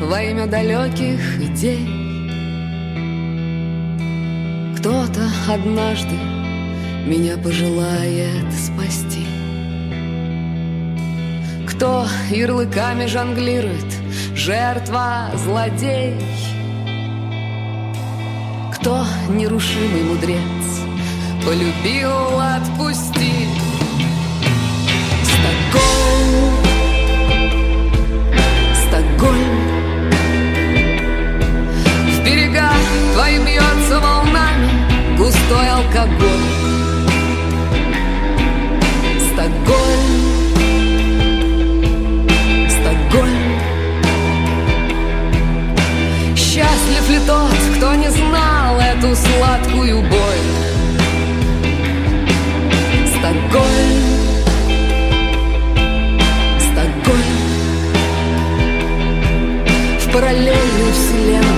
[0.00, 1.86] Во имя далеких идей.
[4.76, 6.14] Кто-то однажды
[7.06, 9.26] меня пожелает спасти.
[11.66, 13.86] Кто ярлыками жонглирует,
[14.34, 16.14] жертва, злодей.
[18.74, 20.40] Кто нерушимый мудрец,
[21.44, 23.48] полюбил отпусти.
[25.24, 26.55] Стокгольм
[33.16, 36.46] берега твои бьется волнами Густой алкоголь.
[39.32, 40.14] Стокгольм.
[42.68, 43.60] Стокгольм.
[46.36, 50.46] Счастлив ли тот, кто не знал эту сладкую боль?
[53.16, 54.04] Стокгольм.
[56.60, 57.36] Стокгольм.
[60.00, 61.55] В параллельной вселенной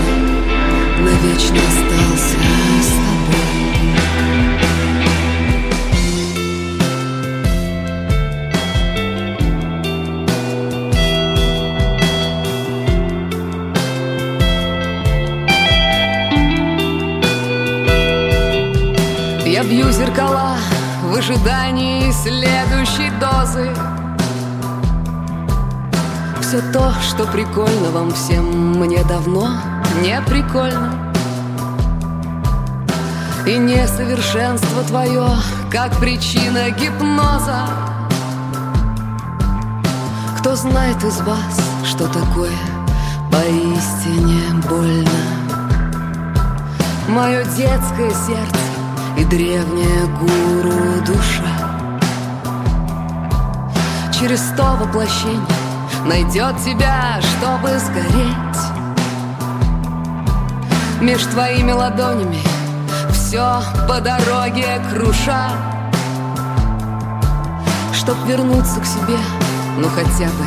[1.22, 2.36] навечно остался
[2.82, 3.48] с тобой.
[19.46, 20.56] Я бью зеркала
[21.02, 23.70] в ожидании следующей дозы
[26.40, 29.50] все то, что прикольно вам всем, мне давно
[30.00, 31.07] не прикольно.
[33.48, 35.26] И несовершенство твое,
[35.72, 37.66] как причина гипноза.
[40.38, 42.52] Кто знает из вас, что такое
[43.32, 45.08] поистине больно?
[47.08, 48.60] Мое детское сердце
[49.16, 51.88] и древняя гуру душа
[54.12, 55.40] Через сто воплощений
[56.04, 58.60] найдет тебя, чтобы сгореть
[61.00, 62.57] Меж твоими ладонями
[63.28, 65.50] все по дороге круша.
[67.92, 69.18] Чтоб вернуться к себе,
[69.76, 70.46] ну хотя бы,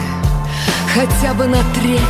[0.92, 2.02] хотя бы на треть.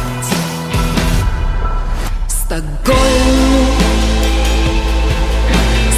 [2.30, 3.68] Стокгольм,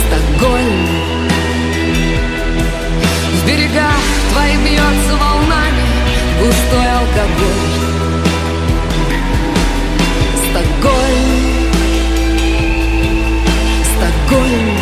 [0.07, 0.87] Стокгольм.
[3.31, 5.83] В берегах твои бьется волнами
[6.39, 7.73] густой алкоголь.
[10.49, 11.32] Стокгольм,
[14.33, 14.77] Стокгольм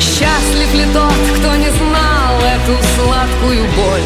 [0.00, 4.00] Счастлив ли тот, кто не знал эту сладкую боль?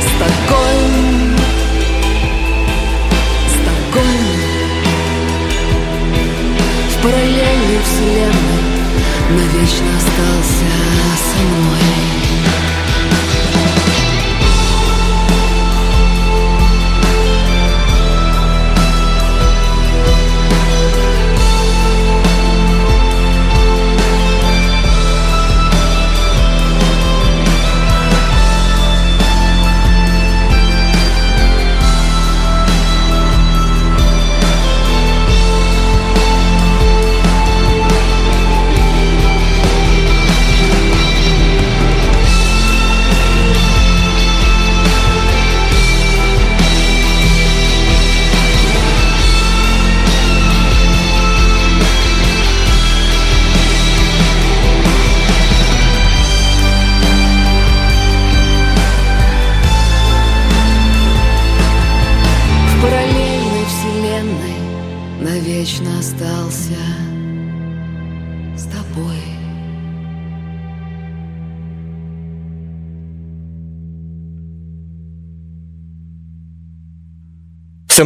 [0.00, 1.36] Стокгольм,
[3.48, 4.40] Стокгольм
[6.90, 8.66] В параллельной вселенной
[9.30, 10.66] навечно остался
[11.16, 12.15] со мной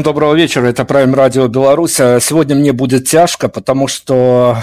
[0.00, 2.00] Всем доброго вечера, это Prime Radio Беларусь.
[2.00, 4.56] А сегодня мне будет тяжко, потому что,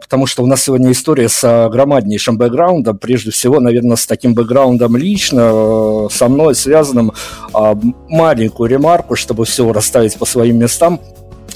[0.00, 4.96] потому что у нас сегодня история с громаднейшим бэкграундом, прежде всего, наверное, с таким бэкграундом
[4.96, 7.10] лично, э, со мной связанным.
[7.52, 7.76] А,
[8.08, 11.00] маленькую ремарку, чтобы все расставить по своим местам.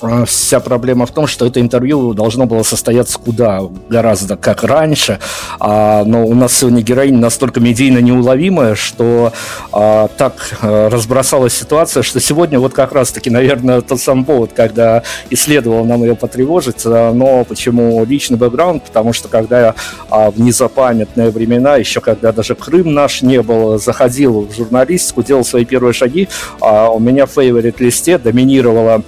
[0.02, 5.18] А, вся проблема в том, что это интервью должно было состояться куда гораздо как раньше,
[5.58, 9.32] а, но у нас сегодня героиня настолько медийно неуловимая, что
[9.72, 15.02] а, так а, разбросалась ситуация, что сегодня вот как раз-таки, наверное, тот самый повод, когда
[15.28, 19.74] исследовал нам ее потревожить, а, но почему личный бэкграунд, потому что когда
[20.08, 25.44] а, в незапамятные времена, еще когда даже Крым наш не был, заходил в журналистику, делал
[25.44, 26.28] свои первые шаги,
[26.60, 29.02] а, у меня в фейворит-листе доминировала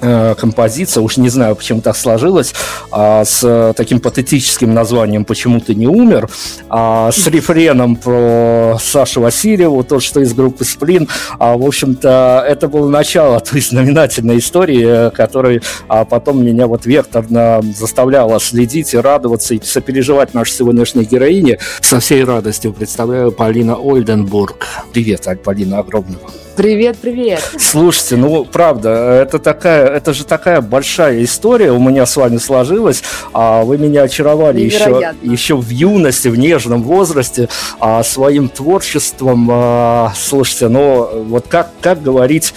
[0.00, 2.54] композиция, уж не знаю, почему так сложилось,
[2.90, 6.28] а, с таким патетическим названием «Почему ты не умер»,
[6.68, 11.08] а, с рефреном про Сашу Васильеву, тот, что из группы «Сплин».
[11.38, 17.60] А, в общем-то, это было начало той знаменательной истории, которая а, потом меня вот векторно
[17.76, 21.58] заставляла следить и радоваться, и сопереживать нашей сегодняшней героине.
[21.80, 24.66] Со всей радостью представляю Полина Ольденбург.
[24.92, 26.45] Привет, Полина, огромного.
[26.56, 27.42] Привет, привет.
[27.58, 28.88] Слушайте, ну правда,
[29.22, 33.02] это такая, это же такая большая история у меня с вами сложилась.
[33.34, 39.48] А вы меня очаровали еще, еще в юности, в нежном возрасте, а, своим творчеством.
[39.52, 42.54] А, слушайте, ну вот как как говорить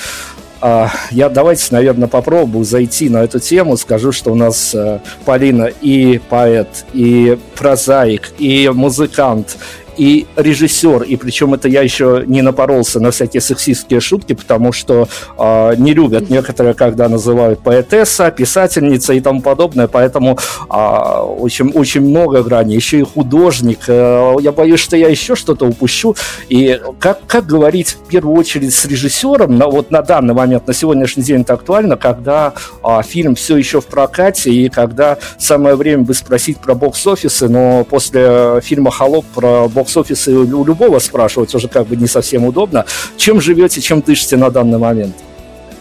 [0.62, 3.78] а, я давайте, наверное, попробую зайти на эту тему.
[3.78, 9.58] Скажу, что у нас э, Полина и поэт, и прозаик, и музыкант,
[10.00, 15.10] и режиссер, и причем это я еще не напоролся на всякие сексистские шутки, потому что
[15.38, 22.02] э, не любят некоторые, когда называют поэтесса, писательница и тому подобное, поэтому э, очень, очень
[22.02, 23.80] много граней, еще и художник.
[23.88, 26.16] Э, я боюсь, что я еще что-то упущу.
[26.48, 30.74] И как, как говорить в первую очередь с режиссером, на, вот на данный момент, на
[30.74, 36.04] сегодняшний день это актуально, когда э, фильм все еще в прокате, и когда самое время
[36.04, 41.68] бы спросить про бокс-офисы, но после фильма «Холоп» про бокс бокс-офисе у любого спрашивать уже
[41.68, 42.86] как бы не совсем удобно.
[43.18, 45.16] Чем живете, чем дышите на данный момент?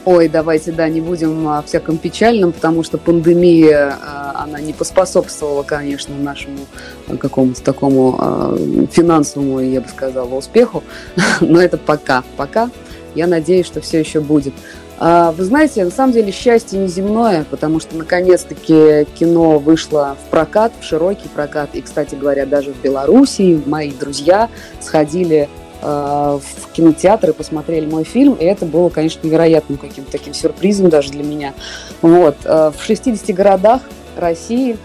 [0.05, 5.65] Ой, давайте, да, не будем о всяком печальном, потому что пандемия, а, она не поспособствовала,
[5.65, 6.61] конечно, нашему
[7.09, 8.57] а, какому-то такому а,
[8.91, 10.83] финансовому, я бы сказала, успеху.
[11.41, 12.71] Но это пока, пока.
[13.15, 14.55] Я надеюсь, что все еще будет.
[15.01, 20.73] А, вы знаете, на самом деле счастье неземное, потому что наконец-таки кино вышло в прокат,
[20.81, 21.71] в широкий прокат.
[21.75, 24.49] И, кстати говоря, даже в Белоруссии мои друзья
[24.81, 25.49] сходили
[25.83, 30.89] а, в кинотеатр и посмотрели мой фильм, и это было, конечно, невероятным каким-то таким сюрпризом
[30.89, 31.55] даже для меня.
[32.03, 32.37] Вот.
[32.45, 33.83] А, в 60 городах
[34.17, 34.77] России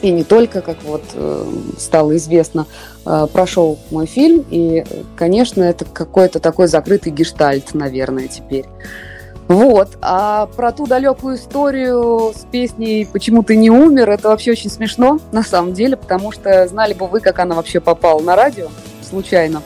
[0.00, 1.44] и не только, как вот э,
[1.76, 2.66] стало известно,
[3.02, 4.84] прошел мой фильм, и,
[5.16, 8.66] конечно, это какой-то такой закрытый гештальт, наверное, теперь.
[9.48, 9.96] Вот.
[10.02, 15.18] А про ту далекую историю с песней «Почему ты не умер» это вообще очень смешно,
[15.32, 18.68] на самом деле, потому что знали бы вы, как она вообще попала на радио
[19.02, 19.62] случайно.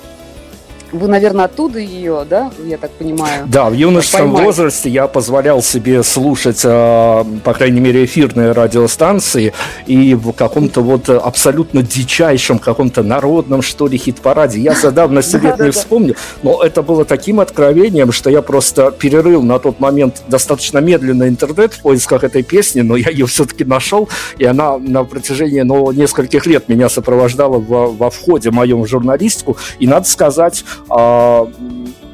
[0.92, 3.46] Вы, наверное, оттуда ее, да, я так понимаю?
[3.46, 4.44] Да, в юношеском поймать.
[4.44, 9.54] возрасте я позволял себе слушать, э, по крайней мере, эфирные радиостанции,
[9.87, 14.61] и в каком-то вот абсолютно дичайшем, каком-то народном, что ли, хит-параде.
[14.61, 19.42] Я за давностью лет не вспомню, но это было таким откровением, что я просто перерыл
[19.42, 24.11] на тот момент достаточно медленно интернет в поисках этой песни, но я ее все-таки нашел,
[24.37, 29.56] и она на протяжении ну, нескольких лет меня сопровождала во, во входе моем в журналистику,
[29.78, 31.48] и надо сказать, а,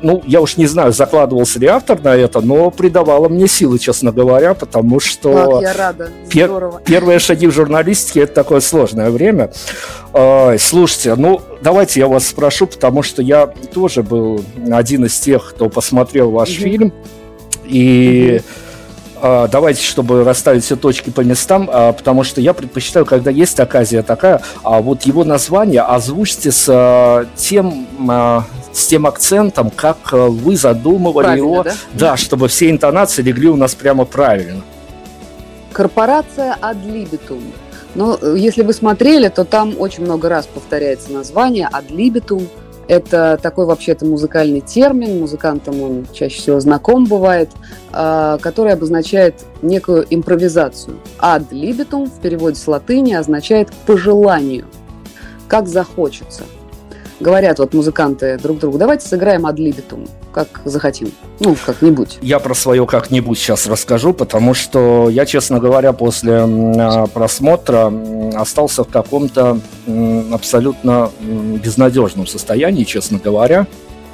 [0.02, 4.12] ну, я уж не знаю, закладывался ли автор на это, но придавало мне силы, честно
[4.12, 5.52] говоря, потому что...
[5.52, 9.52] Как я рада, пер- первые шаги в журналистике– это такое сложное время.
[10.12, 15.50] А, слушайте, ну, давайте я вас спрошу, потому что я тоже был один из тех,
[15.50, 16.62] кто посмотрел ваш mm-hmm.
[16.62, 16.92] фильм,
[17.64, 18.40] и...
[18.40, 18.64] Mm-hmm
[19.20, 24.02] давайте, чтобы расставить все точки по местам, а, потому что я предпочитаю, когда есть оказия
[24.02, 27.88] такая, а вот его название озвучьте с тем,
[28.78, 31.74] с тем акцентом, как вы задумывали правильно, его, да?
[31.94, 34.62] да, чтобы все интонации легли у нас прямо правильно.
[35.72, 37.42] Корпорация Адлибитум.
[37.94, 42.48] Но если вы смотрели, то там очень много раз повторяется название Адлибитум.
[42.86, 47.50] Это такой вообще-то музыкальный термин, музыкантам он чаще всего знаком бывает,
[47.92, 50.96] а, который обозначает некую импровизацию.
[51.18, 54.64] Ad libitum в переводе с латыни означает «по желанию»,
[55.48, 56.44] «как захочется».
[57.20, 61.12] Говорят вот музыканты друг другу, давайте сыграем libitum, как захотим.
[61.40, 62.18] Ну, как-нибудь.
[62.22, 67.92] Я про свое как-нибудь сейчас расскажу, потому что я, честно говоря, после а, просмотра
[68.34, 69.60] остался в каком-то
[70.32, 73.66] абсолютно безнадежном состоянии, честно говоря.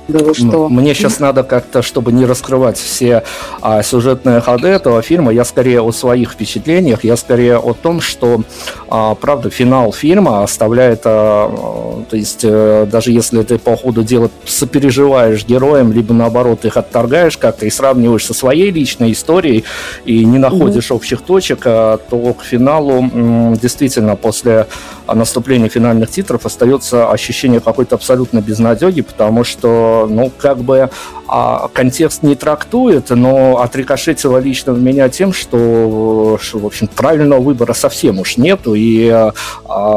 [0.08, 0.68] Да вы что?
[0.68, 3.22] Мне сейчас надо как-то, чтобы не раскрывать все
[3.62, 8.42] а, сюжетные ходы этого фильма, я скорее о своих впечатлениях, я скорее о том, что,
[8.88, 14.30] а, правда, финал фильма оставляет, а, то есть а, даже если ты по ходу дела
[14.44, 19.64] сопереживаешь героям, либо наоборот их отторгаешь как-то и сравниваешь со своей личной историей
[20.04, 20.96] и не находишь mm-hmm.
[20.96, 24.66] общих точек, а, то к финалу м, действительно после
[25.06, 30.90] наступления финальных титров остается ощущение какой-то абсолютно безнадеги, потому что ну, как бы
[31.26, 37.40] а, контекст не трактует, но отрикошетило лично в меня тем, что, что в общем, правильного
[37.40, 39.32] выбора совсем уж нету, и а,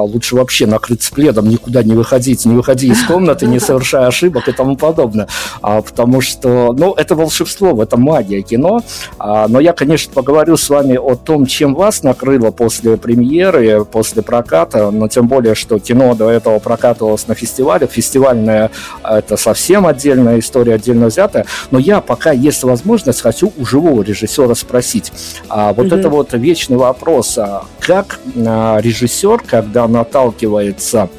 [0.01, 4.51] лучше вообще накрыться пледом, никуда не выходить, не выходи из комнаты, не совершая ошибок и
[4.51, 5.27] тому подобное.
[5.61, 8.81] А, потому что, ну, это волшебство, это магия кино.
[9.19, 14.21] А, но я, конечно, поговорю с вами о том, чем вас накрыло после премьеры, после
[14.21, 17.87] проката, но тем более, что кино до этого прокатывалось на фестивале.
[17.87, 18.71] Фестивальная–
[19.03, 21.45] это совсем отдельная история, отдельно взятая.
[21.71, 25.11] Но я, пока есть возможность, хочу у живого режиссера спросить.
[25.49, 25.99] А, вот mm-hmm.
[25.99, 27.37] это вот вечный вопрос.
[27.37, 31.09] А как а, режиссер, когда наталкивается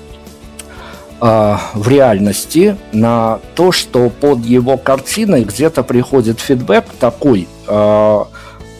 [1.20, 7.48] а, в реальности на то, что под его картиной где-то приходит фидбэк такой,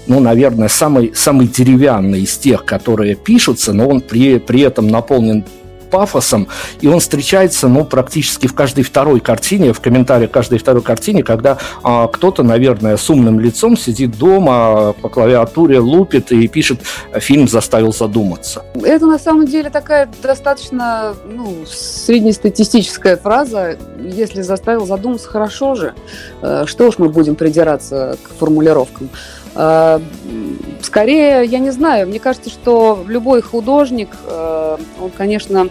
[0.09, 5.45] ну, наверное, самый, самый деревянный из тех, которые пишутся, но он при, при этом наполнен
[5.91, 6.49] пафосом,
[6.81, 11.59] и он встречается, ну, практически в каждой второй картине, в комментариях каждой второй картине, когда
[11.83, 16.81] а, кто-то, наверное, с умным лицом сидит дома, по клавиатуре лупит и пишет
[17.15, 18.65] «фильм заставил задуматься».
[18.83, 23.77] Это, на самом деле, такая достаточно, ну, среднестатистическая фраза.
[24.01, 25.95] Если заставил задуматься, хорошо же.
[26.43, 29.09] Э, что ж мы будем придираться к формулировкам?
[29.55, 30.01] Э,
[30.83, 35.69] скорее, я не знаю, мне кажется, что любой художник, э, он, конечно,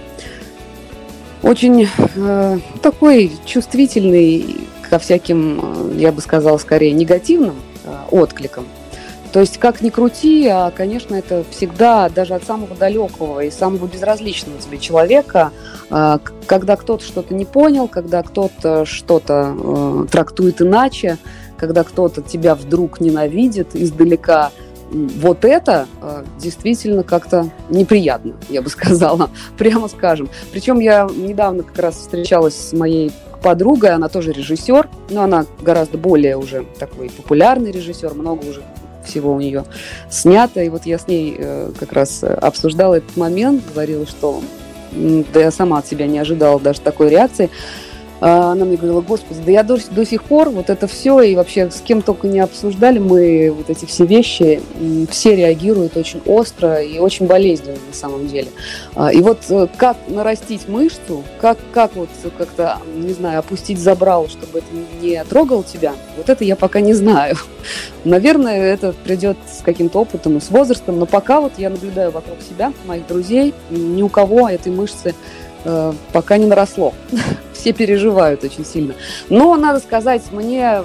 [1.44, 4.58] очень э, такой чувствительный
[4.90, 7.56] ко всяким, я бы сказала, скорее негативным
[8.12, 8.66] откликам.
[9.34, 13.86] То есть, как ни крути, а, конечно, это всегда, даже от самого далекого и самого
[13.86, 15.52] безразличного тебе человека,
[15.90, 21.18] когда кто-то что-то не понял, когда кто-то что-то трактует иначе,
[21.58, 24.52] когда кто-то тебя вдруг ненавидит издалека,
[24.90, 30.30] вот это э, действительно как-то неприятно, я бы сказала, прямо скажем.
[30.52, 33.12] Причем я недавно как раз встречалась с моей
[33.42, 38.62] подругой, она тоже режиссер, но она гораздо более уже такой популярный режиссер, много уже
[39.06, 39.66] всего у нее
[40.10, 40.62] снято.
[40.62, 44.42] И вот я с ней э, как раз обсуждала этот момент, говорила, что
[44.92, 47.50] да я сама от себя не ожидала даже такой реакции.
[48.20, 51.36] А, она мне говорила, господи, да я до, до сих пор вот это все, и
[51.36, 54.62] вообще с кем только не обсуждали мы вот эти все вещи,
[55.10, 58.48] все реагируют очень остро и очень болезненно на самом деле.
[58.96, 64.28] А, и вот э, как нарастить мышцу, как, как вот как-то, не знаю, опустить забрал,
[64.28, 64.68] чтобы это
[65.02, 67.36] не трогало тебя, вот это я пока не знаю.
[68.04, 72.38] Наверное, это придет с каким-то опытом и с возрастом, но пока вот я наблюдаю вокруг
[72.42, 75.14] себя, моих друзей, ни у кого этой мышцы
[76.14, 76.94] пока не наросло.
[77.54, 78.94] все переживают очень сильно.
[79.30, 80.84] Но, надо сказать, мне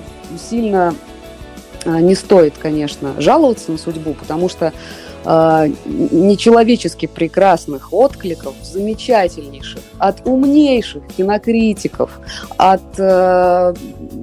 [0.50, 0.95] сильно
[1.85, 4.73] а, не стоит, конечно, жаловаться на судьбу, потому что э,
[5.25, 12.11] нечеловечески прекрасных откликов, замечательнейших, от умнейших кинокритиков,
[12.57, 13.75] от э,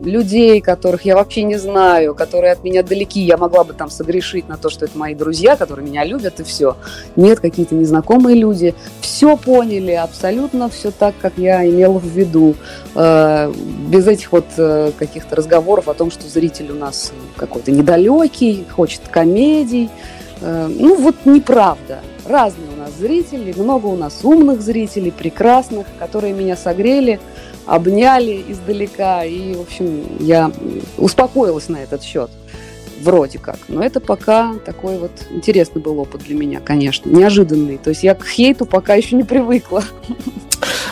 [0.03, 4.49] людей, которых я вообще не знаю, которые от меня далеки, я могла бы там согрешить
[4.49, 6.75] на то, что это мои друзья, которые меня любят, и все.
[7.15, 12.55] Нет, какие-то незнакомые люди, все поняли, абсолютно все так, как я имела в виду,
[12.95, 13.53] э,
[13.87, 19.01] без этих вот э, каких-то разговоров о том, что зритель у нас какой-то недалекий, хочет
[19.09, 19.89] комедий,
[20.41, 21.99] ну вот неправда.
[22.25, 27.19] Разные у нас зрители, много у нас умных зрителей, прекрасных, которые меня согрели,
[27.65, 29.23] обняли издалека.
[29.23, 30.51] И, в общем, я
[30.97, 32.29] успокоилась на этот счет.
[33.01, 33.57] Вроде как.
[33.69, 37.09] Но это пока такой вот интересный был опыт для меня, конечно.
[37.09, 37.77] Неожиданный.
[37.77, 39.83] То есть я к хейту пока еще не привыкла.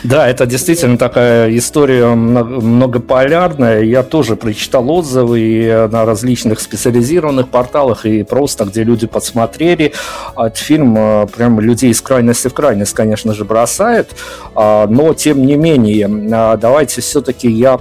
[0.08, 3.82] Да, это действительно такая история многополярная.
[3.82, 9.92] Я тоже прочитал отзывы и на различных специализированных порталах, и просто, где люди подсмотрели.
[10.38, 14.12] Этот фильм э, прям людей из крайности в крайность, конечно же, бросает.
[14.56, 17.78] А, но, тем не менее, а, давайте все-таки я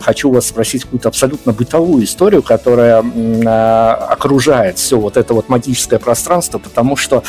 [0.00, 3.04] хочу вас спросить какую-то абсолютно бытовую историю, которая
[3.46, 7.22] а, окружает все вот это вот магическое пространство, потому что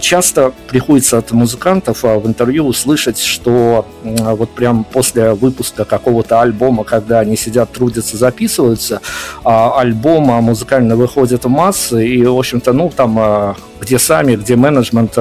[0.00, 3.59] часто приходится от музыкантов в интервью услышать, что
[4.02, 9.00] вот прям после выпуска какого-то альбома, когда они сидят, трудятся, записываются,
[9.44, 15.18] а альбом музыкально выходит в массы, и, в общем-то, ну, там, где сами, где менеджмент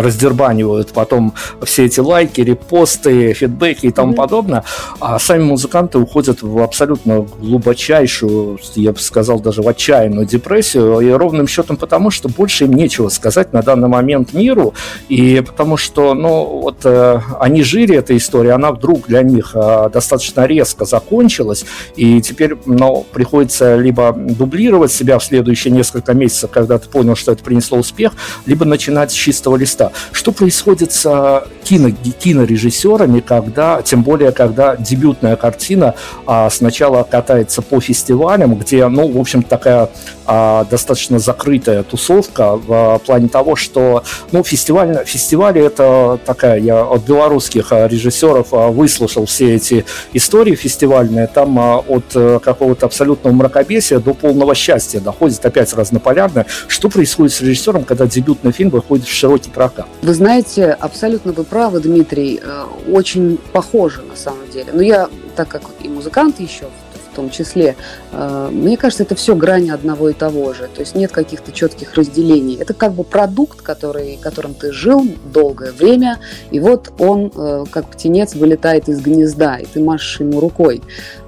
[0.00, 4.16] раздербанивают потом все эти лайки, репосты, фидбэки и тому mm-hmm.
[4.16, 4.64] подобное,
[5.00, 11.10] а сами музыканты уходят в абсолютно глубочайшую, я бы сказал, даже в отчаянную депрессию, и
[11.10, 14.74] ровным счетом потому, что больше им нечего сказать на данный момент миру,
[15.08, 19.90] и потому что, ну, вот э, они жили этой историей, она вдруг для них э,
[19.92, 21.64] достаточно резко закончилась,
[21.96, 27.32] и теперь, ну, приходится либо дублировать себя в следующие несколько месяцев, когда ты понял, что
[27.32, 28.12] это принесло успех,
[28.46, 29.92] либо начинать с чистого листа места.
[30.12, 35.94] Что происходит с а, кино, кинорежиссерами, когда, тем более, когда дебютная картина
[36.26, 39.90] а, сначала катается по фестивалям, где, ну, в общем, такая
[40.26, 46.84] а, достаточно закрытая тусовка в а, плане того, что, ну, фестиваль, фестивали это такая, я
[46.84, 52.04] от белорусских а, режиссеров выслушал все эти истории фестивальные, там а, от
[52.42, 56.46] какого-то абсолютного мракобесия до полного счастья доходит опять разнополярное.
[56.68, 59.73] Что происходит с режиссером, когда дебютный фильм выходит в широкий прокат?
[59.74, 59.90] Прокат.
[60.02, 64.72] Вы знаете, абсолютно вы правы, Дмитрий, э, очень похоже на самом деле.
[64.72, 66.66] Но я, так как и музыкант еще
[67.12, 67.76] в том числе,
[68.10, 70.68] э, мне кажется, это все грани одного и того же.
[70.74, 72.56] То есть нет каких-то четких разделений.
[72.56, 76.18] Это как бы продукт, который, которым ты жил долгое время,
[76.50, 80.82] и вот он, э, как птенец, вылетает из гнезда, и ты машешь ему рукой.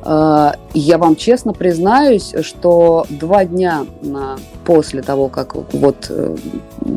[0.04, 3.86] Я вам честно признаюсь, что два дня
[4.64, 6.12] после того, как вот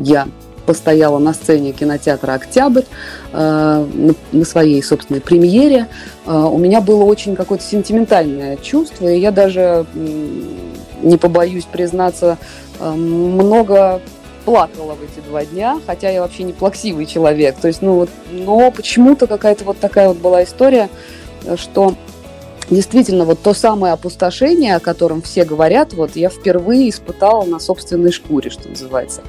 [0.04, 0.28] я
[0.70, 2.84] постояла на сцене кинотеатра «Октябрь»
[3.32, 3.86] э,
[4.30, 5.88] на своей собственной премьере.
[6.26, 9.84] Э, у меня было очень какое-то сентиментальное чувство, и я даже,
[11.02, 12.38] не побоюсь признаться,
[12.78, 14.00] э, много
[14.44, 17.56] плакала в эти два дня, хотя я вообще не плаксивый человек.
[17.60, 20.88] То есть, ну вот, но почему-то какая-то вот такая вот была история,
[21.56, 21.96] что
[22.70, 28.12] действительно вот то самое опустошение, о котором все говорят, вот я впервые испытала на собственной
[28.12, 29.22] шкуре, что называется.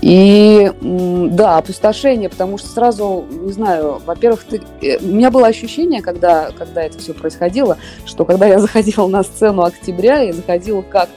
[0.00, 4.62] И да, опустошение, потому что сразу, не знаю, во-первых, ты...
[4.80, 7.76] Э, у меня было ощущение, когда, когда это все происходило,
[8.06, 11.08] что когда я заходила на сцену октября, я заходила как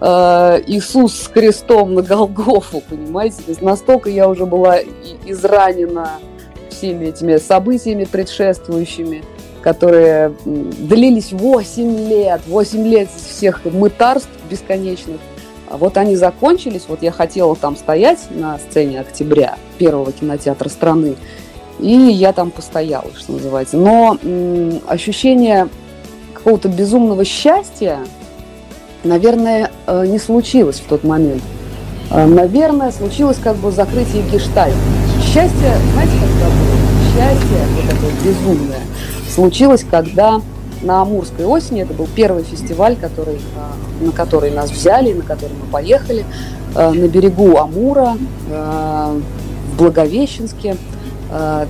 [0.00, 3.38] э, Иисус с крестом на Голгофу, понимаете?
[3.38, 4.78] То есть настолько я уже была
[5.26, 6.20] изранена
[6.70, 9.22] всеми этими событиями предшествующими
[9.64, 15.16] которые длились 8 лет, 8 лет всех мытарств бесконечных.
[15.70, 21.16] А вот они закончились, вот я хотела там стоять на сцене октября первого кинотеатра страны,
[21.80, 23.78] и я там постояла, что называется.
[23.78, 24.18] Но
[24.86, 25.68] ощущение
[26.34, 28.00] какого-то безумного счастья,
[29.02, 31.42] наверное, э, не случилось в тот момент.
[32.10, 34.76] Э, наверное, случилось как бы закрытие гештальта.
[35.22, 36.84] Счастье, знаете, как было?
[37.14, 38.80] Счастье, вот такое безумное,
[39.34, 40.40] случилось, когда
[40.82, 45.54] на Амурской осени, это был первый фестиваль, который, а, на который нас взяли, на который
[45.60, 46.24] мы поехали,
[46.74, 48.16] а, на берегу Амура,
[48.50, 49.18] а,
[49.72, 50.76] в Благовещенске.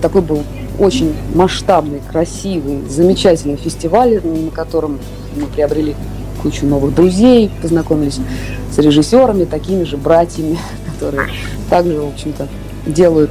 [0.02, 0.42] Такой был
[0.78, 4.98] очень масштабный, красивый, замечательный фестиваль, на котором
[5.36, 5.94] мы приобрели
[6.42, 8.18] кучу новых друзей, познакомились
[8.70, 10.58] с режиссерами, такими же братьями,
[10.92, 11.30] которые
[11.70, 12.48] также, в общем-то,
[12.86, 13.30] делают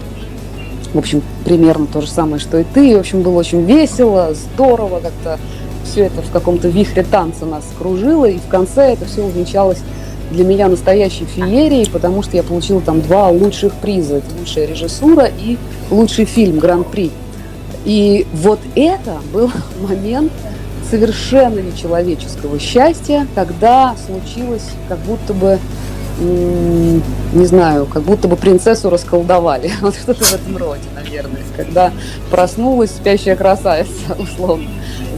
[0.93, 2.91] в общем, примерно то же самое, что и ты.
[2.91, 5.39] И, в общем, было очень весело, здорово, как-то
[5.83, 9.79] все это в каком-то вихре танца нас кружило, и в конце это все увенчалось
[10.31, 14.17] для меня настоящей феерией, потому что я получила там два лучших приза.
[14.17, 15.57] Это лучшая режиссура и
[15.91, 17.11] лучший фильм Гран-при.
[17.85, 19.51] И вот это был
[19.81, 20.31] момент
[20.89, 25.59] совершенно нечеловеческого счастья, когда случилось как будто бы
[26.19, 29.71] не знаю, как будто бы принцессу расколдовали.
[29.81, 31.41] Вот что-то в этом роде, наверное.
[31.57, 31.91] Когда
[32.31, 34.69] проснулась спящая красавица, условно.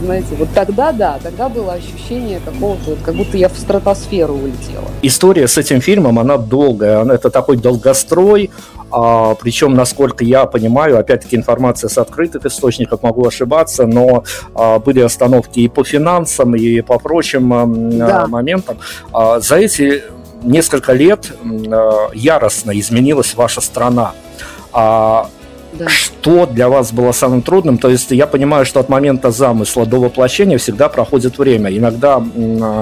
[0.02, 4.84] Знаете, вот тогда, да, тогда было ощущение какого-то, как будто я в стратосферу улетела.
[5.02, 8.50] История с этим фильмом, она долгая, это такой долгострой,
[8.90, 15.00] а, причем, насколько я понимаю, опять-таки информация с открытых источников, могу ошибаться, но а, были
[15.00, 18.26] остановки и по финансам, и по прочим а, да.
[18.26, 18.78] моментам.
[19.12, 20.02] А, за эти
[20.46, 24.12] несколько лет э, яростно изменилась ваша страна.
[24.72, 25.30] А
[25.78, 25.88] да.
[25.88, 27.78] Что для вас было самым трудным?
[27.78, 31.70] То есть я понимаю, что от момента замысла до воплощения всегда проходит время.
[31.76, 32.22] Иногда,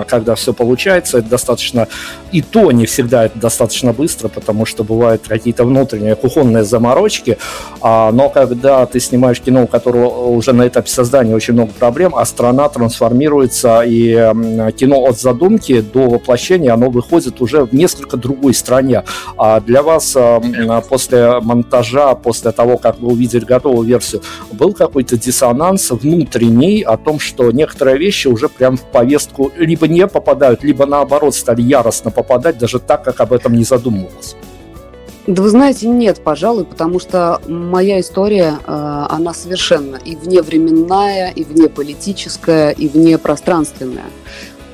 [0.08, 1.88] когда все получается, это достаточно...
[2.32, 7.38] И то не всегда это достаточно быстро, потому что бывают какие-то внутренние кухонные заморочки.
[7.80, 12.14] А, но когда ты снимаешь кино, у которого уже на этапе создания очень много проблем,
[12.16, 14.12] а страна трансформируется, и
[14.76, 19.04] кино от задумки до воплощения, оно выходит уже в несколько другой стране.
[19.36, 20.16] А для вас
[20.88, 24.20] после монтажа, после того, как бы увидели готовую версию,
[24.52, 30.06] был какой-то диссонанс внутренний о том, что некоторые вещи уже прям в повестку либо не
[30.06, 34.36] попадают, либо наоборот стали яростно попадать, даже так, как об этом не задумывалось?
[35.26, 41.42] Да вы знаете, нет, пожалуй, потому что моя история, э, она совершенно и вневременная, и
[41.42, 44.10] внеполитическая, и внепространственная.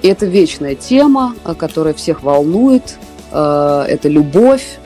[0.02, 2.98] И это вечная тема, э, которая всех волнует.
[3.30, 4.79] Э, это любовь,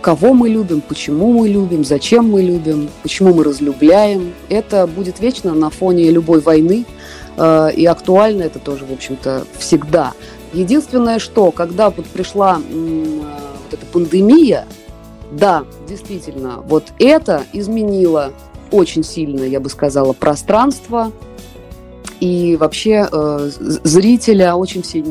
[0.00, 4.32] кого мы любим, почему мы любим, зачем мы любим, почему мы разлюбляем.
[4.48, 6.84] Это будет вечно на фоне любой войны,
[7.36, 10.12] и актуально это тоже, в общем-то, всегда.
[10.52, 14.66] Единственное, что, когда вот пришла вот эта пандемия,
[15.32, 18.32] да, действительно, вот это изменило
[18.70, 21.12] очень сильно, я бы сказала, пространство
[22.20, 25.04] и вообще э, зрителя очень все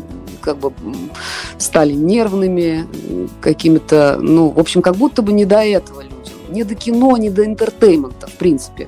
[0.45, 0.71] как бы
[1.57, 2.85] стали нервными,
[3.41, 7.29] какими-то, ну, в общем, как будто бы не до этого людям, не до кино, не
[7.29, 8.87] до интертеймента, в принципе.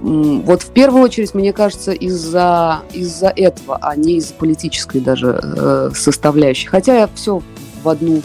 [0.00, 5.90] Вот в первую очередь, мне кажется, из-за из этого, а не из-за политической даже э,
[5.94, 6.68] составляющей.
[6.68, 7.42] Хотя все
[7.82, 8.22] в одну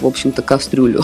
[0.00, 1.02] в общем-то, кастрюлю.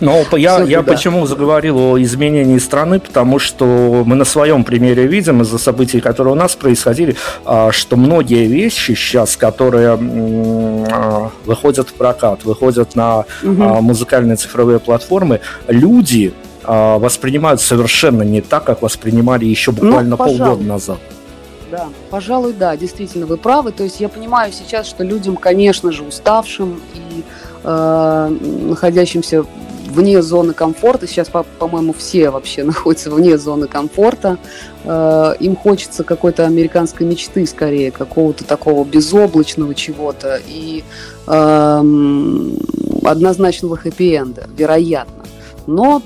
[0.00, 5.42] Но я, я почему заговорил о изменении страны, потому что мы на своем примере видим
[5.42, 11.94] из-за событий, которые у нас происходили, а, что многие вещи сейчас, которые а, выходят в
[11.94, 13.82] прокат, выходят на угу.
[13.82, 16.32] музыкальные цифровые платформы, люди
[16.64, 20.98] воспринимают совершенно не так, как воспринимали еще ну, буквально ну, полгода назад.
[21.72, 23.72] Да, пожалуй, да, действительно, вы правы.
[23.72, 27.24] То есть я понимаю сейчас, что людям, конечно же, уставшим и
[27.64, 28.36] э,
[28.68, 29.44] находящимся
[29.92, 34.38] вне зоны комфорта, сейчас, по- по-моему, все вообще находятся вне зоны комфорта,
[34.84, 40.40] э, им хочется какой-то американской мечты скорее, какого-то такого безоблачного чего-то.
[40.48, 40.82] И
[41.26, 41.82] э,
[43.04, 45.24] однозначного хэппи-энда, вероятно.
[45.66, 46.02] Но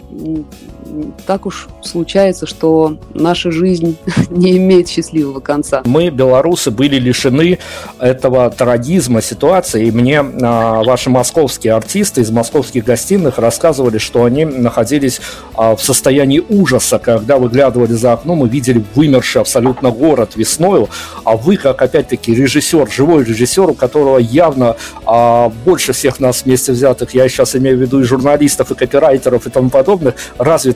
[1.27, 3.97] так уж случается, что наша жизнь
[4.31, 5.83] не имеет счастливого конца.
[5.85, 7.59] Мы, белорусы, были лишены
[7.99, 14.45] этого трагизма ситуации, и мне а, ваши московские артисты из московских гостиных рассказывали, что они
[14.45, 15.21] находились
[15.55, 20.89] а, в состоянии ужаса, когда выглядывали за окном и видели вымерший абсолютно город весною,
[21.25, 26.73] а вы, как опять-таки режиссер, живой режиссер, у которого явно а, больше всех нас вместе
[26.73, 30.15] взятых, я сейчас имею в виду и журналистов, и копирайтеров, и тому подобных,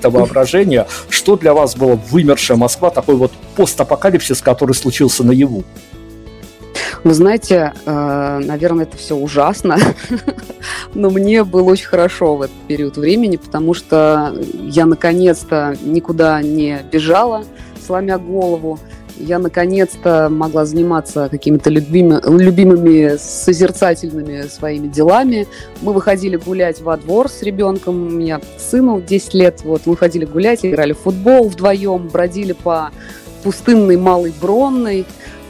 [0.01, 5.65] развито воображения, что для вас было вымершая Москва, такой вот постапокалипсис, который случился наяву?
[7.03, 9.79] Вы знаете, э, наверное, это все ужасно,
[10.95, 16.81] но мне было очень хорошо в этот период времени, потому что я наконец-то никуда не
[16.93, 17.45] бежала,
[17.87, 18.79] сломя голову
[19.21, 25.47] я наконец-то могла заниматься какими-то любими, любимыми созерцательными своими делами.
[25.83, 30.25] Мы выходили гулять во двор с ребенком, у меня сыну 10 лет, вот, мы ходили
[30.25, 32.91] гулять, играли в футбол вдвоем, бродили по
[33.43, 35.07] пустынной Малой Бронной.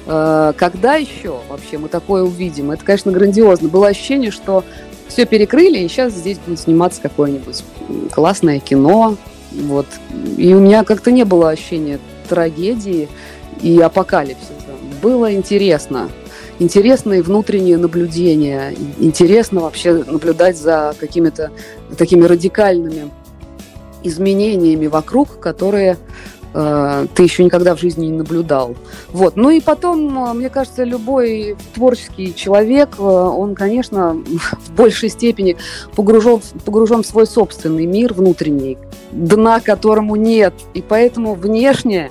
[0.07, 2.71] Э, когда еще вообще мы такое увидим?
[2.71, 3.69] Это, конечно, грандиозно.
[3.69, 4.65] Было ощущение, что
[5.09, 7.65] все перекрыли, и сейчас здесь будет сниматься какое-нибудь
[8.13, 9.17] классное кино.
[9.53, 9.87] Вот.
[10.37, 13.09] И у меня как-то не было ощущения трагедии
[13.63, 14.55] и апокалипсиса.
[15.03, 16.09] Было интересно.
[16.59, 18.75] Интересные внутренние наблюдения.
[18.99, 21.51] Интересно вообще наблюдать за какими-то
[21.97, 23.11] такими радикальными
[24.03, 25.97] изменениями вокруг, которые
[26.53, 28.77] э, ты еще никогда в жизни не наблюдал.
[29.11, 29.37] Вот.
[29.37, 34.15] Ну и потом, э, мне кажется, любой творческий человек, э, он, конечно,
[34.67, 35.57] в большей степени
[35.97, 38.79] погружен, погружен в свой собственный мир внутренний,
[39.13, 40.55] дна которому нет.
[40.75, 42.11] И поэтому внешне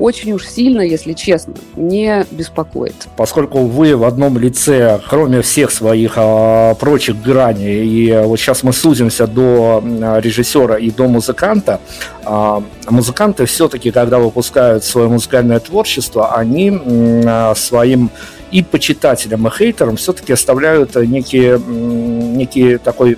[0.00, 2.94] очень уж сильно, если честно, не беспокоит.
[3.16, 8.72] Поскольку вы в одном лице, кроме всех своих а, прочих граней, и вот сейчас мы
[8.72, 9.82] сузимся до
[10.22, 11.80] режиссера и до музыканта,
[12.24, 16.80] а, музыканты все-таки, когда выпускают свое музыкальное творчество, они
[17.26, 18.10] а, своим
[18.50, 23.16] и почитателям, и хейтерам все-таки оставляют некий, некий такой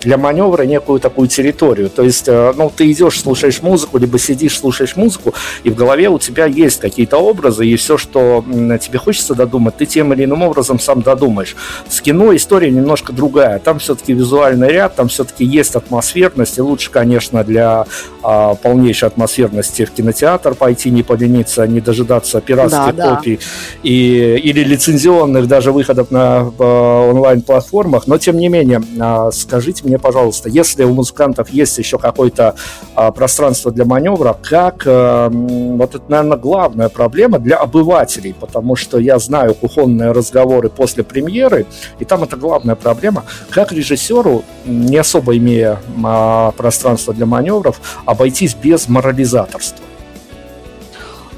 [0.00, 1.90] для маневра некую такую территорию.
[1.90, 5.34] То есть, э, ну, ты идешь, слушаешь музыку, либо сидишь, слушаешь музыку,
[5.64, 8.44] и в голове у тебя есть какие-то образы, и все, что
[8.80, 11.56] тебе хочется додумать, ты тем или иным образом сам додумаешь.
[11.88, 13.58] С кино история немножко другая.
[13.58, 17.86] Там все-таки визуальный ряд, там все-таки есть атмосферность, и лучше, конечно, для
[18.22, 23.42] а, полнейшей атмосферности в кинотеатр пойти, не полениться, не дожидаться пиратских да, копий да.
[23.82, 28.06] И, или лицензионных даже выходов на онлайн-платформах.
[28.06, 32.54] Но, тем не менее, а, скажите мне, мне, пожалуйста, если у музыкантов есть еще какое-то
[32.94, 38.98] а, пространство для маневра, как а, вот это, наверное, главная проблема для обывателей, потому что
[38.98, 41.66] я знаю кухонные разговоры после премьеры,
[41.98, 48.54] и там это главная проблема, как режиссеру, не особо имея а, пространство для маневров, обойтись
[48.54, 49.84] без морализаторства.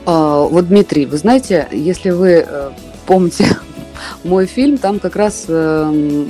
[0.04, 2.70] А, вот, Дмитрий, вы знаете, если вы э,
[3.06, 3.46] помните
[4.24, 6.24] мой фильм, там как раз э,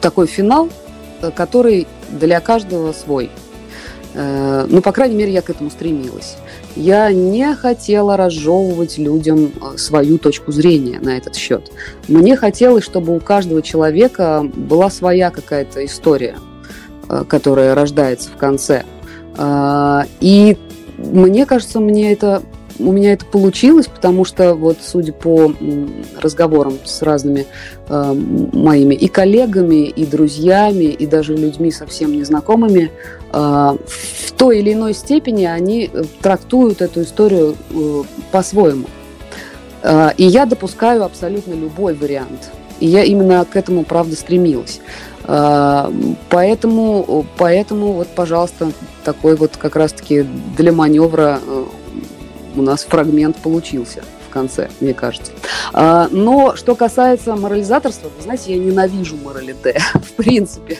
[0.00, 0.87] такой финал, э,
[1.34, 3.30] который для каждого свой.
[4.14, 6.36] Ну, по крайней мере, я к этому стремилась.
[6.74, 11.70] Я не хотела разжевывать людям свою точку зрения на этот счет.
[12.08, 16.36] Мне хотелось, чтобы у каждого человека была своя какая-то история,
[17.28, 18.84] которая рождается в конце.
[20.20, 20.56] И
[20.96, 22.42] мне кажется, мне это
[22.78, 25.52] у меня это получилось, потому что вот судя по
[26.20, 27.46] разговорам с разными
[27.88, 28.12] э,
[28.52, 32.90] моими и коллегами, и друзьями, и даже людьми совсем незнакомыми,
[33.32, 38.86] э, в той или иной степени они э, трактуют эту историю э, по-своему.
[39.82, 42.50] Э, и я допускаю абсолютно любой вариант.
[42.80, 44.80] И я именно к этому, правда, стремилась.
[45.24, 45.90] Э,
[46.30, 48.72] поэтому, поэтому вот, пожалуйста,
[49.04, 50.24] такой вот как раз-таки
[50.56, 51.64] для маневра э,
[52.58, 55.32] у нас фрагмент получился в конце, мне кажется.
[55.72, 60.78] А, но что касается морализаторства, вы знаете, я ненавижу моралите, в принципе,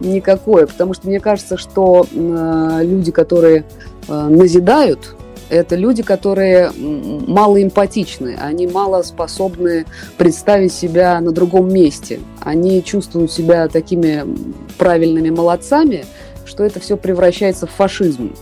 [0.00, 3.64] никакое, потому что мне кажется, что люди, которые
[4.08, 5.16] а, назидают,
[5.50, 9.84] это люди, которые мало эмпатичны, они мало способны
[10.16, 12.20] представить себя на другом месте.
[12.40, 14.24] Они чувствуют себя такими
[14.78, 16.06] правильными молодцами,
[16.46, 18.34] что это все превращается в фашизм.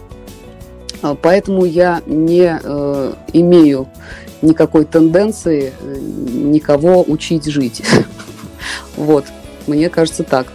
[1.23, 3.89] Поэтому я не э, имею
[4.41, 7.83] никакой тенденции э, никого учить жить.
[8.97, 9.25] Вот,
[9.67, 10.47] мне кажется так.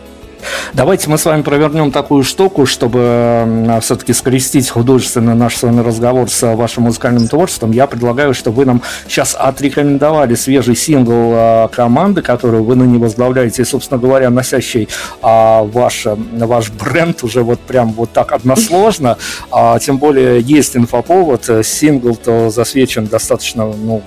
[0.74, 6.30] Давайте мы с вами провернем такую штуку, чтобы все-таки скрестить художественно наш с вами разговор
[6.30, 7.72] с вашим музыкальным творчеством.
[7.72, 13.62] Я предлагаю, чтобы вы нам сейчас отрекомендовали свежий сингл а, команды, которую вы ныне возглавляете,
[13.62, 14.88] и, собственно говоря, носящий
[15.22, 19.18] а, ваш, ваш бренд уже вот прям вот так односложно.
[19.52, 24.04] А, тем более есть инфоповод, сингл-то засвечен достаточно, ну,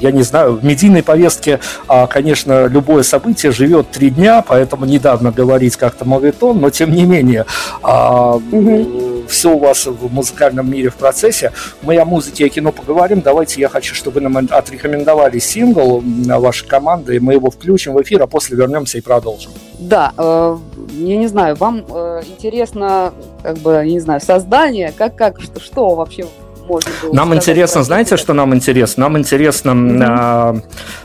[0.00, 5.30] я не знаю, в медийной повестке, а, конечно, любое событие живет три дня, поэтому недавно
[5.30, 7.46] говорить как-то мовитон, но тем не менее,
[7.82, 9.24] угу.
[9.28, 11.52] все у вас в музыкальном мире в процессе.
[11.82, 13.20] Мы о музыке и кино поговорим.
[13.20, 18.02] Давайте я хочу, чтобы вы нам отрекомендовали сингл вашей команды, и мы его включим в
[18.02, 19.52] эфир, а после вернемся и продолжим.
[19.78, 20.56] Да, э,
[20.92, 25.94] я не знаю, вам э, интересно, как бы, не знаю, создание, как, как, что, что
[25.94, 26.26] вообще
[26.68, 29.04] можно было Нам интересно, знаете, что нам интересно?
[29.04, 30.04] Нам интересно, mm-hmm.
[30.06, 30.56] а,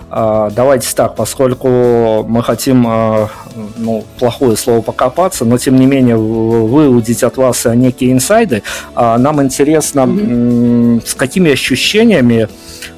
[0.09, 3.29] а, давайте так, поскольку мы хотим, а,
[3.77, 8.63] ну, плохое слово покопаться, но тем не менее выудить от вас некие инсайды,
[8.95, 11.07] а, нам интересно, mm-hmm.
[11.07, 12.47] с какими ощущениями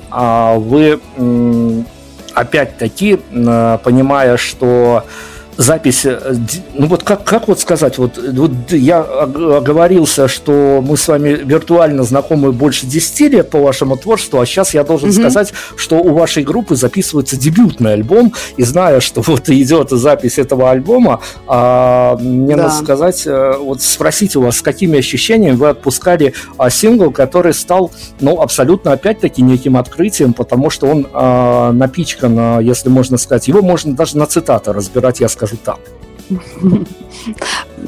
[0.09, 0.99] а, вы,
[2.33, 3.19] опять-таки,
[3.83, 5.03] понимая, что
[5.61, 6.35] запись, э,
[6.73, 12.03] ну вот как, как вот сказать, вот, вот я оговорился, что мы с вами виртуально
[12.03, 15.19] знакомы больше 10 лет по вашему творчеству, а сейчас я должен mm-hmm.
[15.19, 20.71] сказать, что у вашей группы записывается дебютный альбом, и зная, что вот идет запись этого
[20.71, 22.63] альбома, а, мне да.
[22.63, 27.53] надо сказать, э, вот спросить у вас, с какими ощущениями вы отпускали а, сингл, который
[27.53, 33.47] стал, ну, абсолютно опять-таки неким открытием, потому что он а, напичкан, а, если можно сказать,
[33.47, 35.79] его можно даже на цитаты разбирать, я скажу так.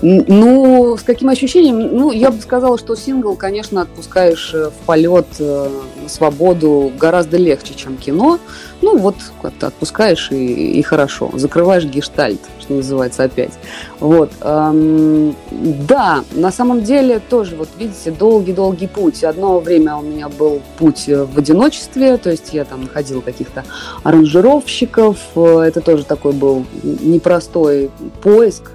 [0.01, 1.77] Ну, с каким ощущением?
[1.77, 5.69] Ну, я бы сказала, что сингл, конечно, отпускаешь э, в полет, э,
[6.01, 8.39] на свободу гораздо легче, чем кино.
[8.83, 11.31] Ну, вот как-то отпускаешь и, и хорошо.
[11.35, 13.53] Закрываешь гештальт, что называется, опять.
[14.01, 14.29] Вот.
[14.41, 19.23] Да, на самом деле тоже, вот видите, долгий-долгий путь.
[19.23, 23.63] Одно время у меня был путь в одиночестве, то есть я там находила каких-то
[24.03, 25.17] аранжировщиков.
[25.35, 27.89] Э, это тоже такой был непростой
[28.21, 28.71] поиск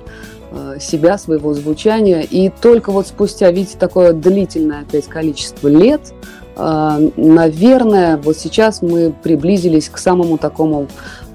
[0.50, 2.22] Э, себя, своего звучания.
[2.22, 9.14] И только вот спустя, видите, такое длительное опять количество лет, э, наверное, вот сейчас мы
[9.22, 10.88] приблизились к самому такому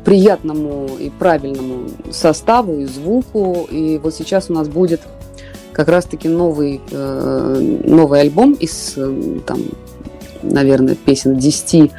[0.04, 3.68] приятному и правильному составу и звуку.
[3.72, 5.02] И вот сейчас у нас будет
[5.72, 8.98] как раз-таки новый, э, новый альбом из,
[9.46, 9.60] там,
[10.44, 11.92] наверное, песен 10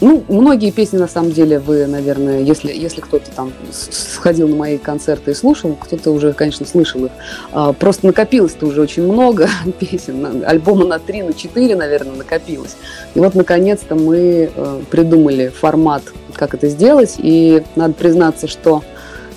[0.00, 4.78] ну, многие песни, на самом деле, вы, наверное, если, если кто-то там сходил на мои
[4.78, 7.12] концерты и слушал, кто-то уже, конечно, слышал их.
[7.52, 10.42] А, просто накопилось-то уже очень много песен.
[10.46, 12.76] Альбома на три, на четыре, наверное, накопилось.
[13.14, 16.02] И вот, наконец-то, мы э, придумали формат,
[16.34, 17.16] как это сделать.
[17.18, 18.82] И надо признаться, что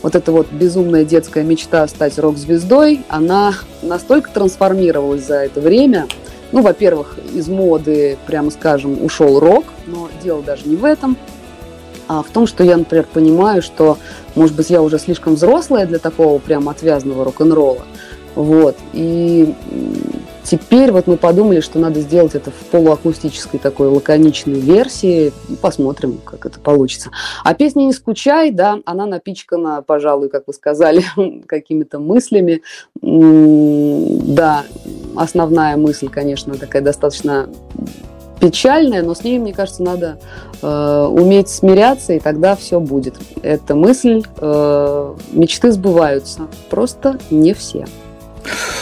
[0.02, 6.08] вот эта вот безумная детская мечта стать рок-звездой, она настолько трансформировалась за это время.
[6.54, 11.18] Ну, во-первых, из моды, прямо скажем, ушел рок, но дело даже не в этом,
[12.08, 13.98] а в том, что я, например, понимаю, что,
[14.36, 17.82] может быть, я уже слишком взрослая для такого прям отвязного рок-н-ролла.
[18.36, 18.78] Вот.
[18.94, 19.54] И
[20.44, 25.32] Теперь вот мы подумали, что надо сделать это в полуакустической такой лаконичной версии.
[25.62, 27.12] Посмотрим, как это получится.
[27.46, 31.04] А песня «Не скучай», да, она напичкана, пожалуй, как вы сказали,
[31.48, 32.62] какими-то мыслями.
[33.02, 34.66] Да,
[35.16, 37.50] основная мысль, конечно, такая достаточно
[38.40, 40.18] печальная, но с ней, мне кажется, надо
[40.62, 43.16] э, уметь смиряться, и тогда все будет.
[43.42, 47.86] Эта мысль, э, мечты сбываются, просто не все.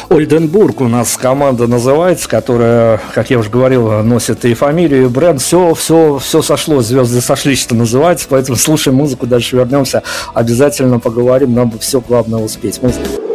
[0.10, 5.42] Ольденбург у нас команда называется, которая, как я уже говорил, носит и фамилию, и бренд.
[5.42, 8.26] Все, все, все сошло, звезды сошлись, что называется.
[8.30, 10.04] Поэтому слушаем музыку, дальше вернемся.
[10.34, 12.82] Обязательно поговорим, нам все главное успеть.
[12.82, 13.31] Музыка.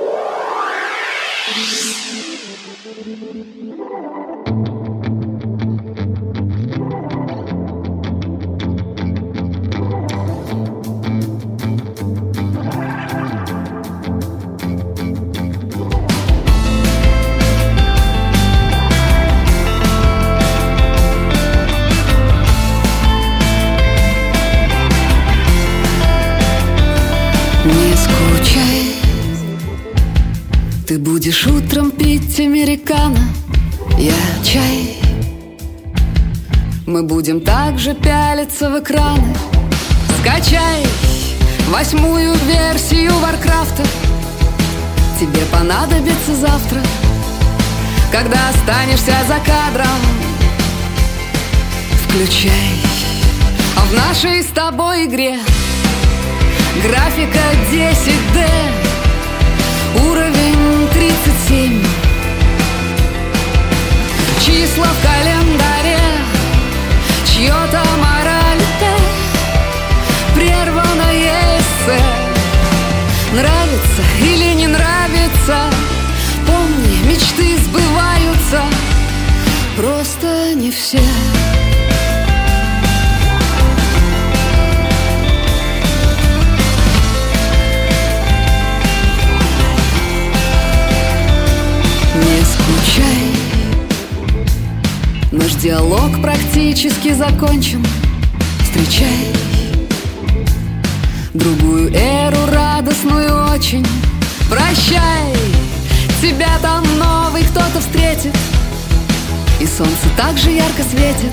[110.17, 111.33] Так же ярко светит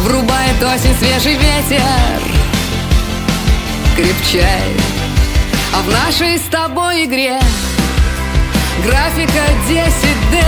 [0.00, 1.82] Врубает осень свежий ветер
[3.96, 4.76] Крепчай
[5.74, 7.38] А в нашей с тобой игре
[8.84, 10.42] Графика 10D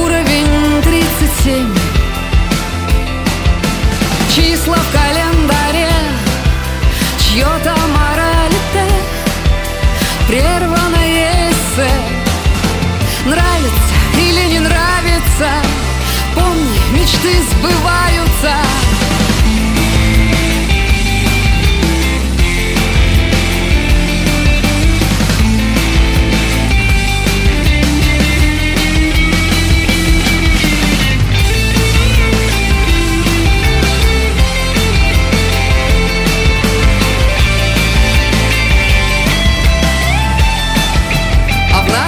[0.00, 1.74] Уровень 37
[4.34, 5.90] Числа в календаре
[7.18, 8.86] Чье-то моралите
[10.28, 10.87] Прерванное
[16.92, 18.54] мечты сбываются.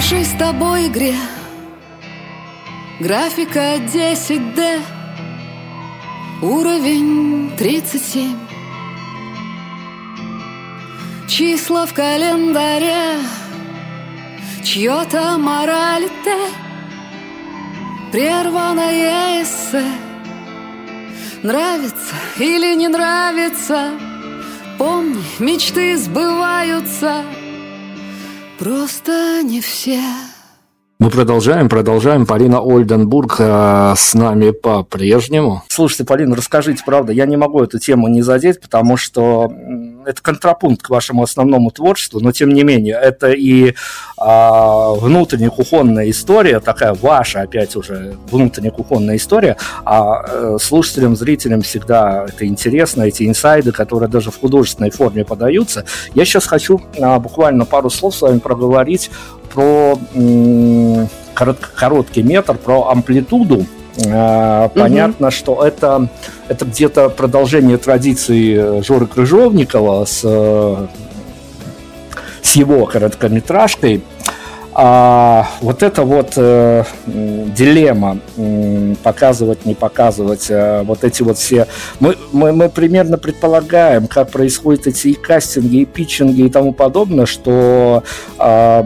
[0.00, 1.14] Нашей с тобой игре
[3.00, 4.82] Графика 10D
[6.42, 8.36] Уровень 37
[11.26, 13.16] Числа в календаре.
[14.62, 16.36] Чье-то моралите
[18.12, 19.82] Прерванное эссе.
[21.42, 23.92] Нравится или не нравится?
[24.76, 27.24] Помни, мечты сбываются.
[28.58, 30.02] Просто не все.
[31.00, 32.26] Мы продолжаем, продолжаем.
[32.26, 35.62] Полина Ольденбург э, с нами по-прежнему.
[35.68, 39.51] Слушайте, Полина, расскажите, правда, я не могу эту тему не задеть, потому что
[40.05, 43.74] это контрапункт к вашему основному творчеству, но тем не менее, это и э,
[44.18, 52.26] внутренняя кухонная история, такая ваша опять уже внутренняя кухонная история, а э, слушателям, зрителям всегда
[52.28, 55.86] это интересно, эти инсайды, которые даже в художественной форме подаются.
[56.14, 59.11] Я сейчас хочу э, буквально пару слов с вами проговорить
[59.53, 59.98] про
[61.76, 63.66] короткий метр, про амплитуду.
[64.07, 65.34] А, понятно, угу.
[65.34, 66.09] что это,
[66.48, 70.88] это где-то продолжение традиции Жоры Крыжовникова с
[72.42, 74.03] с его короткометражкой
[74.72, 81.66] а вот это вот э, дилемма э, показывать, не показывать, э, вот эти вот все...
[81.98, 87.26] Мы, мы, мы примерно предполагаем, как происходят эти и кастинги, и питчинги и тому подобное,
[87.26, 88.04] что
[88.38, 88.84] э,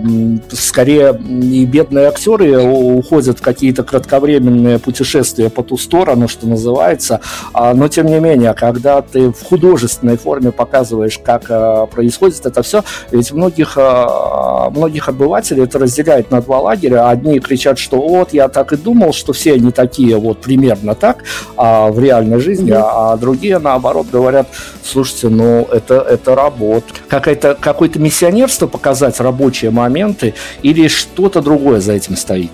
[0.53, 7.21] скорее и бедные актеры уходят в какие-то кратковременные путешествия по ту сторону, что называется,
[7.53, 12.63] а, но тем не менее, когда ты в художественной форме показываешь, как э, происходит это
[12.63, 17.09] все, ведь многих, э, многих обывателей это разделяет на два лагеря.
[17.09, 21.25] Одни кричат, что вот, я так и думал, что все они такие, вот примерно так
[21.57, 22.83] а, в реальной жизни, mm-hmm.
[22.83, 24.49] а другие, наоборот, говорят,
[24.83, 26.87] слушайте, ну, это, это работа.
[27.09, 32.51] Какое-то, какое-то миссионерство показать рабочие моменты или что-то другое за этим стоит?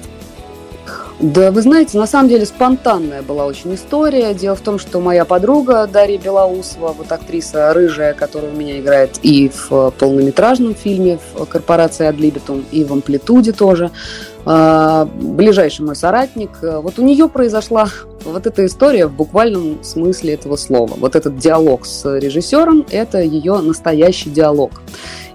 [1.20, 4.32] Да, вы знаете, на самом деле спонтанная была очень история.
[4.32, 9.18] Дело в том, что моя подруга Дарья Белоусова, вот актриса рыжая, которая у меня играет
[9.22, 13.90] и в полнометражном фильме в «Корпорации Адлибитум», и в «Амплитуде» тоже,
[14.44, 17.88] ближайший мой соратник, вот у нее произошла
[18.24, 20.92] вот эта история в буквальном смысле этого слова.
[20.96, 24.72] Вот этот диалог с режиссером– это ее настоящий диалог.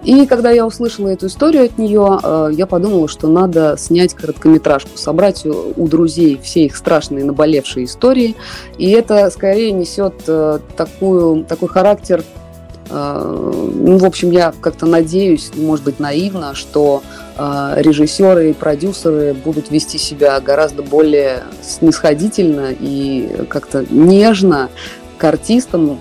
[0.06, 4.92] И когда я услышала эту историю от нее, э, я подумала, что надо снять короткометражку,
[4.96, 8.36] собрать у друзей все их страшные наболевшие истории.
[8.78, 12.45] И это скорее несет э, такую, такой характер э,
[12.90, 17.02] ну, в общем, я как-то надеюсь, может быть, наивно, что
[17.38, 24.70] режиссеры и продюсеры будут вести себя гораздо более снисходительно и как-то нежно
[25.18, 26.00] к артистам,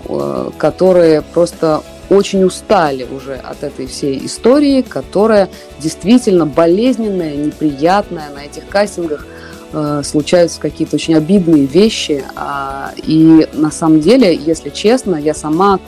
[0.57, 8.29] которые просто очень устали уже от этой всей истории, которая действительно болезненная, неприятная.
[8.29, 9.25] На этих кастингах
[9.73, 12.23] э, случаются какие-то очень обидные вещи.
[12.35, 15.79] А, и на самом деле, если честно, я сама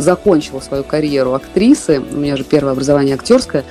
[0.00, 3.64] закончила свою карьеру актрисы, у меня же первое образование актерское,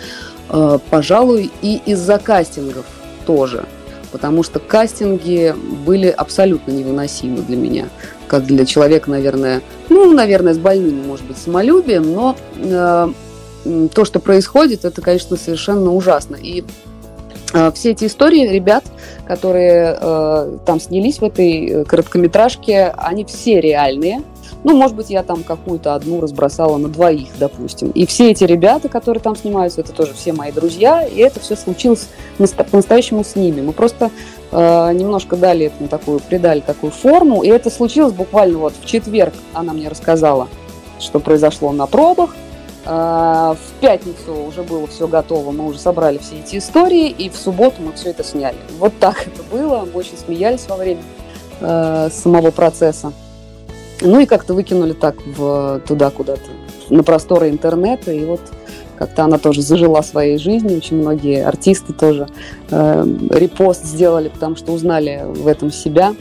[0.49, 2.86] э, пожалуй, и из-за кастингов
[3.25, 3.65] тоже.
[4.11, 5.53] Потому что кастинги
[5.86, 7.89] были абсолютно невыносимы для меня
[8.30, 13.07] как для человека, наверное, ну, наверное, с больным, может быть, самолюбием, но э,
[13.93, 16.38] то, что происходит, это, конечно, совершенно ужасно.
[16.38, 16.63] И
[17.53, 18.86] э, все эти истории ребят,
[19.27, 24.21] которые э, там снялись в этой э, короткометражке, они все реальные.
[24.64, 27.91] Ну, может быть, я там какую-то одну разбросала на двоих, допустим.
[27.91, 31.55] И все эти ребята, которые там снимаются, это тоже все мои друзья, и это все
[31.55, 33.62] случилось по-настоящему с ними.
[33.62, 34.12] Мы просто
[34.51, 39.34] э, немножко дали этому такую, придали такую форму, и это случилось буквально вот в четверг,
[39.53, 40.49] она мне рассказала,
[40.99, 42.36] что произошло на пробах.
[42.86, 47.38] Э, в пятницу уже было все готово, мы уже собрали все эти истории, и в
[47.38, 48.57] субботу мы все это сняли.
[48.78, 51.01] Вот так это было, мы очень смеялись во время
[51.62, 53.14] э, самого процесса.
[54.02, 56.50] Ну и как-то выкинули так в, туда куда-то,
[56.89, 58.12] на просторы интернета.
[58.12, 58.41] И вот
[58.97, 60.78] как-то она тоже зажила своей жизнью.
[60.78, 62.28] Очень многие артисты тоже
[62.70, 66.16] э, репост сделали, потому что узнали в этом себя.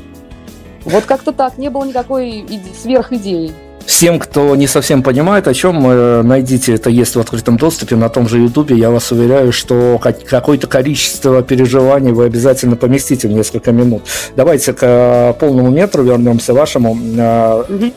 [0.85, 2.47] Вот как-то так, не было никакой
[2.81, 3.53] сверхидеи.
[3.89, 8.11] Всем, кто не совсем понимает, о чем, э, найдите, это есть в открытом доступе на
[8.11, 8.77] том же Ютубе.
[8.77, 14.03] Я вас уверяю, что какое-то количество переживаний вы обязательно поместите в несколько минут.
[14.37, 16.93] Давайте к э, полному метру вернемся вашему.
[16.93, 17.93] Угу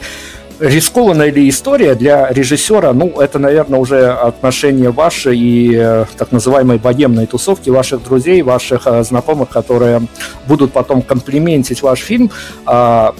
[0.60, 2.94] рискованная ли история для режиссера?
[2.94, 9.50] Ну, это, наверное, уже отношение ваше и так называемой богемной тусовки ваших друзей, ваших знакомых,
[9.50, 10.02] которые
[10.48, 12.30] будут потом комплиментить ваш фильм.
[12.68, 13.16] А,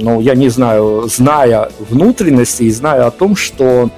[0.00, 3.90] ну, я не знаю, зная внутренности и зная о том, что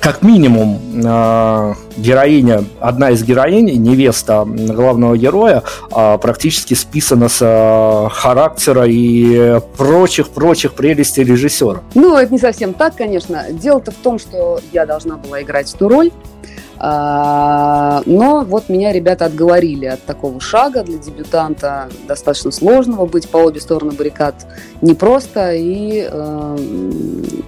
[0.00, 8.08] как минимум э, героиня, одна из героинь, невеста главного героя, э, практически списана с э,
[8.10, 11.82] характера и прочих-прочих прелестей режиссера.
[11.94, 13.46] Ну, это не совсем так, конечно.
[13.50, 19.26] Дело-то в том, что я должна была играть эту роль, а, но вот меня ребята
[19.26, 24.34] отговорили от такого шага для дебютанта достаточно сложного, быть по обе стороны баррикад
[24.80, 25.54] непросто.
[25.54, 26.56] И э,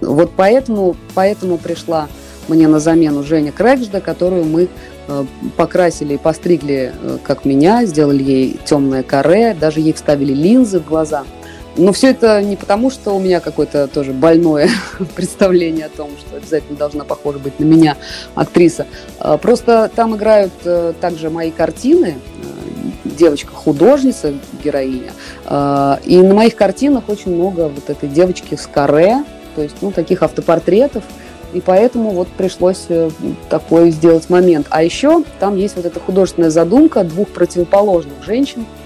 [0.01, 2.09] вот поэтому, поэтому пришла
[2.49, 4.69] мне на замену Женя Крэкжда, которую мы
[5.09, 5.25] э,
[5.57, 10.87] покрасили и постригли, э, как меня, сделали ей темное каре, даже ей вставили линзы в
[10.87, 11.25] глаза–
[11.81, 14.69] но все это не потому, что у меня какое-то тоже больное
[15.17, 17.97] представление о том, что обязательно должна похожа быть на меня
[18.35, 18.87] актриса.
[19.19, 25.13] А, просто там играют э, также мои картины, э, девочка-художница, героиня.
[25.47, 29.25] А, и на моих картинах очень много вот этой девочки с каре,
[29.55, 31.05] то есть ну, таких автопортретов.
[31.53, 33.11] И поэтому вот пришлось э,
[33.49, 34.67] такой сделать момент.
[34.69, 38.67] А еще там есть вот эта художественная задумка двух противоположных женщин–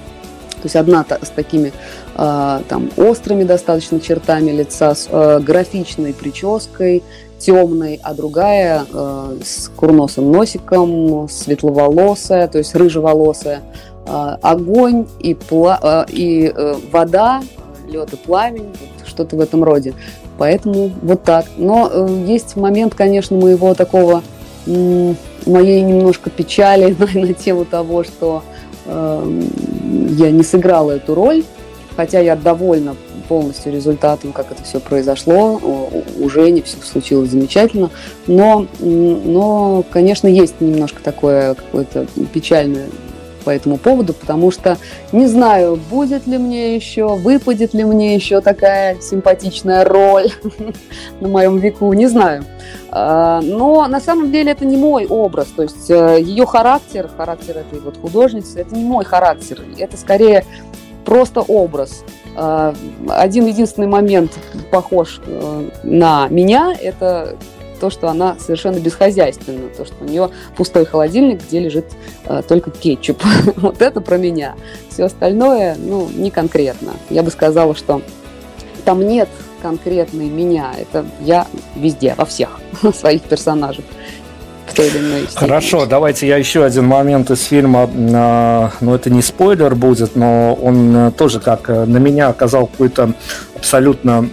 [0.65, 1.75] то есть одна с такими
[2.17, 7.03] э, там острыми достаточно чертами лица, с э, графичной прической,
[7.39, 13.61] темной, а другая э, с курносым носиком, светловолосая, то есть рыжеволосая.
[14.07, 17.43] Огонь и, пла и э, вода,
[17.87, 19.93] лед и пламень, что-то в этом роде.
[20.39, 21.45] Поэтому вот так.
[21.59, 24.23] Но э, есть момент, конечно, моего такого,
[24.65, 28.43] моей немножко печали на, на тему того, что
[28.87, 31.45] я не сыграла эту роль,
[31.97, 32.97] хотя я довольна
[33.29, 35.61] полностью результатом, как это все произошло.
[36.19, 37.91] У Жени все случилось замечательно.
[38.27, 42.87] Но, но конечно, есть немножко такое какое-то печальное
[43.45, 44.79] по этому поводу, потому что
[45.13, 50.31] не знаю, будет ли мне еще, выпадет ли мне еще такая симпатичная роль
[51.21, 52.45] на моем веку, не знаю.
[52.97, 57.59] А, но на самом деле это не мой образ, то есть э, ее характер, характер
[57.59, 60.45] этой вот художницы, это не мой характер, это скорее
[61.05, 62.05] просто образ.
[62.37, 62.73] А,
[63.09, 64.39] один единственный момент
[64.71, 67.37] похож э, на меня, это
[67.81, 71.87] то, что она совершенно бесхозяйственна, то, что у нее пустой холодильник, где лежит
[72.27, 73.21] э, только кетчуп.
[73.57, 74.55] вот это про меня.
[74.89, 76.93] Все остальное, ну, не конкретно.
[77.11, 78.03] Я бы сказала, что
[78.85, 79.29] там нет
[79.65, 80.73] конкретной меня.
[80.79, 82.61] Это я везде, во всех
[82.95, 83.85] своих персонажах.
[85.35, 90.55] Хорошо, давайте я еще один момент из фильма, а, ну это не спойлер будет, но
[90.55, 93.15] он э, тоже как э, на меня оказал какой-то
[93.65, 94.29] абсолютно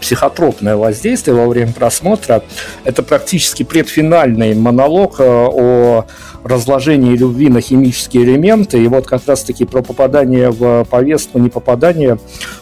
[0.00, 2.42] психотропное воздействие во время просмотра.
[2.82, 6.04] Это практически предфинальный монолог э, о
[6.44, 8.82] разложении любви на химические элементы.
[8.82, 12.18] И вот как раз-таки про попадание в повестку, не попадание,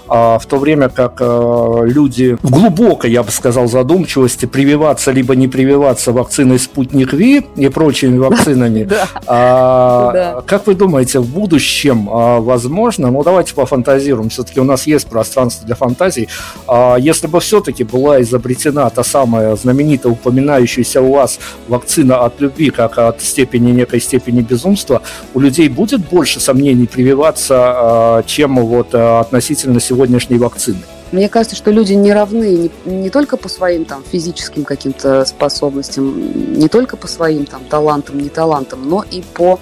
[0.09, 5.35] а в то время как э, люди в глубокой, я бы сказал, задумчивости прививаться либо
[5.35, 8.89] не прививаться вакциной «Спутник Ви» и прочими вакцинами.
[9.27, 15.09] А, как вы думаете, в будущем а, возможно, ну давайте пофантазируем, все-таки у нас есть
[15.09, 16.29] пространство для фантазии, фантазий.
[16.67, 21.39] А если бы все-таки была изобретена та самая знаменитая, упоминающаяся у вас
[21.69, 25.03] вакцина от любви, как от степени некой степени безумства,
[25.35, 30.83] у людей будет больше сомнений прививаться, а, чем вот а, относительно сегодняшней вакцины?
[31.13, 36.59] Мне кажется, что люди не равны не, не только по своим там физическим каким-то способностям,
[36.59, 39.59] не только по своим там талантам, не талантам, но и по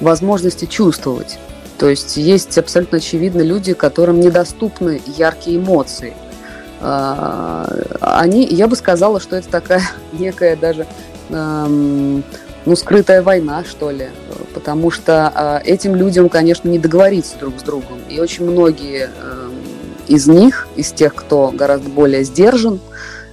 [0.00, 1.38] возможности чувствовать.
[1.78, 6.14] То есть есть абсолютно очевидно люди, которым недоступны яркие эмоции.
[6.80, 7.68] А,
[8.00, 10.86] они, я бы сказала, что это такая некая даже
[11.30, 14.08] ну, скрытая война, что ли,
[14.54, 17.98] потому что а, этим людям, конечно, не договориться друг с другом.
[18.08, 19.10] И очень многие
[20.06, 22.80] из них, из тех, кто гораздо более сдержан,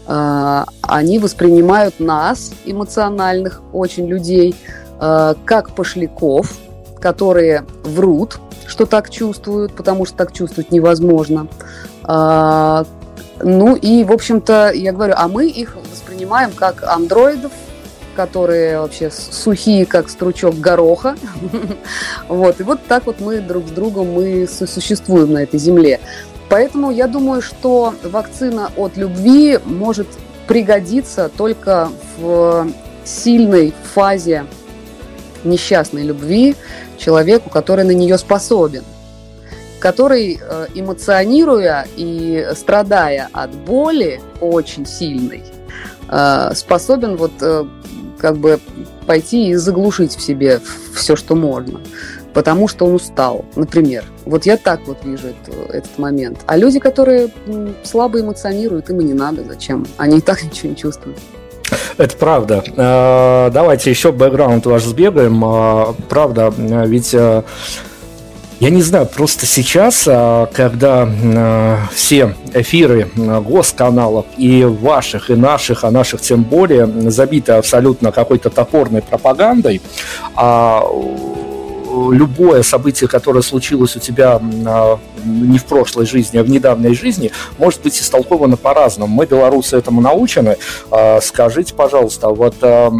[0.07, 4.55] а, они воспринимают нас, эмоциональных очень людей,
[4.97, 6.53] как пошляков,
[7.05, 11.47] которые врут, что так чувствуют, потому что так чувствовать невозможно.
[12.01, 12.83] А,
[13.43, 17.51] ну и, в общем-то, я говорю, а мы их воспринимаем как андроидов,
[18.15, 21.15] которые вообще сухие, как стручок гороха.
[22.27, 22.59] вот.
[22.59, 25.99] И вот так вот мы друг с другом мы существуем на этой земле.
[26.49, 30.07] Поэтому я думаю, что вакцина от любви может
[30.47, 32.67] пригодиться только в
[33.03, 34.47] сильной фазе
[35.45, 36.55] несчастной любви
[37.05, 38.83] человеку, который на нее способен,
[39.79, 45.43] который, э, эмоционируя и страдая от боли очень сильной,
[46.09, 47.65] э, способен вот э,
[48.17, 48.59] как бы
[49.05, 50.59] пойти и заглушить в себе
[50.95, 51.79] все, что можно,
[52.33, 54.03] потому что он устал, например.
[54.25, 56.39] Вот я так вот вижу это, этот момент.
[56.47, 57.29] А люди, которые
[57.83, 59.85] слабо эмоционируют, им и не надо, зачем?
[59.97, 61.19] Они и так ничего не чувствуют.
[61.97, 62.63] Это правда.
[62.75, 65.43] Э, давайте еще бэкграунд ваш сбегаем.
[65.45, 67.43] Э, правда, ведь э,
[68.59, 70.03] я не знаю, просто сейчас,
[70.53, 71.09] когда
[71.93, 79.01] все эфиры госканалов и ваших, и наших, а наших тем более, забиты абсолютно какой-то топорной
[79.01, 79.81] пропагандой,
[80.35, 80.85] а
[82.11, 87.31] любое событие, которое случилось у тебя а, не в прошлой жизни, а в недавней жизни,
[87.57, 89.13] может быть истолковано по-разному.
[89.13, 90.57] Мы, белорусы, этому научены.
[90.91, 92.91] А, скажите, пожалуйста, вот а,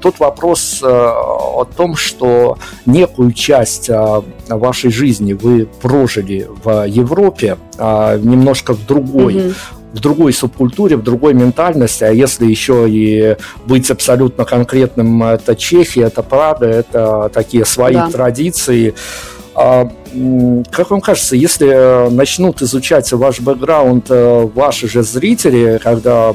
[0.00, 3.90] тот вопрос о том, что некую часть
[4.48, 9.54] вашей жизни вы прожили в Европе, немножко в другой,
[9.96, 16.02] в другой субкультуре, в другой ментальности, а если еще и быть абсолютно конкретным, это Чехия,
[16.02, 18.10] это Прага, это такие свои да.
[18.10, 18.94] традиции.
[19.54, 19.90] А,
[20.70, 26.34] как вам кажется, если начнут изучать ваш бэкграунд э, ваши же зрители, когда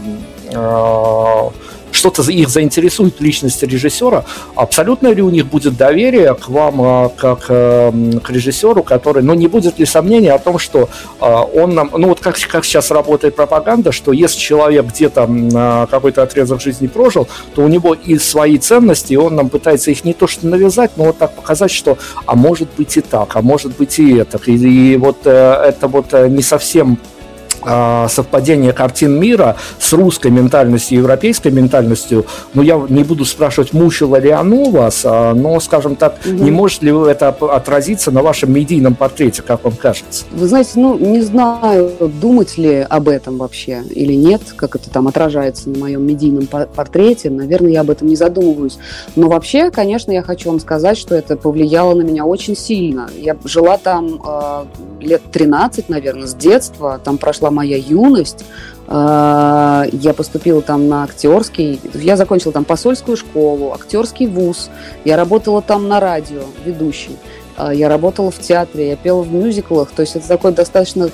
[0.52, 1.50] э,
[1.92, 4.26] что-то их заинтересует в личности режиссера,
[4.56, 9.34] абсолютно ли у них будет доверие к вам а, как эм, к режиссеру, который, ну,
[9.34, 10.90] не будет ли сомнения о том, что
[11.20, 16.24] а, он нам, ну, вот как, как сейчас работает пропаганда, что если человек где-то какой-то
[16.24, 20.14] отрезок жизни прожил, то у него и свои ценности, и он нам пытается их не
[20.14, 23.76] то что навязать, но вот так показать, что, а может быть и так, а может
[23.78, 24.40] быть и это.
[24.46, 26.98] И, и вот э, это вот э, не совсем
[27.64, 33.74] а, совпадение картин мира с русской ментальностью и европейской ментальностью, ну, я не буду спрашивать,
[33.74, 36.34] мучило ли оно вас, а, но, скажем так, угу.
[36.34, 40.26] не может ли это отразиться на вашем медийном портрете, как вам кажется?
[40.32, 45.08] Вы знаете, ну, не знаю, думать ли об этом вообще или нет, как это там
[45.08, 48.78] отражается на моем медийном портрете, наверное, я об этом не задумываюсь.
[49.16, 53.10] Но вообще, конечно, я хочу вам сказать, что это повлияло на меня очень сильно.
[53.18, 54.66] Я жила там э,
[55.02, 58.46] лет 13, наверное, с детства, там прошла моя юность.
[58.88, 61.80] А, я поступила там на актерский.
[61.94, 64.70] Я закончила там посольскую школу, актерский вуз.
[65.06, 67.18] Я работала там на радио ведущей.
[67.58, 69.92] А, я работала в театре, я пела в мюзиклах.
[69.92, 71.10] То есть это такой достаточно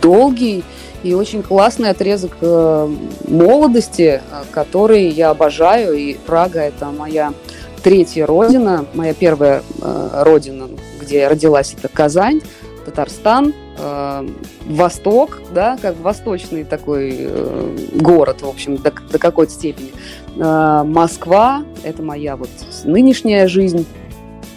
[0.00, 0.64] долгий
[1.02, 2.94] и очень классный отрезок э,
[3.28, 5.94] молодости, э, который я обожаю.
[5.94, 7.34] И Прага– это моя
[7.82, 10.68] третья родина, моя первая э, родина,
[11.00, 12.40] где я родилась, это Казань.
[12.94, 14.28] Татарстан, э,
[14.66, 19.90] Восток, да, как восточный такой э, город, в общем, до, до какой-то степени.
[20.36, 22.50] Э, Москва, это моя вот
[22.84, 23.84] нынешняя жизнь.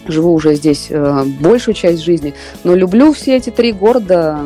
[0.06, 2.32] Живу уже здесь э, большую часть жизни,
[2.62, 4.38] но люблю все эти три города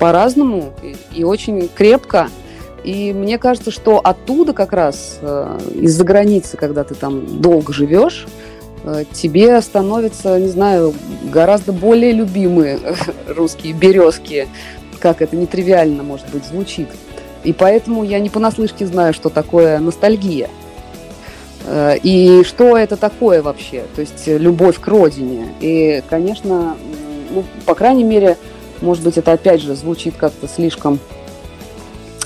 [0.00, 2.28] по-разному и, и очень крепко.
[2.82, 8.26] И мне кажется, что оттуда как раз, э, из-за границы, когда ты там долго живешь,
[9.12, 10.94] тебе становятся, не знаю,
[11.32, 12.78] гораздо более любимые
[13.28, 14.48] русские березки,
[15.00, 16.88] как это нетривиально, может быть, звучит.
[17.44, 20.48] И поэтому я не понаслышке знаю, что такое ностальгия.
[21.66, 23.84] Э, и что это такое вообще?
[23.94, 25.48] То есть любовь к родине.
[25.60, 26.76] И, конечно,
[27.30, 28.36] ну, по крайней мере,
[28.80, 30.98] может быть, это опять же звучит как-то слишком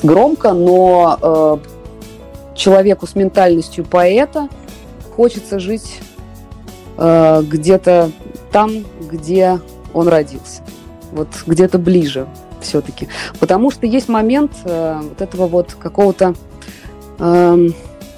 [0.02, 4.48] громко, но э, человеку с ментальностью поэта
[5.16, 6.00] хочется жить
[6.98, 8.10] э, где-то
[8.52, 9.60] там, где
[9.94, 10.62] он родился.
[11.12, 12.26] Вот где-то ближе
[12.60, 13.08] все-таки.
[13.38, 16.34] Потому что есть момент э, вот этого вот какого-то
[17.18, 17.68] э,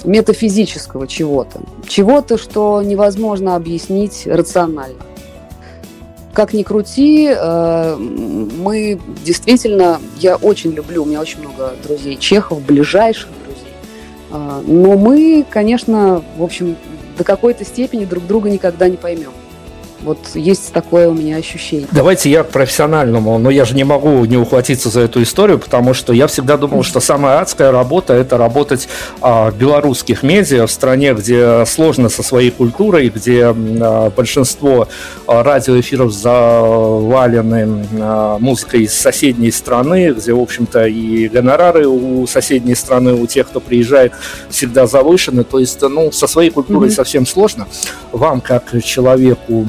[0.05, 1.61] метафизического чего-то.
[1.87, 5.03] Чего-то, что невозможно объяснить рационально.
[6.33, 12.63] Как ни крути, э, мы действительно, я очень люблю, у меня очень много друзей чехов,
[12.63, 13.57] ближайших друзей.
[14.33, 16.77] Но мы, конечно, в общем,
[17.17, 19.33] до какой-то степени друг друга никогда не поймем.
[20.03, 21.87] Вот есть такое у меня ощущение.
[21.93, 25.93] Давайте я к профессиональному, но я же не могу не ухватиться за эту историю, потому
[25.93, 28.89] что я всегда думал, что самая адская работа– это работать
[29.21, 34.89] а, в белорусских медиа, в стране, где сложно со своей культурой, где а, большинство
[35.27, 42.75] а, радиоэфиров завалены а, музыкой из соседней страны, где, в общем-то, и гонорары у соседней
[42.75, 44.13] страны, у тех, кто приезжает,
[44.49, 45.45] всегда завышены.
[45.45, 46.95] То есть, ну, со своей культурой mm-hmm.
[46.95, 47.67] совсем сложно.
[48.13, 49.67] Вам, как человеку,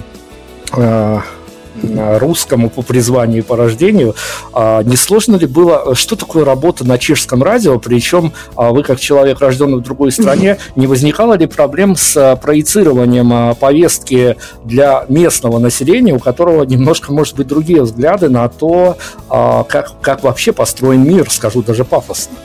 [2.19, 4.15] русскому по призванию и по рождению,
[4.53, 8.99] а не сложно ли было, что такое работа на чешском радио, причем а, вы как
[8.99, 15.59] человек, рожденный в другой стране, не возникало ли проблем с а, проецированием повестки для местного
[15.59, 18.97] населения, у которого немножко, может быть, другие взгляды на то,
[19.29, 22.35] как, как вообще построен мир, скажу даже пафосно?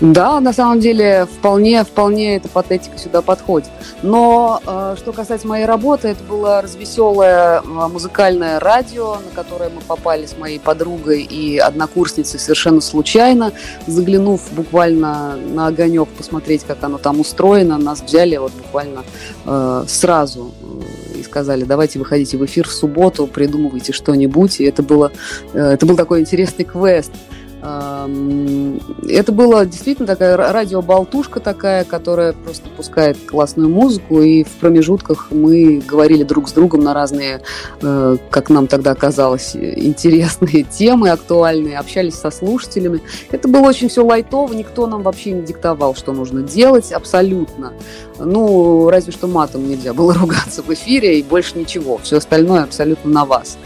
[0.00, 3.68] Да, на самом деле вполне, вполне эта патетика сюда подходит.
[4.02, 10.26] Но э, что касается моей работы, это было развеселое музыкальное радио, на которое мы попали
[10.26, 13.52] с моей подругой и однокурсницей совершенно случайно,
[13.86, 19.04] заглянув буквально на огонек посмотреть, как оно там устроено, нас взяли вот буквально
[19.44, 24.60] э, сразу э, и сказали, давайте выходите в эфир в субботу, придумывайте что-нибудь.
[24.60, 25.12] И это, было,
[25.52, 27.12] э, это был такой интересный квест.
[27.62, 35.82] Это была действительно такая радиоболтушка такая, которая просто пускает классную музыку, и в промежутках мы
[35.86, 37.42] говорили друг с другом на разные,
[37.82, 43.02] э, как нам тогда казалось, интересные темы, актуальные, общались со слушателями.
[43.30, 47.74] Это было очень все лайтово, никто нам вообще не диктовал, что нужно делать, абсолютно.
[48.18, 51.98] Ну, разве что матом нельзя было ругаться в эфире, и больше ничего.
[51.98, 53.58] Все остальное абсолютно на вас.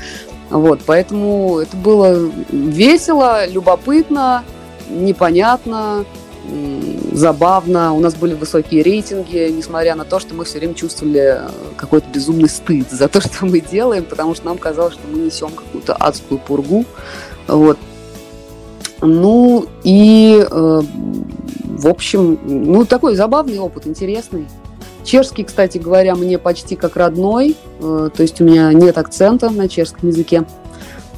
[0.50, 4.44] Вот, поэтому это было весело, любопытно,
[4.88, 6.04] непонятно,
[7.12, 7.94] забавно.
[7.94, 12.08] У нас были высокие рейтинги, несмотря на то, что мы все время чувствовали э, какой-то
[12.10, 15.94] безумный стыд за то, что мы делаем, потому что нам казалось, что мы несем какую-то
[15.94, 16.84] адскую пургу.
[17.46, 17.78] Вот.
[19.00, 24.46] Ну и, э, в общем, ну такой забавный опыт, интересный.
[25.04, 29.68] Чешский, кстати говоря, мне почти как родной, э, то есть у меня нет акцента на
[29.68, 30.44] чешском языке.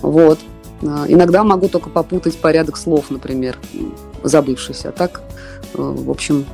[0.03, 0.41] Вот.
[0.83, 3.59] Э, иногда могу только попутать порядок слов, например,
[4.25, 4.85] забывшись.
[4.85, 5.23] А так,
[5.75, 6.45] э, в общем,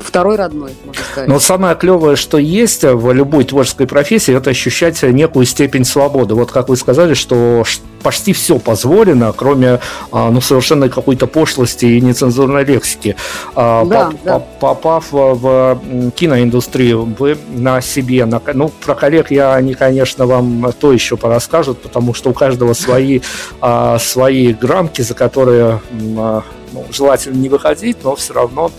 [0.00, 1.28] второй родной, можно сказать.
[1.28, 6.34] Но самое клевое, что есть в любой творческой профессии, это ощущать некую степень свободы.
[6.34, 7.64] Вот как вы сказали, что
[8.02, 9.80] почти все позволено, кроме
[10.10, 13.16] а, ну, совершенно какой-то пошлости и нецензурной лексики.
[13.54, 14.38] А, да, Поп, да.
[14.60, 15.80] Попав в
[16.16, 21.82] киноиндустрию, вы на себе, на, ну, про коллег я, они, конечно, вам то еще порасскажут,
[21.82, 23.20] потому что у каждого свои,
[23.60, 25.80] а, свои грамки, за которые
[26.72, 28.70] ну, желательно не выходить, но все равно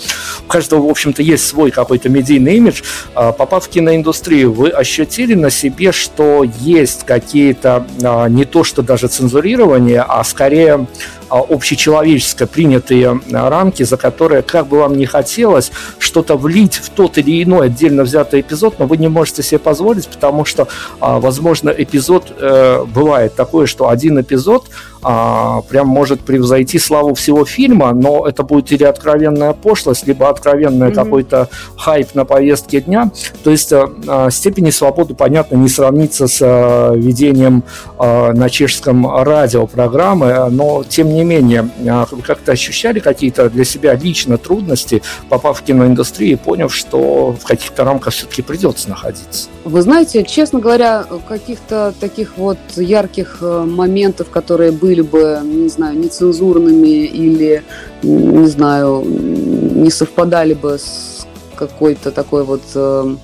[0.44, 2.82] у каждого, в общем-то, есть свой какой-то медийный имидж.
[3.14, 8.82] А, попав в киноиндустрию, вы ощутили на себе, что есть какие-то а, не то, что
[8.82, 10.88] даже цензурирование, а скорее
[11.30, 17.18] а, общечеловеческое принятые рамки, за которые, как бы вам ни хотелось, что-то влить в тот
[17.18, 20.68] или иной отдельно взятый эпизод, но вы не можете себе позволить, потому что,
[21.00, 24.66] возможно, эпизод э, бывает такое, что один эпизод
[25.04, 30.90] а, прям может превзойти славу всего фильма, но это будет или откровенная пошлость, либо откровенный
[30.90, 30.96] mm-hmm.
[30.96, 33.12] какой-то хайп на повестке дня.
[33.44, 37.64] То есть а, степени свободы, понятно, не сравнится с а, ведением
[37.98, 43.64] а, на чешском радио программы, но тем не менее, а, вы как-то ощущали какие-то для
[43.64, 49.50] себя лично трудности, попав в киноиндустрию и поняв, что в каких-то рамках все-таки придется находиться?
[49.64, 55.98] Вы знаете, честно говоря, каких-то таких вот ярких моментов, которые были были бы, не знаю,
[55.98, 57.64] нецензурными или,
[58.04, 61.26] не знаю, не совпадали бы с
[61.56, 63.16] какой-то такой вот э,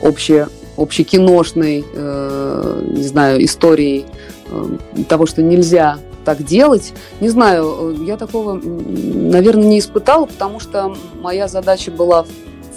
[0.00, 0.44] общей,
[0.76, 4.06] общекиношной, э, не знаю, историей
[4.46, 6.92] э, того, что нельзя так делать.
[7.20, 12.26] Не знаю, я такого, наверное, не испытала, потому что моя задача была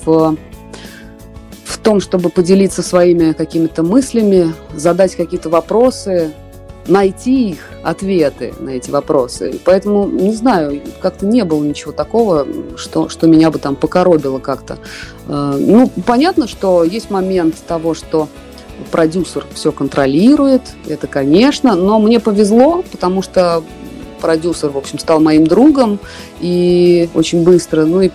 [0.04, 0.36] в
[1.64, 6.32] в том, чтобы поделиться своими какими-то мыслями, задать какие-то вопросы,
[6.88, 9.60] найти их ответы на эти вопросы.
[9.64, 14.80] Поэтому, не знаю, как-то не было ничего такого, что, что меня бы там покоробило как-то.
[15.28, 18.28] Э, ну, понятно, что есть момент того, что
[18.92, 23.64] продюсер все контролирует, это, конечно, но мне повезло, потому что
[24.22, 26.00] продюсер, в общем, стал моим другом,
[26.40, 28.10] и очень быстро, ну и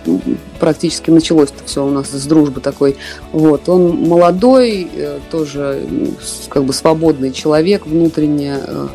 [0.59, 2.97] практически началось это все у нас с дружбы такой.
[3.31, 5.85] Вот, он молодой, э, тоже
[6.49, 8.87] как бы свободный человек внутренне, э,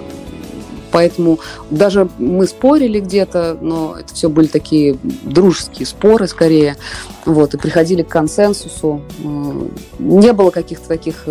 [0.91, 1.39] поэтому
[1.71, 6.77] даже мы спорили где-то, но это все были такие дружеские споры скорее,
[7.25, 9.03] вот, и приходили к консенсусу.
[9.23, 11.27] Э, не было каких-то таких,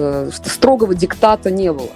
[0.46, 1.90] строгого диктата не было.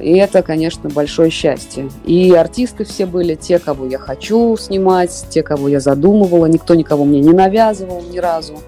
[0.00, 1.88] И это, конечно, большое счастье.
[2.04, 6.46] И артисты все были те, кого я хочу снимать, те, кого я задумывала.
[6.46, 8.58] Никто никого мне не навязывал ни разу.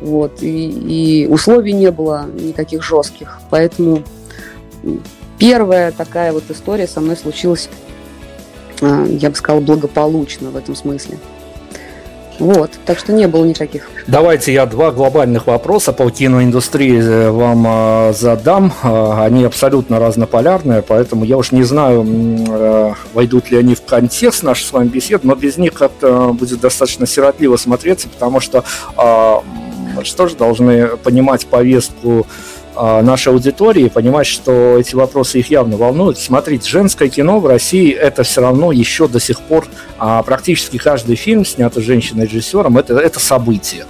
[0.00, 0.42] Вот.
[0.42, 3.40] И, и условий не было никаких жестких.
[3.50, 4.02] Поэтому
[5.38, 7.68] первая такая вот история со мной случилась,
[8.80, 11.18] а, я бы сказала, благополучно в этом смысле.
[12.38, 13.88] Вот, так что не было никаких.
[14.06, 18.72] Давайте я два глобальных вопроса по киноиндустрии э, вам э, задам.
[18.82, 22.04] Э, они абсолютно разнополярные, поэтому я уж не знаю,
[23.14, 27.06] войдут ли они в контекст нашей с вами беседы, но без них как-то будет достаточно
[27.06, 28.64] сиротливо смотреться, потому что
[29.94, 35.76] мы же тоже должны понимать повестку а, нашей аудитории понимать, что эти вопросы их явно
[35.76, 36.18] волнуют.
[36.18, 39.66] Смотрите, женское кино в России это все равно еще до сих пор
[39.98, 43.86] а, практически каждый фильм, снятый женщиной-режиссером, это, это событие.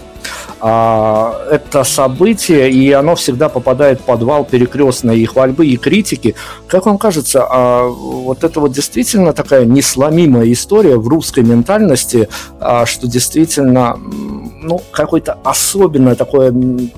[0.61, 6.35] А, это событие, и оно всегда попадает в подвал перекрестной и хвальбы, и критики.
[6.67, 12.29] Как вам кажется, а вот это вот действительно такая несломимая история в русской ментальности,
[12.61, 13.99] а, что действительно
[14.65, 16.53] ну, какое-то особенное такое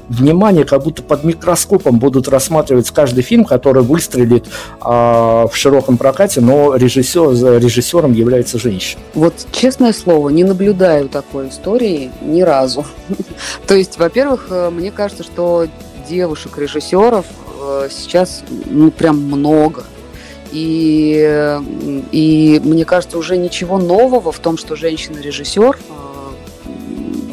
[0.09, 4.47] внимание, как будто под микроскопом будут рассматривать каждый фильм, который выстрелит
[4.81, 9.01] а, в широком прокате, но режиссер, режиссером является женщина.
[9.15, 12.87] Вот, честное слово, не наблюдаю такой истории ни разу.
[13.67, 15.67] То есть, во-первых, э, мне кажется, что
[16.09, 17.27] девушек-режиссеров
[17.61, 19.85] э, сейчас ну, прям много.
[20.53, 21.59] И,
[22.13, 25.96] и мне кажется, уже ничего нового в том, что женщина-режиссер э,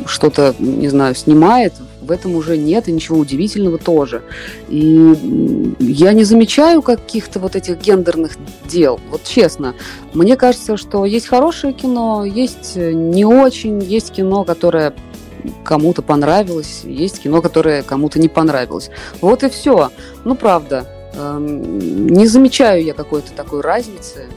[0.05, 4.21] что-то, не знаю, снимает, в этом уже нет, и ничего удивительного тоже.
[4.67, 8.33] И я не замечаю каких-то вот этих гендерных
[8.65, 9.73] дел, вот честно.
[10.13, 14.93] Мне кажется, что есть хорошее кино, есть не очень, есть кино, которое
[15.63, 18.89] кому-то понравилось, есть кино, которое кому-то не понравилось.
[19.21, 19.91] Вот и все.
[20.23, 24.27] Ну, правда, эм, не замечаю я какой-то такой разницы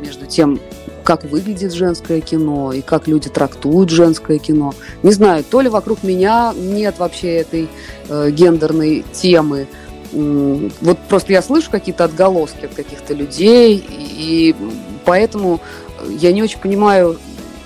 [0.00, 0.60] между тем,
[1.04, 4.74] как выглядит женское кино и как люди трактуют женское кино.
[5.02, 7.68] Не знаю, то ли вокруг меня нет вообще этой
[8.08, 9.66] э, гендерной темы.
[10.12, 14.54] Вот просто я слышу какие-то отголоски от каких-то людей, и
[15.04, 15.60] поэтому
[16.08, 17.18] я не очень понимаю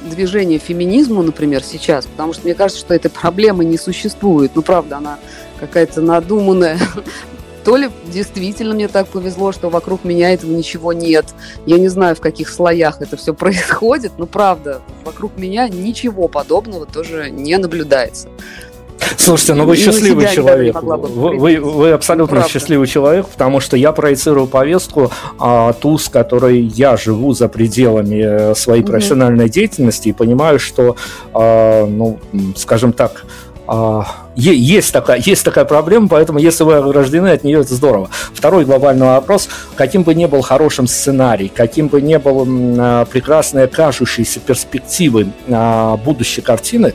[0.08, 4.52] движение феминизму, например, сейчас, потому что мне кажется, что этой проблемы не существует.
[4.54, 5.18] Ну, правда, она
[5.60, 6.78] какая-то надуманная,
[7.68, 11.26] то ли действительно мне так повезло, что вокруг меня этого ничего нет.
[11.66, 16.86] Я не знаю, в каких слоях это все происходит, но правда, вокруг меня ничего подобного
[16.86, 18.28] тоже не наблюдается.
[19.18, 20.82] Слушайте, ну вы счастливый человек.
[20.82, 22.50] Вы, вы, вы абсолютно Правда.
[22.50, 28.50] счастливый человек, потому что я проецирую повестку а, ту, с которой я живу за пределами
[28.52, 28.92] э, своей угу.
[28.92, 30.96] профессиональной деятельности и понимаю, что,
[31.34, 32.18] а, ну,
[32.56, 33.24] скажем так,
[34.34, 38.08] есть такая, есть такая проблема, поэтому если вы ограждены от нее, это здорово.
[38.32, 43.66] Второй глобальный вопрос, каким бы ни был хорошим сценарий, каким бы ни был а, прекрасные
[43.66, 46.94] кажущиеся перспективы а, будущей картины,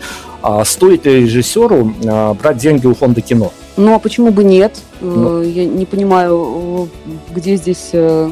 [0.66, 1.94] стоит ли режиссеру
[2.42, 3.54] брать деньги у фонда кино?
[3.76, 4.80] Ну, а почему бы нет?
[5.02, 5.42] Ну.
[5.42, 6.90] Э, я не понимаю,
[7.34, 8.32] где здесь э,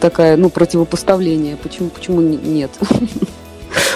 [0.00, 1.56] такая, ну, противопоставление.
[1.56, 2.70] Почему, почему нет?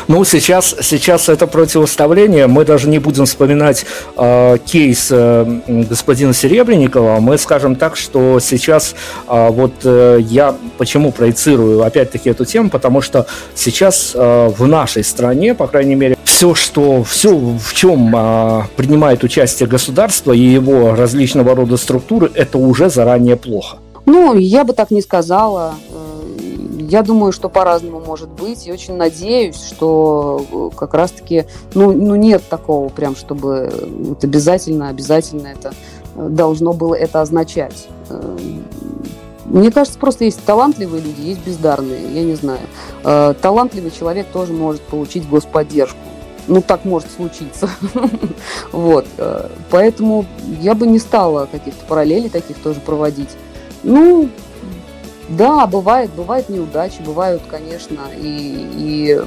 [0.09, 2.47] Ну, сейчас, сейчас это противоставление.
[2.47, 3.85] Мы даже не будем вспоминать
[4.17, 7.21] э, кейс э, господина Серебренникова.
[7.21, 8.95] Мы скажем так, что сейчас
[9.29, 15.05] э, вот э, я почему проецирую опять-таки эту тему, потому что сейчас э, в нашей
[15.05, 20.95] стране, по крайней мере, все, что все, в чем э, принимает участие государство и его
[20.95, 23.79] различного рода структуры, это уже заранее плохо.
[24.07, 25.75] Ну, я бы так не сказала.
[26.89, 28.67] Я думаю, что по-разному может быть.
[28.67, 33.71] И очень надеюсь, что э, как раз-таки, ну, ну нет такого прям, чтобы
[34.05, 35.75] вот обязательно, обязательно это
[36.17, 37.89] э, должно было это означать.
[38.09, 38.39] Э,
[39.45, 42.61] мне кажется, просто есть талантливые люди, есть бездарные, я не знаю.
[43.03, 45.99] Талантливый человек тоже может получить господдержку.
[46.49, 47.71] Ну, так может случиться.
[48.73, 49.07] вот.
[49.71, 50.27] Поэтому
[50.61, 53.31] я бы не стала каких-то параллелей таких тоже проводить.
[53.83, 54.29] Ну,
[55.29, 59.21] да, бывает, бывают неудачи, бывают, конечно, и, и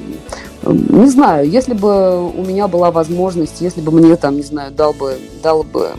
[0.65, 4.93] не знаю, если бы у меня была возможность, если бы мне там, не знаю, дал
[4.93, 5.91] бы, дал бы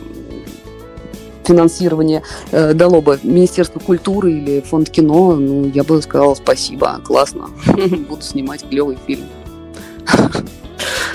[1.45, 7.49] финансирование э, дало бы Министерство культуры или фонд кино, ну, я бы сказала спасибо, классно,
[8.09, 9.25] буду снимать клевый фильм.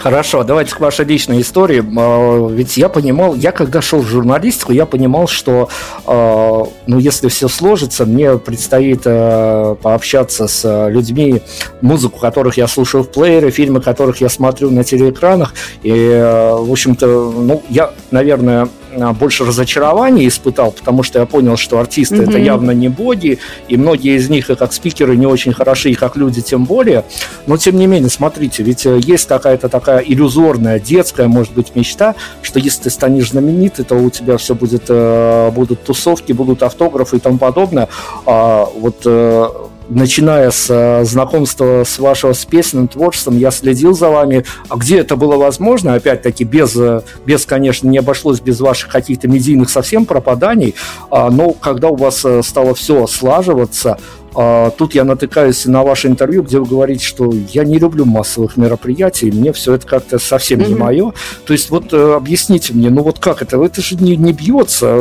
[0.01, 1.85] Хорошо, давайте к вашей личной истории.
[1.99, 5.69] А, ведь я понимал, я когда шел в журналистику, я понимал, что,
[6.07, 11.43] а, ну, если все сложится, мне предстоит а, пообщаться с людьми,
[11.81, 15.55] музыку которых я слушаю в плеере, фильмы которых я смотрю на телеэкранах.
[15.83, 18.69] И, в общем-то, ну, я, наверное,
[19.19, 22.29] больше разочарований испытал, потому что я понял, что артисты mm-hmm.
[22.29, 25.95] это явно не боги, и многие из них и как спикеры не очень хороши, и
[25.95, 27.05] как люди тем более.
[27.47, 32.15] Но тем не менее, смотрите, ведь э, есть какая-то такая иллюзорная, детская, может быть, мечта,
[32.43, 37.17] что если ты станешь знаменитый, то у тебя все будет, э, будут тусовки, будут автографы
[37.17, 37.89] и тому подобное.
[38.27, 39.49] А вот э,
[39.89, 44.45] начиная с э, знакомства с вашего с песенным творчеством, я следил за вами.
[44.69, 45.95] А где это было возможно?
[45.95, 50.75] Опять-таки, без, э, без, конечно, не обошлось без ваших каких-то медийных совсем пропаданий.
[51.11, 53.99] А, но когда у вас э, стало все слаживаться,
[54.35, 58.57] а, тут я натыкаюсь на ваше интервью, где вы говорите, что я не люблю массовых
[58.57, 60.69] мероприятий, мне все это как-то совсем mm-hmm.
[60.69, 61.13] не мое.
[61.47, 63.63] То есть вот объясните мне, ну вот как это?
[63.63, 65.01] Это же не, не бьется,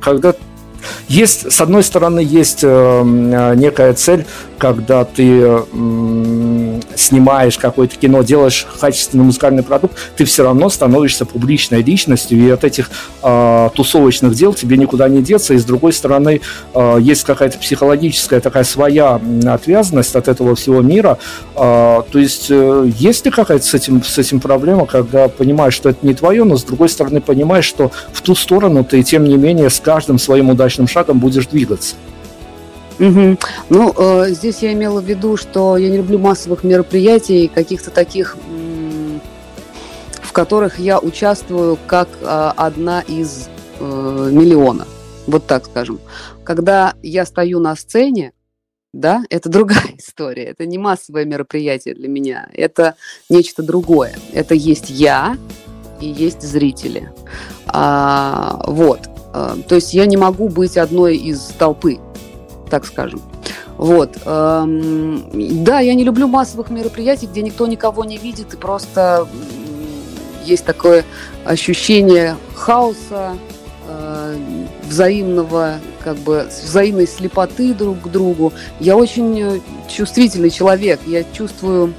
[0.00, 0.34] когда
[1.08, 4.26] есть, с одной стороны, есть э, э, некая цель,
[4.58, 5.62] когда ты
[6.96, 12.64] снимаешь какое-то кино, делаешь качественный музыкальный продукт, ты все равно становишься публичной личностью, и от
[12.64, 12.90] этих
[13.22, 15.54] э, тусовочных дел тебе никуда не деться.
[15.54, 16.40] И с другой стороны,
[16.74, 21.18] э, есть какая-то психологическая такая своя отвязанность от этого всего мира.
[21.56, 25.88] Э, то есть э, есть ли какая-то с этим, с этим проблема, когда понимаешь, что
[25.90, 29.36] это не твое, но с другой стороны понимаешь, что в ту сторону ты, тем не
[29.36, 31.96] менее, с каждым своим удачным шагом будешь двигаться?
[32.98, 33.38] Угу.
[33.70, 38.36] Ну, э, здесь я имела в виду, что я не люблю массовых мероприятий, каких-то таких,
[40.22, 43.48] в которых я участвую как э, одна из
[43.80, 44.86] э, миллиона.
[45.26, 46.00] Вот так скажем.
[46.44, 48.32] Когда я стою на сцене,
[48.92, 50.44] да, это другая история.
[50.44, 52.48] Это не массовое мероприятие для меня.
[52.52, 52.94] Это
[53.28, 54.14] нечто другое.
[54.32, 55.36] Это есть я
[56.00, 57.10] и есть зрители.
[57.66, 59.00] А, вот.
[59.32, 61.98] А, то есть я не могу быть одной из толпы
[62.74, 63.22] так скажем.
[63.76, 64.18] Вот.
[64.24, 65.22] Эм,
[65.62, 69.28] да, я не люблю массовых мероприятий, где никто никого не видит, и просто
[70.44, 71.04] есть такое
[71.44, 73.36] ощущение хаоса,
[73.86, 74.36] э,
[74.88, 78.52] взаимного, как бы, взаимной слепоты друг к другу.
[78.80, 81.94] Я очень чувствительный человек, я чувствую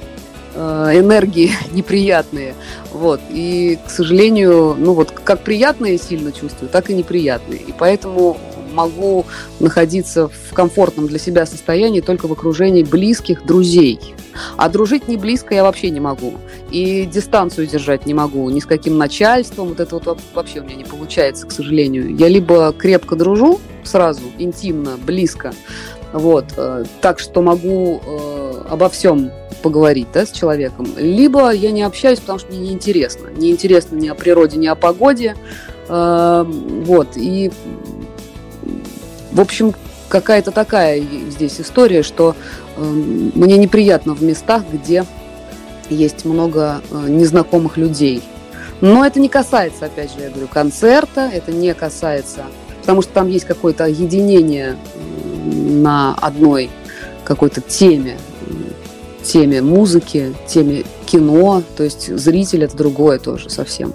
[0.54, 2.54] э, энергии неприятные.
[2.92, 3.22] Вот.
[3.30, 7.60] И, к сожалению, ну вот как приятные сильно чувствую, так и неприятные.
[7.60, 8.36] И поэтому
[8.76, 9.24] могу
[9.58, 13.98] находиться в комфортном для себя состоянии только в окружении близких друзей.
[14.56, 16.34] А дружить не близко я вообще не могу.
[16.70, 19.68] И дистанцию держать не могу ни с каким начальством.
[19.68, 22.14] Вот это вот вообще у меня не получается, к сожалению.
[22.14, 25.52] Я либо крепко дружу сразу, интимно, близко,
[26.12, 29.30] вот, э, так что могу э, обо всем
[29.62, 33.28] поговорить да, с человеком, либо я не общаюсь, потому что мне неинтересно.
[33.36, 35.36] Неинтересно ни о природе, ни о погоде.
[35.88, 37.50] Э, вот, и
[39.36, 39.74] в общем,
[40.08, 42.34] какая-то такая здесь история, что
[42.76, 45.04] э, мне неприятно в местах, где
[45.90, 48.22] есть много э, незнакомых людей.
[48.80, 52.46] Но это не касается, опять же, я говорю, концерта, это не касается,
[52.80, 54.78] потому что там есть какое-то единение
[55.44, 56.70] на одной
[57.22, 58.16] какой-то теме,
[59.22, 63.92] теме музыки, теме кино, то есть зритель это другое тоже совсем.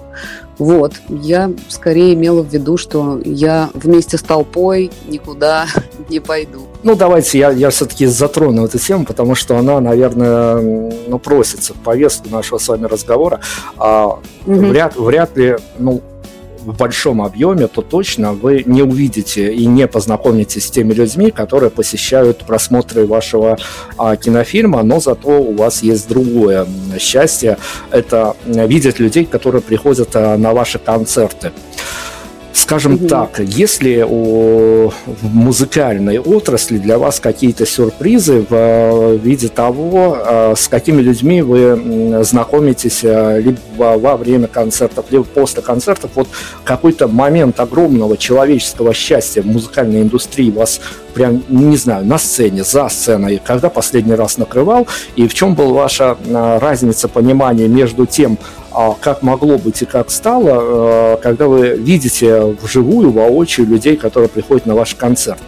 [0.62, 5.66] Вот, я скорее имела в виду, что я вместе с толпой никуда
[6.08, 6.68] не пойду.
[6.84, 11.78] Ну, давайте я, я все-таки затрону эту тему, потому что она, наверное, ну, просится в
[11.78, 13.40] повестку нашего с вами разговора.
[13.76, 14.20] А, угу.
[14.54, 16.00] вряд, вряд ли, ну,
[16.64, 21.70] в большом объеме, то точно вы не увидите и не познакомитесь с теми людьми, которые
[21.70, 23.58] посещают просмотры вашего
[23.98, 26.66] а, кинофильма, но зато у вас есть другое
[26.98, 27.58] счастье.
[27.90, 31.52] Это видеть людей, которые приходят а, на ваши концерты.
[32.52, 33.08] Скажем угу.
[33.08, 40.54] так, если у, в музыкальной отрасли для вас какие-то сюрпризы в э, виде того, э,
[40.56, 46.28] с какими людьми вы знакомитесь э, либо во время концертов, либо после концертов, вот
[46.64, 50.80] какой-то момент огромного человеческого счастья в музыкальной индустрии вас
[51.14, 54.86] прям, не знаю, на сцене, за сценой, когда последний раз накрывал,
[55.16, 56.16] и в чем была ваша
[56.60, 58.38] разница понимания между тем,
[58.70, 64.28] а как могло быть и как стало, э, когда вы видите вживую, воочию людей, которые
[64.28, 65.42] приходят на ваши концерты?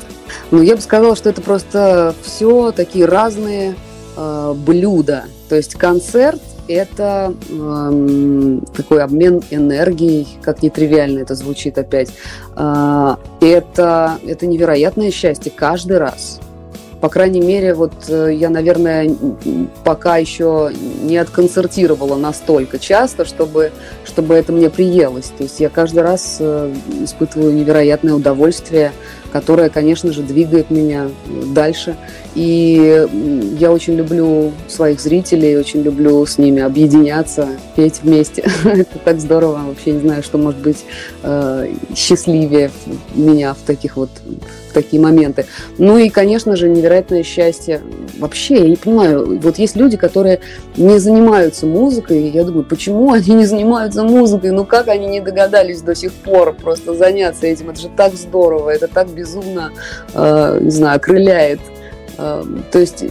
[0.51, 3.77] Ну, я бы сказала, что это просто все такие разные
[4.17, 5.25] э, блюда.
[5.49, 12.11] То есть концерт– это э, такой обмен энергией, как нетривиально это звучит опять.
[12.57, 16.41] Э, это, это невероятное счастье каждый раз
[17.05, 19.15] по крайней мере, вот э, я, наверное,
[19.85, 23.73] пока еще не отконцертировала настолько часто, чтобы,
[24.07, 25.27] чтобы это мне приелось.
[25.27, 28.91] То есть я каждый раз э, испытываю невероятное удовольствие,
[29.35, 31.11] которое, конечно же, двигает меня
[31.49, 31.95] дальше.
[32.35, 33.07] И
[33.59, 38.45] я очень люблю своих зрителей, очень люблю с ними объединяться, петь вместе.
[38.65, 39.61] Это так здорово.
[39.69, 40.85] Вообще не знаю, что может быть
[41.23, 42.71] э, счастливее
[43.15, 44.11] меня в таких вот
[44.75, 45.47] такие моменты.
[45.79, 47.81] Ну и, конечно же, невероятное счастье.
[48.19, 50.41] Вообще, я не понимаю, вот есть люди, которые
[50.77, 54.51] не занимаются музыкой, и я думаю, почему они не занимаются музыкой?
[54.51, 57.71] Ну как они не догадались до сих пор просто заняться этим?
[57.71, 59.71] Это же так здорово, это так безумно,
[60.13, 61.61] э, не знаю, окрыляет.
[62.19, 63.05] Э, то есть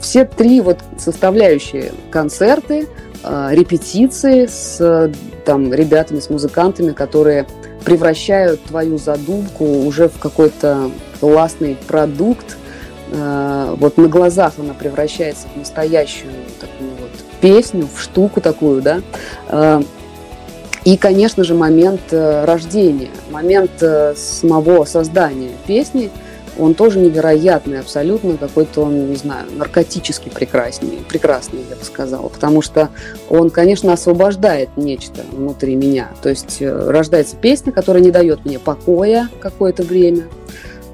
[0.00, 2.88] все три вот составляющие концерты,
[3.22, 5.10] э, репетиции с
[5.44, 7.46] там ребятами, с музыкантами, которые
[7.84, 10.90] превращают твою задумку уже в какой-то
[11.20, 12.56] классный продукт.
[13.12, 19.00] Э, вот на глазах она превращается в настоящую такую вот песню, в штуку такую, да.
[19.48, 19.82] Э,
[20.84, 23.82] и, конечно же, момент э, рождения, момент
[24.16, 26.10] самого создания песни–
[26.58, 32.62] он тоже невероятный абсолютно, какой-то он, не знаю, наркотически прекрасный, прекрасный, я бы сказала, потому
[32.62, 32.90] что
[33.28, 38.58] он, конечно, освобождает нечто внутри меня, то есть э, рождается песня, которая не дает мне
[38.58, 40.24] покоя какое-то время,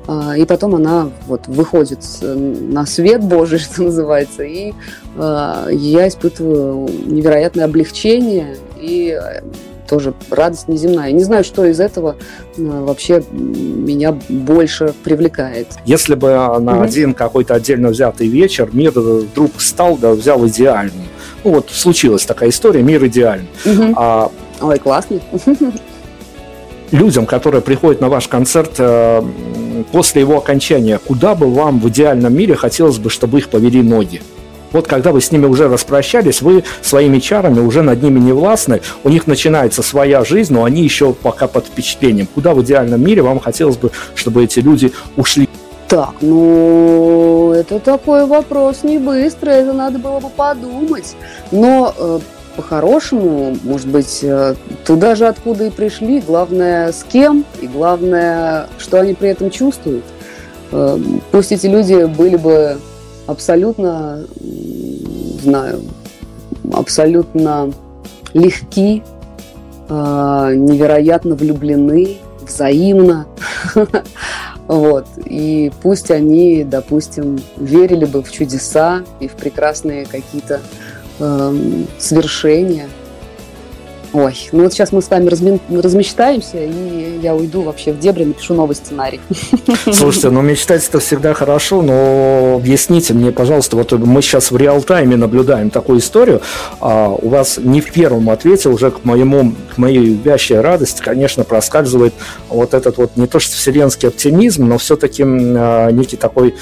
[0.07, 4.73] а, и потом она вот выходит на свет Божий, что называется, и
[5.17, 9.21] а, я испытываю невероятное облегчение и
[9.91, 11.11] тоже радость неземная.
[11.11, 12.15] Не знаю, что из этого
[12.57, 15.67] э, вообще меня больше привлекает.
[15.85, 16.83] Если бы на угу.
[16.83, 21.09] один какой-то отдельно взятый вечер мир вдруг стал, да, взял идеальный.
[21.43, 23.49] Ну вот случилась такая история, мир идеальный.
[23.67, 23.95] Угу.
[23.97, 24.31] А,
[24.61, 25.21] Ой, классный.
[26.93, 29.23] Людям, которые приходят на ваш концерт э,
[29.91, 34.23] после его окончания, куда бы вам в идеальном мире хотелось бы, чтобы их повели ноги?
[34.73, 38.81] Вот когда вы с ними уже распрощались, вы своими чарами уже над ними не властны,
[39.05, 42.29] у них начинается своя жизнь, но они еще пока под впечатлением.
[42.35, 45.49] Куда в идеальном мире вам хотелось бы, чтобы эти люди ушли?
[45.89, 51.17] Так, ну, это такой вопрос не быстрый, это надо было бы подумать.
[51.51, 52.21] Но э,
[52.55, 54.55] по-хорошему, может быть, э,
[54.85, 60.05] туда же, откуда и пришли, главное, с кем, и главное, что они при этом чувствуют.
[60.71, 60.97] Э,
[61.33, 62.79] пусть эти люди были бы
[63.31, 64.25] абсолютно,
[65.43, 65.83] знаю,
[66.73, 67.73] абсолютно
[68.35, 69.03] легки,
[69.89, 73.27] э, невероятно влюблены, взаимно.
[74.67, 75.07] Вот.
[75.25, 80.61] И пусть они, допустим, верили бы в чудеса и в прекрасные какие-то
[81.19, 81.57] э,
[81.99, 82.87] свершения–
[84.13, 85.61] Ой, ну вот сейчас мы с вами разми...
[85.71, 89.21] размечтаемся, и я уйду вообще в дебри, напишу новый сценарий.
[89.93, 95.17] Слушайте, ну мечтать это всегда хорошо, но объясните мне, пожалуйста, вот мы сейчас в реал-тайме
[95.17, 96.43] наблюдаем такую историю,
[96.81, 101.45] а у вас не в первом ответе, уже к моему, к моей вящей радости, конечно,
[101.45, 102.13] проскальзывает
[102.49, 106.57] вот этот вот не то что вселенский оптимизм, но все-таки а, некий такой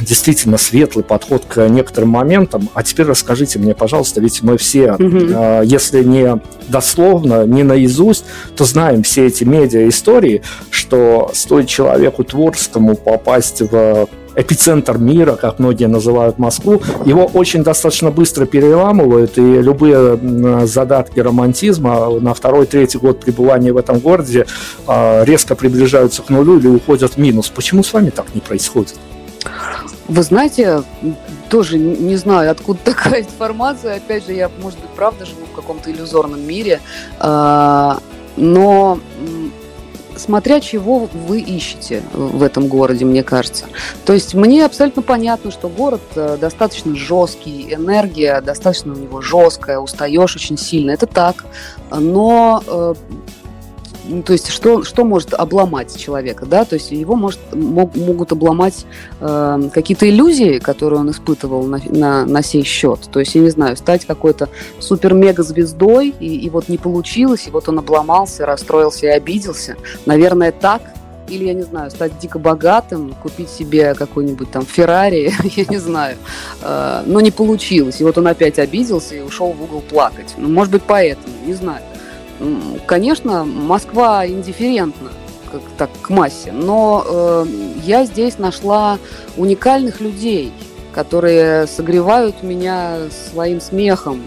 [0.00, 2.68] действительно светлый подход к некоторым моментам.
[2.74, 5.62] А теперь расскажите мне, пожалуйста, ведь мы все, угу.
[5.62, 8.24] если не дословно, не наизусть,
[8.56, 15.86] то знаем все эти медиа-истории, что стоит человеку творческому попасть в эпицентр мира, как многие
[15.86, 23.72] называют Москву, его очень достаточно быстро переламывают, и любые задатки романтизма на второй-третий год пребывания
[23.72, 24.46] в этом городе
[24.86, 27.48] а, резко приближаются к нулю или уходят в минус.
[27.48, 28.94] Почему с вами так не происходит?
[30.08, 30.82] Вы знаете,
[31.48, 33.96] тоже не знаю, откуда такая информация.
[33.96, 36.80] Опять же, я, может быть, правда живу в каком-то иллюзорном мире.
[37.18, 37.98] А,
[38.36, 38.98] но
[40.16, 43.66] смотря чего вы ищете в этом городе, мне кажется.
[44.04, 49.78] То есть мне абсолютно понятно, что город э, достаточно жесткий, энергия достаточно у него жесткая,
[49.78, 50.90] устаешь очень сильно.
[50.90, 51.44] Это так.
[51.90, 52.94] Но э,
[54.08, 58.32] ну, то есть что, что может обломать человека, да, то есть его может, мог, могут
[58.32, 58.86] обломать
[59.20, 63.50] э, какие-то иллюзии, которые он испытывал на, на, на сей счет, то есть, я не
[63.50, 64.48] знаю, стать какой-то
[64.78, 69.76] супер-мега-звездой, и, и вот не получилось, и вот он обломался, расстроился и обиделся,
[70.06, 70.82] наверное, так,
[71.28, 76.16] или, я не знаю, стать дико богатым, купить себе какой-нибудь там Феррари, я не знаю,
[76.62, 80.48] э, но не получилось, и вот он опять обиделся и ушел в угол плакать, ну,
[80.48, 81.82] может быть, поэтому, не знаю.
[82.86, 85.10] Конечно, Москва индифферентна
[85.50, 87.46] как, так, к массе, но э,
[87.84, 88.98] я здесь нашла
[89.36, 90.52] уникальных людей,
[90.92, 92.98] которые согревают меня
[93.30, 94.22] своим смехом.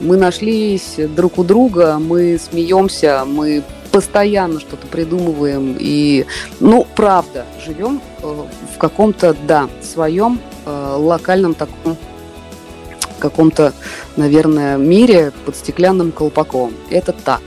[0.00, 6.24] Мы нашлись друг у друга, мы смеемся, мы постоянно что-то придумываем и,
[6.60, 8.44] ну, правда, живем э,
[8.74, 11.96] в каком-то, да, своем э, локальном таком
[13.20, 13.72] каком-то,
[14.16, 16.72] наверное, мире под стеклянным колпаком.
[16.90, 17.42] Это так.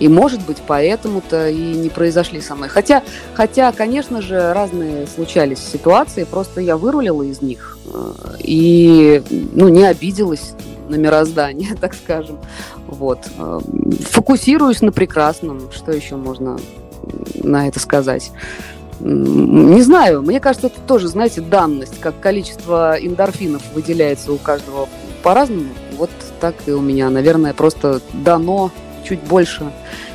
[0.00, 2.68] И, может быть, поэтому-то и не произошли со мной.
[2.68, 3.02] Хотя,
[3.34, 9.84] хотя, конечно же, разные случались ситуации, просто я вырулила из них э, и ну, не
[9.84, 10.52] обиделась
[10.88, 12.38] на мироздание, так скажем.
[12.86, 13.26] Вот.
[13.38, 13.60] Э,
[14.08, 15.72] фокусируюсь на прекрасном.
[15.72, 16.58] Что еще можно
[17.42, 18.30] на это сказать?
[19.00, 24.88] Не знаю, мне кажется, это тоже, знаете, данность, как количество эндорфинов выделяется у каждого
[25.22, 25.68] по-разному.
[25.96, 28.70] Вот так и у меня, наверное, просто дано
[29.04, 29.72] чуть больше,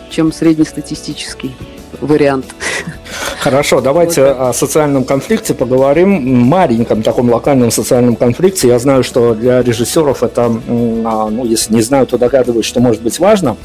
[0.09, 1.55] чем среднестатистический
[2.01, 2.45] вариант.
[3.43, 6.47] Хорошо, давайте вот о социальном конфликте поговорим.
[6.47, 8.69] Маленьком таком локальном социальном конфликте.
[8.69, 13.01] Я знаю, что для режиссеров это, а, ну, если не знаю, то догадываюсь, что может
[13.01, 13.57] быть важно.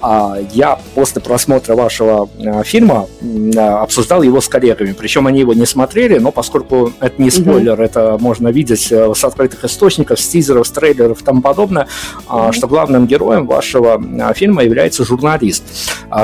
[0.00, 3.08] А, я после просмотра вашего а, фильма
[3.56, 4.92] обсуждал его с коллегами.
[4.92, 7.82] Причем они его не смотрели, но поскольку это не спойлер, угу.
[7.82, 11.88] это можно видеть э, с открытых источников, с тизеров, с трейлеров и тому подобное,
[12.30, 12.52] угу.
[12.52, 14.00] что главным героем вашего
[14.34, 15.64] фильма является журналист.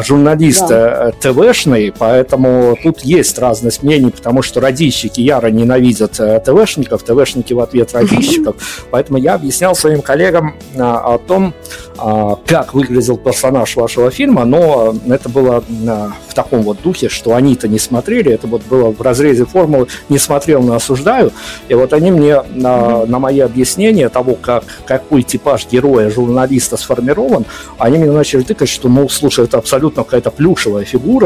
[0.02, 1.10] Журналист да.
[1.34, 7.60] ТВшный, поэтому тут есть разность мнений, потому что радищики яро ненавидят э, ТВшников, ТВшники в
[7.60, 8.56] ответ радищиков.
[8.90, 11.54] Поэтому я объяснял своим коллегам о том,
[11.96, 17.34] а, как выглядел персонаж вашего фильма, но это было а, в таком вот духе, что
[17.34, 21.32] они-то не смотрели, это вот было в разрезе формулы «не смотрел, но осуждаю»,
[21.68, 27.44] и вот они мне на, на мои объяснения того, как, какой типаж героя, журналиста сформирован,
[27.78, 31.23] они мне начали тыкать, что, ну, слушай, это абсолютно какая-то плюшевая фигура,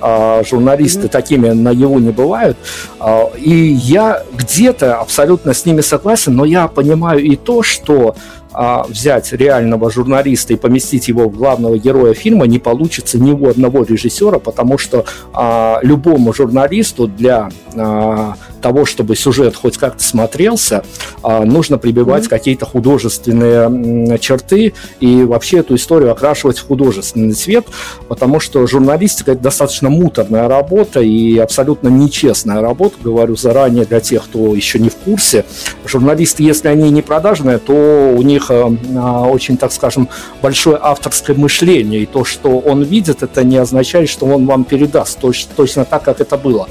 [0.00, 1.08] а журналисты mm-hmm.
[1.08, 2.56] такими наяву не бывают,
[3.00, 8.16] а, и я где-то абсолютно с ними согласен, но я понимаю и то, что
[8.56, 13.48] а, взять реального журналиста и поместить его в главного героя фильма не получится ни у
[13.50, 15.04] одного режиссера, потому что
[15.34, 20.84] а, любому журналисту для а, того, чтобы сюжет хоть как-то смотрелся,
[21.22, 22.28] а, нужно прибивать mm-hmm.
[22.28, 27.66] какие-то художественные черты и вообще эту историю окрашивать в художественный цвет,
[28.08, 34.24] потому что журналистика это достаточно муторная работа и абсолютно нечестная работа, говорю заранее для тех,
[34.24, 35.44] кто еще не в курсе.
[35.84, 40.08] Журналисты, если они не продажные, то у них них э, очень, так скажем,
[40.42, 45.18] большое авторское мышление, и то, что он видит, это не означает, что он вам передаст
[45.56, 46.68] точно так, как это было.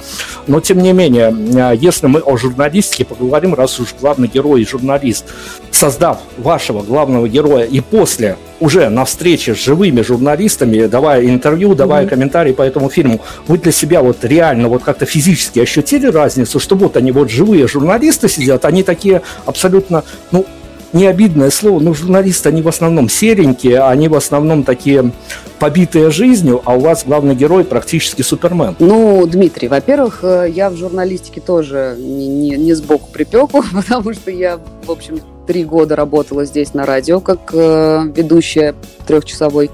[0.47, 1.35] Но, тем не менее,
[1.79, 5.25] если мы о журналистике поговорим, раз уж главный герой журналист,
[5.71, 12.05] создав вашего главного героя и после уже на встрече с живыми журналистами, давая интервью, давая
[12.05, 12.09] mm-hmm.
[12.09, 16.75] комментарии по этому фильму, вы для себя вот реально вот как-то физически ощутили разницу, что
[16.75, 20.45] вот они вот живые журналисты сидят, они такие абсолютно, ну,
[20.93, 25.11] не обидное слово, но журналисты, они в основном серенькие, они в основном такие
[25.59, 28.75] побитые жизнью, а у вас главный герой практически супермен.
[28.79, 34.31] Ну, Дмитрий, во-первых, э, я в журналистике тоже не, не, не сбоку припеку, потому что
[34.31, 38.75] я, в общем, три года работала здесь на радио как э, ведущая
[39.07, 39.71] трехчасовой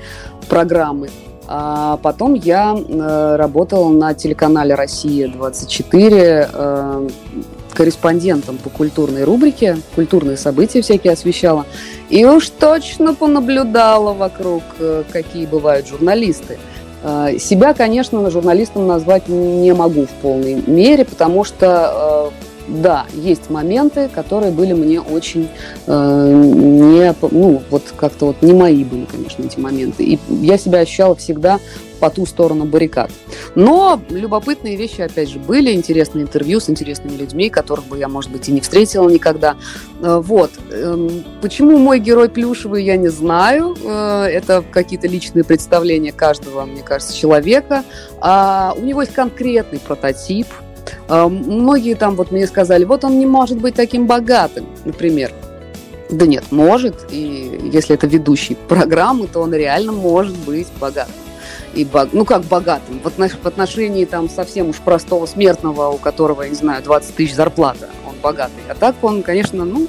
[0.50, 1.10] программы.
[1.54, 7.10] А потом я э, работала на телеканале «Россия-24», э,
[7.74, 11.66] корреспондентом по культурной рубрике, культурные события всякие освещала,
[12.10, 16.58] и уж точно понаблюдала вокруг, э, какие бывают журналисты.
[17.04, 23.50] Э, себя, конечно, журналистом назвать не могу в полной мере, потому что э, да, есть
[23.50, 25.50] моменты, которые были мне очень
[25.88, 30.04] э, не, ну, вот как-то вот не мои были, конечно, эти моменты.
[30.04, 31.60] И я себя ощущала всегда
[32.00, 33.12] по ту сторону баррикад.
[33.56, 38.32] Но любопытные вещи, опять же, были, интересные интервью с интересными людьми, которых бы я, может
[38.32, 39.58] быть, и не встретила никогда.
[40.02, 40.52] Э, вот.
[40.72, 43.76] Эм, почему мой герой плюшевый, я не знаю.
[43.84, 47.84] Э, это какие-то личные представления каждого, мне кажется, человека.
[48.20, 50.48] А у него есть конкретный прототип,
[51.08, 55.32] многие там вот мне сказали, вот он не может быть таким богатым, например.
[56.10, 61.14] Да нет, может, и если это ведущий программы, то он реально может быть богатым.
[61.74, 66.56] И, ну как богатым, в, в отношении там совсем уж простого смертного, у которого, не
[66.56, 68.62] знаю, 20 тысяч зарплата, он богатый.
[68.70, 69.88] А так он, конечно, ну,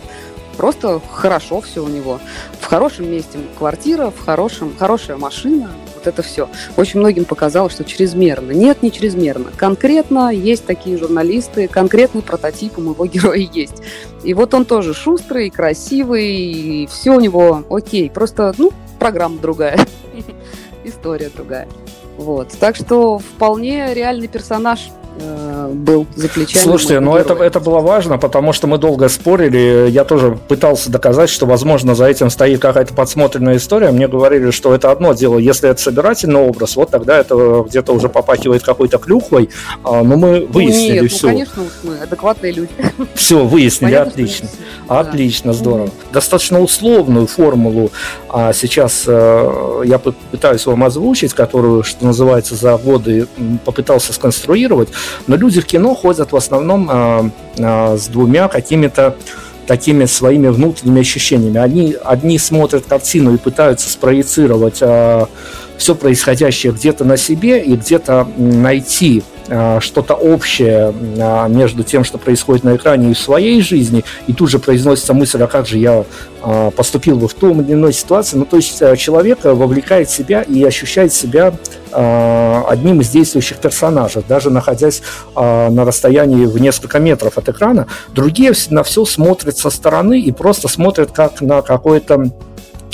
[0.57, 2.21] просто хорошо все у него.
[2.61, 5.71] В хорошем месте квартира, в хорошем, хорошая машина,
[6.05, 6.49] вот это все.
[6.77, 8.53] Очень многим показалось, что чрезмерно.
[8.53, 9.51] Нет, не чрезмерно.
[9.57, 13.83] Конкретно есть такие журналисты, конкретный прототип у моего героя есть.
[14.25, 18.11] И вот он тоже шустрый, красивый, и все у него окей.
[18.11, 19.79] Просто, ну, программа другая,
[20.85, 21.69] история другая.
[22.17, 22.49] Вот.
[22.61, 24.91] Так что вполне реальный персонаж–
[25.73, 26.63] был за плечами.
[26.63, 29.89] Слушайте, но ну это, это было важно, потому что мы долго спорили.
[29.91, 33.91] Я тоже пытался доказать, что, возможно, за этим стоит какая-то подсмотренная история.
[33.91, 38.09] Мне говорили, что это одно дело, если это собирательный образ, вот тогда это где-то уже
[38.09, 39.51] попахивает какой-то клюквой.
[39.85, 41.27] А, но мы выяснили Нет, все.
[41.27, 42.71] Ну, конечно, мы адекватные люди.
[43.15, 44.49] Все, выяснили, Понятно, отлично.
[44.89, 45.01] Да.
[45.01, 45.87] Отлично, здорово.
[45.87, 47.91] mm Достаточно условную формулу
[48.35, 53.29] а сейчас э, я пытаюсь вам озвучить, которую, что называется, за годы
[53.67, 54.89] попытался сконструировать.
[55.27, 59.17] Но люди в кино ходят в основном а, а, с двумя какими-то
[59.67, 61.59] такими своими внутренними ощущениями.
[61.59, 65.29] Они одни смотрят картину и пытаются спроецировать а,
[65.77, 69.23] все происходящее где-то на себе и где-то найти
[69.81, 74.51] что-то общее а, между тем, что происходит на экране и в своей жизни, и тут
[74.51, 76.05] же произносится мысль, а как же я
[76.43, 78.37] а, поступил бы в том или иной ситуации.
[78.37, 81.53] Ну, то есть человек вовлекает себя и ощущает себя
[81.93, 85.03] одним из действующих персонажей, даже находясь
[85.37, 87.87] на расстоянии в несколько метров от экрана.
[88.15, 92.33] Другие на все смотрят со стороны и просто смотрят как на какое-то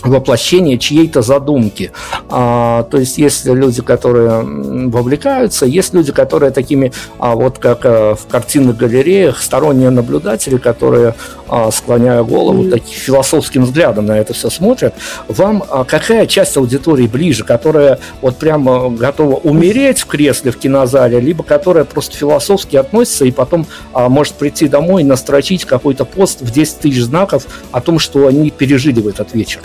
[0.04, 1.90] воплощение чьей-то задумки.
[2.28, 8.14] А, то есть есть люди, которые вовлекаются, есть люди, которые такими, а, вот как а,
[8.14, 11.14] в картинных галереях, сторонние наблюдатели, которые,
[11.48, 14.94] а, склоняя голову, таким философским взглядом на это все смотрят.
[15.26, 21.18] Вам а, какая часть аудитории ближе, которая вот прямо готова умереть в кресле в кинозале,
[21.20, 26.40] либо которая просто философски относится и потом а, может прийти домой и настрочить какой-то пост
[26.40, 29.60] в 10 тысяч знаков о том, что они пережили в этот вечер?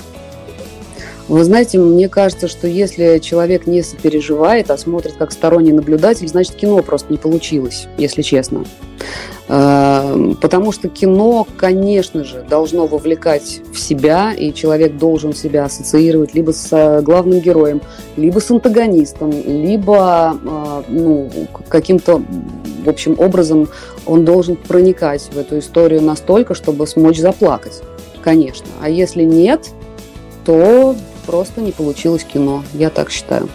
[1.33, 6.53] Вы знаете, мне кажется, что если человек не сопереживает, а смотрит как сторонний наблюдатель, значит
[6.53, 8.65] кино просто не получилось, если честно.
[9.47, 16.35] Э, потому что кино, конечно же, должно вовлекать в себя, и человек должен себя ассоциировать
[16.35, 17.81] либо с э, главным героем,
[18.15, 21.31] либо с антагонистом, либо э, ну,
[21.67, 22.21] каким-то,
[22.85, 23.69] в общем, образом
[24.05, 27.81] он должен проникать в эту историю настолько, чтобы смочь заплакать,
[28.21, 28.67] конечно.
[28.83, 29.71] А если нет,
[30.45, 30.95] то
[31.25, 33.49] просто не получилось кино, я так считаю.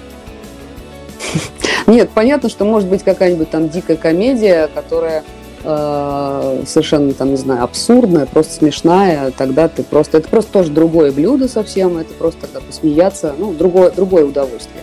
[1.87, 5.25] Нет, понятно, что может быть какая-нибудь там дикая комедия, которая
[5.65, 10.19] э, совершенно там, не знаю, абсурдная, просто смешная, тогда ты просто...
[10.19, 14.83] Это просто тоже другое блюдо совсем, это просто как посмеяться, ну, другое, другое удовольствие.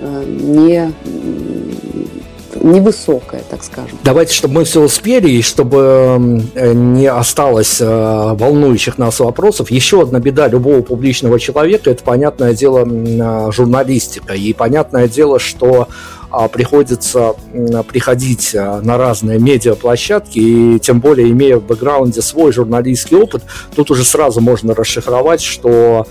[0.00, 0.92] Э, не
[2.54, 3.98] невысокая, так скажем.
[4.04, 10.02] Давайте, чтобы мы все успели, и чтобы э, не осталось э, волнующих нас вопросов, еще
[10.02, 14.34] одна беда любого публичного человека– это, понятное дело, э, журналистика.
[14.34, 15.88] И понятное дело, что
[16.32, 17.34] а, приходится
[17.88, 23.42] приходить на разные медиаплощадки, и тем более имея в бэкграунде свой журналистский опыт,
[23.74, 26.06] тут уже сразу можно расшифровать, что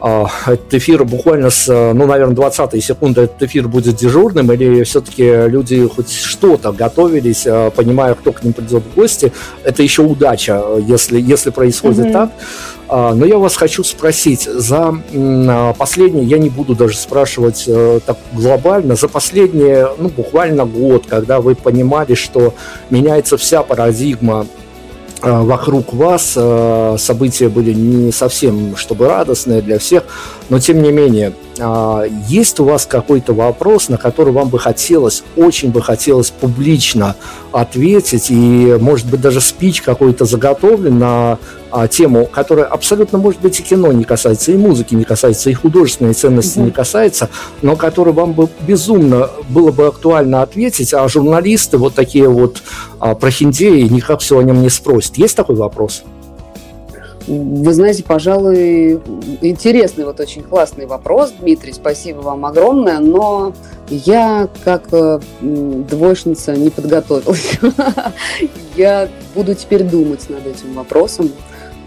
[0.00, 5.86] этот эфир буквально с, ну, наверное, 20 секунды этот эфир будет дежурным, или все-таки люди
[5.88, 9.32] хоть что-то готовились, а, понимая, кто к ним придет в гости.
[9.64, 12.12] Это еще удача, если, если происходит mm-hmm.
[12.12, 12.30] так.
[12.88, 14.94] А, но я вас хочу спросить, за
[15.78, 21.40] последние, я не буду даже спрашивать э, так глобально, за последние, ну, буквально год, когда
[21.40, 22.54] вы понимали, что
[22.90, 24.65] меняется вся парадигма Э,
[25.22, 30.04] вокруг вас э, события были не совсем чтобы радостные для всех,
[30.48, 35.24] но тем не менее, а, есть у вас какой-то вопрос, на который вам бы хотелось,
[35.36, 37.16] очень бы хотелось публично
[37.52, 41.38] ответить, и, может быть, даже спич какой-то заготовлен на
[41.70, 45.54] а, тему, которая абсолютно, может быть, и кино не касается, и музыки не касается, и
[45.54, 46.64] художественной ценности mm-hmm.
[46.64, 47.28] не касается,
[47.62, 52.62] но который вам бы безумно было бы актуально ответить, а журналисты, вот такие вот
[53.00, 55.16] а, прохиндеи, никак все о нем не спросят.
[55.16, 56.04] Есть такой вопрос?
[57.26, 59.00] Вы знаете, пожалуй,
[59.40, 63.52] интересный, вот очень классный вопрос, Дмитрий, спасибо вам огромное, но
[63.88, 67.58] я как э, двоечница не подготовилась.
[68.76, 71.30] Я буду теперь думать над этим вопросом.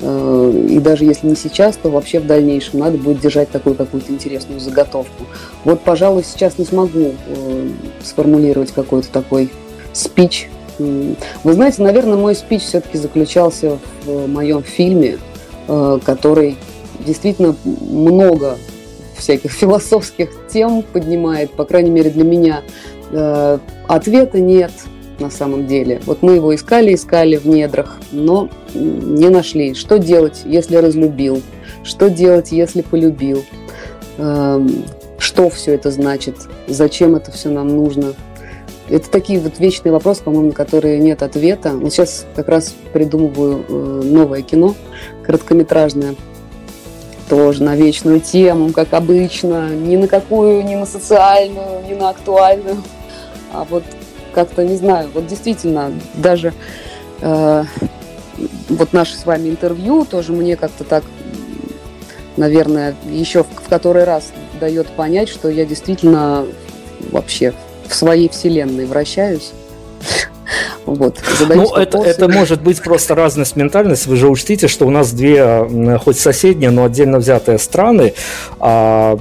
[0.02, 4.12] Э, и даже если не сейчас, то вообще в дальнейшем надо будет держать такую какую-то
[4.12, 5.26] интересную заготовку.
[5.66, 7.70] Вот, пожалуй, сейчас не смогу э,
[8.04, 9.52] сформулировать какой-то такой
[9.94, 10.50] спич.
[10.80, 15.18] Вы знаете, наверное, мой спич все-таки заключался в моем фильме
[16.06, 16.58] который
[17.06, 18.58] действительно много
[19.20, 22.62] всяких философских тем поднимает, по крайней мере для меня.
[23.12, 24.72] Э, ответа нет
[25.20, 26.02] на самом деле.
[26.06, 29.74] Вот мы его искали, искали в недрах, но не нашли.
[29.74, 31.42] Что делать, если разлюбил?
[31.84, 33.44] Что делать, если полюбил?
[34.18, 34.86] Эм,
[35.18, 36.36] что все это значит?
[36.68, 38.14] Зачем это все нам нужно?
[38.90, 41.72] Это такие вот вечные вопросы, по-моему, на которые нет ответа.
[41.74, 44.76] Вот сейчас как раз придумываю э, новое кино,
[45.24, 46.16] короткометражное,
[47.30, 52.78] тоже на вечную тему, как обычно, ни на какую, ни на социальную, ни на актуальную,
[53.54, 53.84] а вот
[54.34, 56.54] как-то, не знаю, вот действительно, даже
[57.22, 57.64] э,
[58.70, 61.04] вот наше с вами интервью тоже мне как-то так,
[62.38, 66.48] наверное, еще в, в который раз дает понять, что я действительно
[67.12, 67.54] вообще
[67.90, 69.52] в своей вселенной вращаюсь.
[70.96, 71.18] Вот,
[71.48, 74.08] ну, это, это может быть просто разность ментальность.
[74.08, 78.14] Вы же учтите, что у нас две, хоть соседние, но отдельно взятые страны,
[78.60, 79.18] а,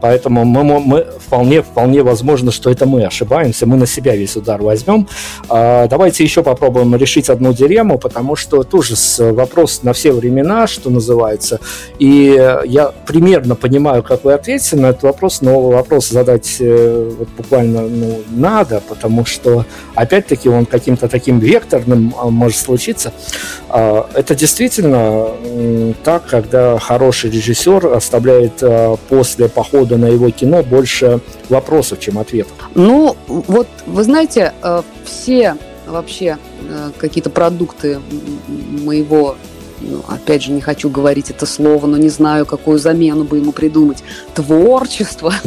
[0.00, 4.62] поэтому мы, мы вполне, вполне возможно, что это мы ошибаемся, мы на себя весь удар
[4.62, 5.08] возьмем.
[5.48, 10.90] А, давайте еще попробуем решить одну дилемму, потому что тоже вопрос на все времена, что
[10.90, 11.60] называется,
[11.98, 17.28] и я примерно понимаю, как вы ответите на этот вопрос, но вопрос задать э, вот
[17.36, 19.64] буквально ну, надо, потому что,
[19.94, 23.12] опять-таки, он какие каким-то таким векторным а, может случиться.
[23.68, 25.28] А, это действительно
[26.02, 31.20] так, когда хороший режиссер оставляет а, после похода на его кино больше
[31.50, 32.54] вопросов, чем ответов.
[32.74, 34.54] Ну, вот вы знаете,
[35.04, 35.56] все
[35.86, 36.38] вообще
[36.98, 38.00] какие-то продукты
[38.48, 39.36] моего
[39.80, 43.52] ну, опять же, не хочу говорить это слово, но не знаю, какую замену бы ему
[43.52, 44.02] придумать.
[44.34, 45.34] Творчество.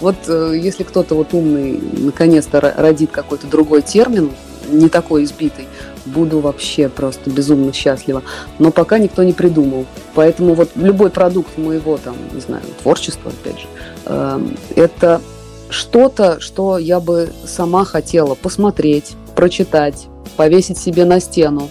[0.00, 4.30] Вот если кто-то вот умный наконец-то родит какой-то другой термин,
[4.68, 5.66] не такой избитый,
[6.06, 8.22] буду вообще просто безумно счастлива.
[8.58, 9.86] Но пока никто не придумал.
[10.14, 13.66] Поэтому вот любой продукт моего, там, не знаю, творчества, опять же,
[14.06, 14.40] э,
[14.76, 15.20] это
[15.68, 21.70] что-то, что я бы сама хотела посмотреть, прочитать, повесить себе на стену,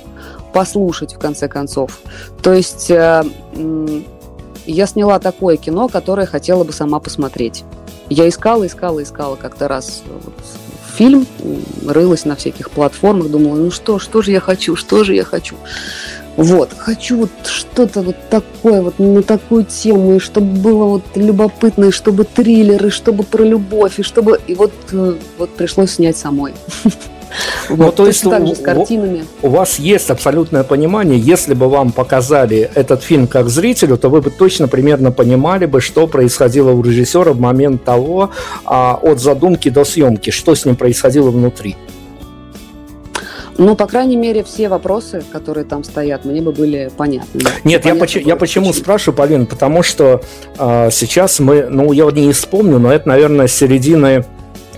[0.53, 1.99] послушать, в конце концов.
[2.41, 3.23] То есть э,
[4.65, 7.63] я сняла такое кино, которое хотела бы сама посмотреть.
[8.09, 10.33] Я искала, искала, искала как-то раз вот,
[10.97, 11.25] фильм,
[11.87, 15.55] рылась на всяких платформах, думала, ну что, что же я хочу, что же я хочу.
[16.35, 21.85] Вот, хочу вот что-то вот такое, вот на такую тему, и чтобы было вот любопытно,
[21.85, 24.39] и чтобы триллеры, чтобы про любовь, и чтобы...
[24.47, 26.53] И вот, э, вот пришлось снять самой.
[27.69, 29.25] Ну, то есть так же с картинами.
[29.41, 34.09] У, у вас есть абсолютное понимание, если бы вам показали этот фильм как зрителю, то
[34.09, 38.31] вы бы точно примерно понимали бы, что происходило у режиссера в момент того,
[38.65, 41.75] а, от задумки до съемки, что с ним происходило внутри.
[43.57, 47.41] Ну, по крайней мере, все вопросы, которые там стоят, мне бы были понятны.
[47.63, 50.21] Нет, я, поч- я почему спрашиваю, Полин, потому что
[50.57, 54.25] э, сейчас мы, ну, я вот не вспомню, но это, наверное, середины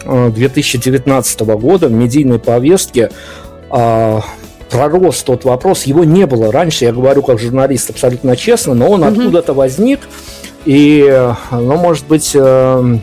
[0.06, 3.12] 2019 года в медийной повестке
[3.70, 4.22] а,
[4.70, 9.04] пророс тот вопрос, его не было раньше, я говорю как журналист абсолютно честно, но он
[9.04, 9.12] mm-hmm.
[9.12, 10.02] откуда-то возник,
[10.66, 12.98] и, ну, может быть, э,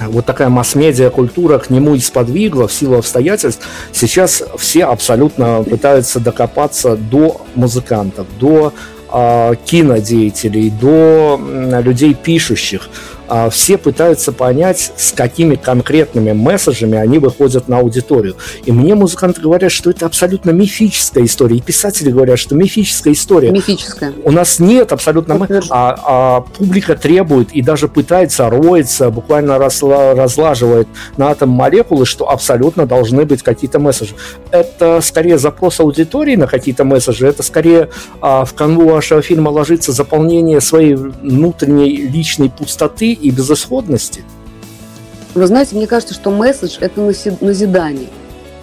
[0.00, 3.66] вот такая масс-медиа культура к нему и сподвигла в силу обстоятельств.
[3.92, 8.72] Сейчас все абсолютно пытаются докопаться до музыкантов, до
[9.12, 12.88] э, кинодеятелей, до э, людей пишущих.
[13.28, 18.36] А, все пытаются понять, с какими конкретными месседжами они выходят на аудиторию.
[18.64, 21.56] И мне музыканты говорят, что это абсолютно мифическая история.
[21.56, 23.50] И писатели говорят, что мифическая история.
[23.50, 24.12] Мифическая.
[24.24, 25.34] У нас нет абсолютно...
[25.70, 32.28] А, а публика требует и даже пытается, роется, буквально разла, разлаживает на атом молекулы, что
[32.28, 34.14] абсолютно должны быть какие-то месседжи.
[34.50, 37.88] Это скорее запрос аудитории на какие-то месседжи, это скорее
[38.20, 44.24] а, в канву вашего фильма ложится заполнение своей внутренней личной пустоты и безысходности.
[45.34, 48.08] Вы знаете, мне кажется, что месседж– это назидание.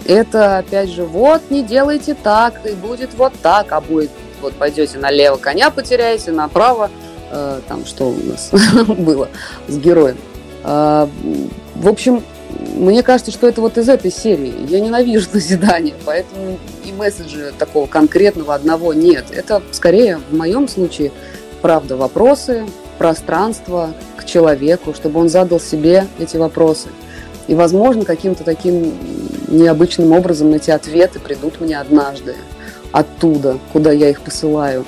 [0.04, 4.10] Это, опять же, вот, не делайте так, и будет вот так, а будет,
[4.40, 6.90] вот, пойдете налево, коня потеряете, направо,
[7.30, 8.50] э, там, что у нас
[8.86, 9.28] было
[9.68, 10.16] с героем.
[10.64, 11.06] Э,
[11.76, 12.24] в общем,
[12.74, 14.54] мне кажется, что это вот из этой серии.
[14.68, 19.26] Я ненавижу назидание, поэтому и месседжа такого конкретного одного нет.
[19.30, 21.12] Это скорее, в моем случае,
[21.60, 22.64] правда, вопросы,
[22.98, 26.88] пространство к человеку, чтобы он задал себе эти вопросы.
[27.48, 28.94] И, возможно, каким-то таким
[29.48, 32.36] необычным образом эти ответы придут мне однажды
[32.92, 34.84] оттуда, куда я их посылаю,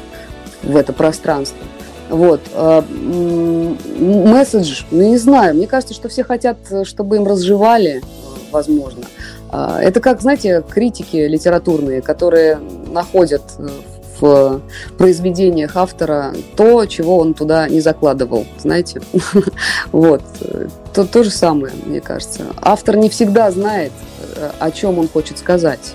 [0.62, 1.59] в это пространство.
[2.09, 2.40] Вот.
[2.55, 2.85] А,
[3.98, 8.02] месседж, ну, не знаю, мне кажется, что все хотят, чтобы им разжевали,
[8.51, 9.05] возможно.
[9.51, 12.59] А, это как, знаете, критики литературные, которые
[12.93, 13.43] находят
[14.99, 19.01] произведениях автора то, чего он туда не закладывал, знаете.
[19.93, 20.23] Вот.
[20.93, 22.43] То, то же самое, мне кажется.
[22.61, 23.93] Автор не всегда знает,
[24.37, 25.95] э, о чем он хочет сказать.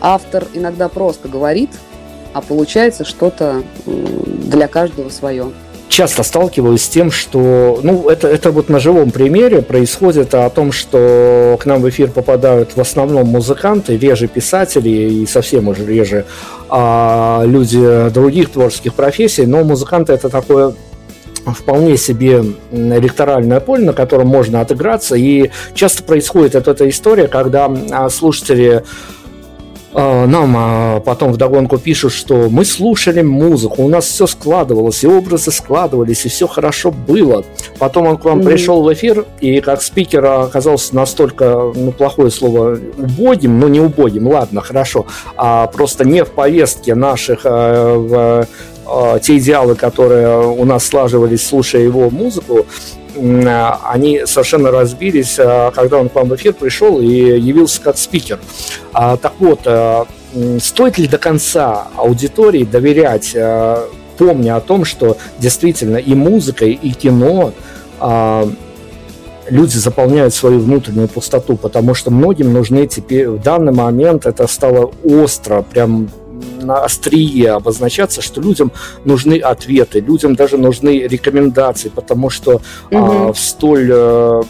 [0.00, 1.70] Автор иногда просто говорит,
[2.32, 5.52] а получается что-то для каждого свое
[5.94, 10.72] часто сталкиваюсь с тем, что, ну, это, это вот на живом примере происходит о том,
[10.72, 16.26] что к нам в эфир попадают в основном музыканты, реже писатели и совсем уже реже
[16.68, 20.74] а, люди других творческих профессий, но музыканты это такое
[21.46, 22.42] вполне себе
[22.72, 28.82] электоральное поле, на котором можно отыграться, и часто происходит эта, эта история, когда а, слушатели
[28.82, 28.84] а,
[29.94, 35.52] нам а, потом вдогонку пишут, что мы слушали музыку, у нас все складывалось, и образы
[35.52, 37.44] складывались, и все хорошо было.
[37.78, 38.44] Потом он к вам mm-hmm.
[38.44, 44.26] пришел в эфир, и как спикер оказался настолько, ну, плохое слово, убогим, ну, не убогим,
[44.28, 45.06] ладно, хорошо,
[45.36, 48.48] а просто не в повестке наших а, в
[49.20, 52.66] те идеалы, которые у нас слаживались, слушая его музыку,
[53.16, 58.38] они совершенно разбились, а, когда он к вам в эфир пришел и явился как спикер.
[58.92, 60.06] А, так вот, а,
[60.60, 63.36] стоит ли до конца аудитории доверять,
[64.18, 67.52] помня о том, что действительно и музыкой, и кино
[69.48, 74.92] люди заполняют свою внутреннюю пустоту, потому что многим нужны теперь в данный момент это стало
[75.04, 76.08] остро, прям
[76.64, 78.72] на острие обозначаться, что людям
[79.04, 82.98] нужны ответы, людям даже нужны рекомендации, потому что угу.
[83.28, 84.42] а, в столь э,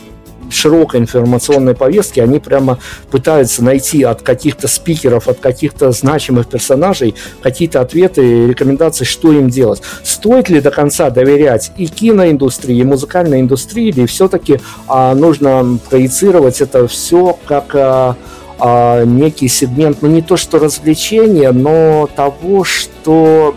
[0.50, 2.78] широкой информационной повестке они прямо
[3.10, 9.50] пытаются найти от каких-то спикеров, от каких-то значимых персонажей какие-то ответы и рекомендации, что им
[9.50, 9.82] делать.
[10.02, 16.60] Стоит ли до конца доверять и киноиндустрии, и музыкальной индустрии, или все-таки а, нужно проецировать
[16.60, 17.74] это все как...
[17.74, 18.16] А,
[18.58, 23.54] а, некий сегмент, ну не то что развлечения, но того, что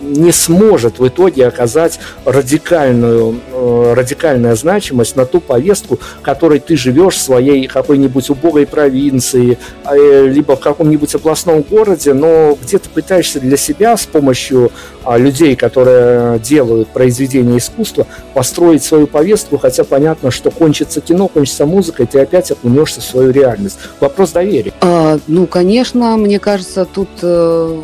[0.00, 7.20] не сможет в итоге оказать радикальную, радикальная значимость на ту повестку, которой ты живешь в
[7.20, 13.56] своей какой-нибудь убогой провинции, э, либо в каком-нибудь областном городе, но где ты пытаешься для
[13.56, 14.70] себя с помощью
[15.04, 21.64] а, людей, которые делают произведения искусства, построить свою повестку, хотя понятно, что кончится кино, кончится
[21.64, 23.78] музыка, и ты опять окунешься в свою реальность.
[24.00, 24.72] Вопрос доверия.
[24.80, 27.80] А, ну, конечно, мне кажется, тут э,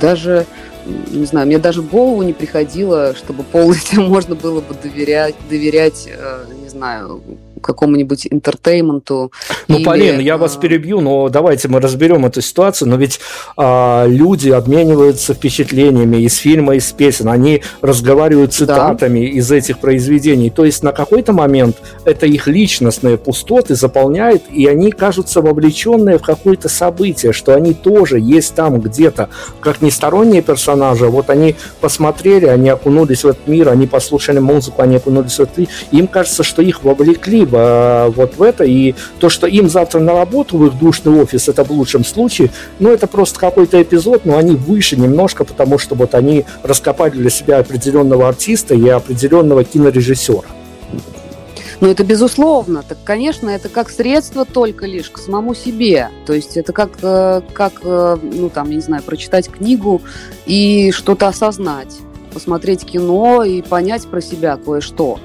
[0.00, 0.46] даже
[1.10, 6.08] не знаю, мне даже в голову не приходило, чтобы полностью можно было бы доверять, доверять,
[6.08, 7.20] э, не знаю,
[7.58, 9.32] какому-нибудь интертейменту.
[9.68, 9.84] Ну, или...
[9.84, 12.88] Полин, я вас перебью, но давайте мы разберем эту ситуацию.
[12.88, 13.20] Но ведь
[13.56, 19.26] а, люди обмениваются впечатлениями из фильма, из песен, они разговаривают цитатами да.
[19.26, 20.50] из этих произведений.
[20.50, 26.22] То есть на какой-то момент это их личностные пустоты заполняет, и они кажутся вовлеченные в
[26.22, 29.28] какое-то событие, что они тоже есть там где-то,
[29.60, 31.06] как не сторонние персонажи.
[31.06, 35.58] Вот они посмотрели, они окунулись в этот мир, они послушали музыку, они окунулись в этот
[35.58, 35.68] мир.
[35.92, 38.64] Им кажется, что их вовлекли бы вот в это.
[38.64, 42.50] И то, что им завтра на работу в их душный офис, это в лучшем случае,
[42.78, 47.30] ну, это просто какой-то эпизод, но они выше немножко, потому что вот они раскопали для
[47.30, 50.48] себя определенного артиста и определенного кинорежиссера.
[51.80, 52.82] Ну, это безусловно.
[52.86, 56.08] Так, конечно, это как средство только лишь к самому себе.
[56.26, 60.02] То есть это как, э, как ну, там, я не знаю, прочитать книгу
[60.44, 61.96] и что-то осознать
[62.38, 65.18] посмотреть кино и понять про себя кое-что.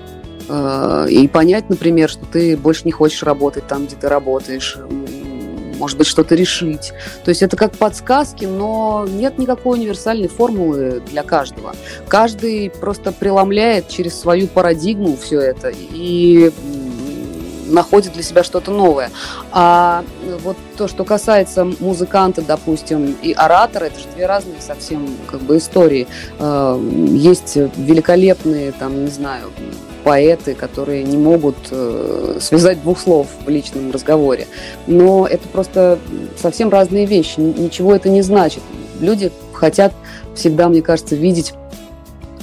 [0.49, 4.77] Э, и понять, например, что ты больше не хочешь работать там, где ты работаешь,
[5.77, 6.93] может быть, что-то решить.
[7.25, 11.75] То есть это как подсказки, но нет никакой универсальной формулы для каждого.
[12.07, 16.51] Каждый просто преломляет через свою парадигму все это и
[17.67, 19.09] находит для себя что-то новое.
[19.51, 20.03] А
[20.43, 25.57] вот то, что касается музыканта, допустим, и оратора, это же две разные совсем как бы
[25.57, 26.07] истории.
[26.39, 26.79] Э,
[27.09, 29.51] есть великолепные, там, не знаю,
[30.03, 34.47] поэты, которые не могут э, связать двух слов в личном разговоре.
[34.87, 35.99] Но это просто
[36.41, 37.39] совсем разные вещи.
[37.39, 38.61] Ничего это не значит.
[38.99, 39.93] Люди хотят
[40.35, 41.53] всегда, мне кажется, видеть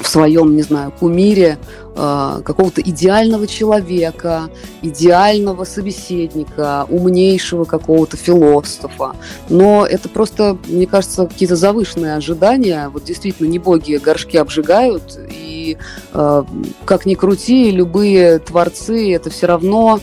[0.00, 1.58] в своем, не знаю, кумире
[1.94, 4.48] э, какого-то идеального человека,
[4.82, 9.14] идеального собеседника, умнейшего какого-то философа.
[9.48, 12.88] Но это просто, мне кажется, какие-то завышенные ожидания.
[12.88, 15.76] Вот действительно, не боги горшки обжигают, и
[16.12, 16.42] э,
[16.84, 20.00] как ни крути, любые творцы это все равно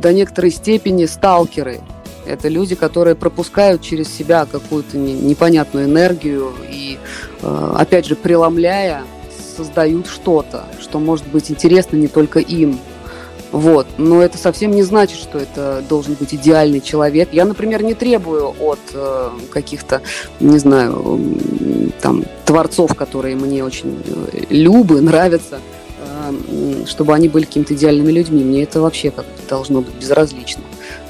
[0.00, 1.80] до некоторой степени сталкеры.
[2.24, 6.98] Это люди, которые пропускают через себя какую-то непонятную энергию и,
[7.42, 9.02] э, опять же, преломляя
[9.54, 12.78] создают что-то, что может быть интересно не только им.
[13.52, 13.86] Вот.
[13.98, 17.28] Но это совсем не значит, что это должен быть идеальный человек.
[17.32, 20.00] Я, например, не требую от э, каких-то,
[20.40, 21.20] не знаю,
[22.00, 25.60] там, творцов, которые мне очень э, любы, нравятся,
[25.98, 28.42] э, чтобы они были какими-то идеальными людьми.
[28.42, 30.62] Мне это вообще как должно быть безразлично.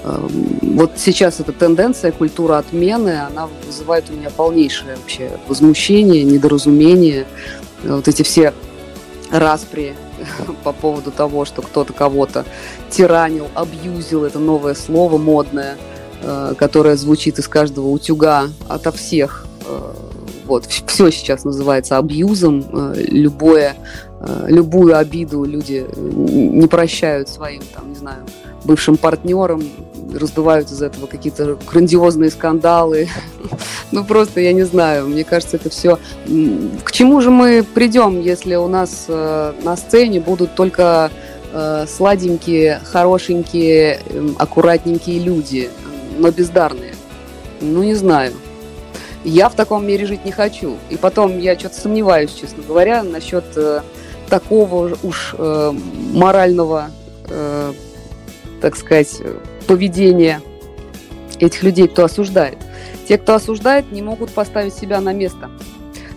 [0.03, 0.27] Э,
[0.63, 7.27] вот сейчас эта тенденция, культура отмены, она вызывает у меня полнейшее вообще возмущение, недоразумение
[7.85, 8.53] вот эти все
[9.31, 9.95] распри
[10.65, 12.45] по поводу того, что кто-то кого-то
[12.91, 15.77] тиранил, абьюзил, это новое слово модное,
[16.23, 19.47] э, которое звучит из каждого утюга ото всех.
[19.67, 19.93] Э,
[20.45, 23.77] вот, все сейчас называется абьюзом, э, любое,
[24.47, 28.25] любую обиду люди не прощают своим, там, не знаю,
[28.65, 29.63] бывшим партнерам,
[30.15, 33.09] раздувают из этого какие-то грандиозные скандалы.
[33.91, 35.99] Ну, просто, я не знаю, мне кажется, это все...
[36.85, 41.11] К чему же мы придем, если у нас э, на сцене будут только
[41.53, 45.69] э, сладенькие, хорошенькие, эм, аккуратненькие люди,
[46.19, 46.95] но бездарные?
[47.61, 48.33] Ну, не знаю.
[49.25, 50.77] Я в таком мире жить не хочу.
[50.89, 53.83] И потом я что-то сомневаюсь, честно говоря, насчет э,
[54.31, 55.35] такого уж
[56.15, 56.91] морального,
[58.63, 59.21] так сказать,
[59.73, 60.43] поведение
[61.41, 62.59] этих людей, кто осуждает.
[63.09, 65.51] Те, кто осуждает, не могут поставить себя на место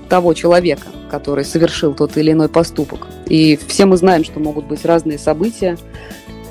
[0.09, 3.07] того человека, который совершил тот или иной поступок.
[3.27, 5.77] И все мы знаем, что могут быть разные события,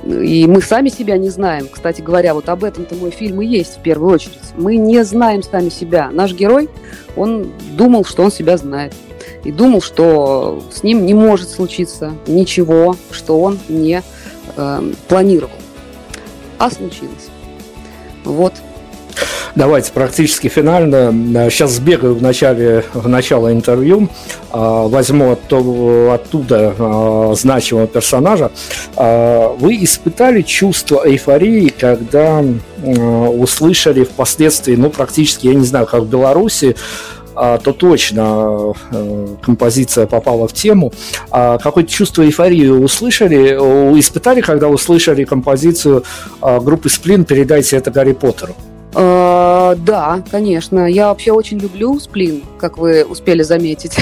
[0.02, 1.68] и мы сами себя не знаем.
[1.70, 4.40] Кстати говоря, вот об этом-то мой фильм и есть в первую очередь.
[4.56, 6.09] Мы не знаем сами себя.
[6.10, 6.70] Наш герой,
[7.16, 8.94] он думал, что он себя знает.
[9.44, 14.02] И думал, что с ним не может случиться ничего, что он не
[14.56, 15.51] э, планировал
[16.59, 17.28] а случилось.
[18.24, 18.55] Вот.
[19.55, 21.12] Давайте практически финально.
[21.48, 24.09] Сейчас сбегаю в начале в начало интервью,
[24.51, 28.51] а, возьму оттуда а, значимого персонажа.
[28.97, 32.43] А, вы испытали чувство эйфории, когда
[32.82, 40.06] услышали впоследствии, ну практически, я не знаю, как в Беларуси, а, то точно э, композиция
[40.06, 40.93] попала в тему.
[41.31, 43.55] А какое-то чувство эйфории услышали,
[43.98, 46.05] испытали, когда услышали композицию
[46.40, 48.55] а, группы Сплин «Передайте это Гарри Поттеру»?
[48.93, 50.89] Uh, да, конечно.
[50.89, 53.97] Я вообще очень люблю сплин, как вы успели заметить.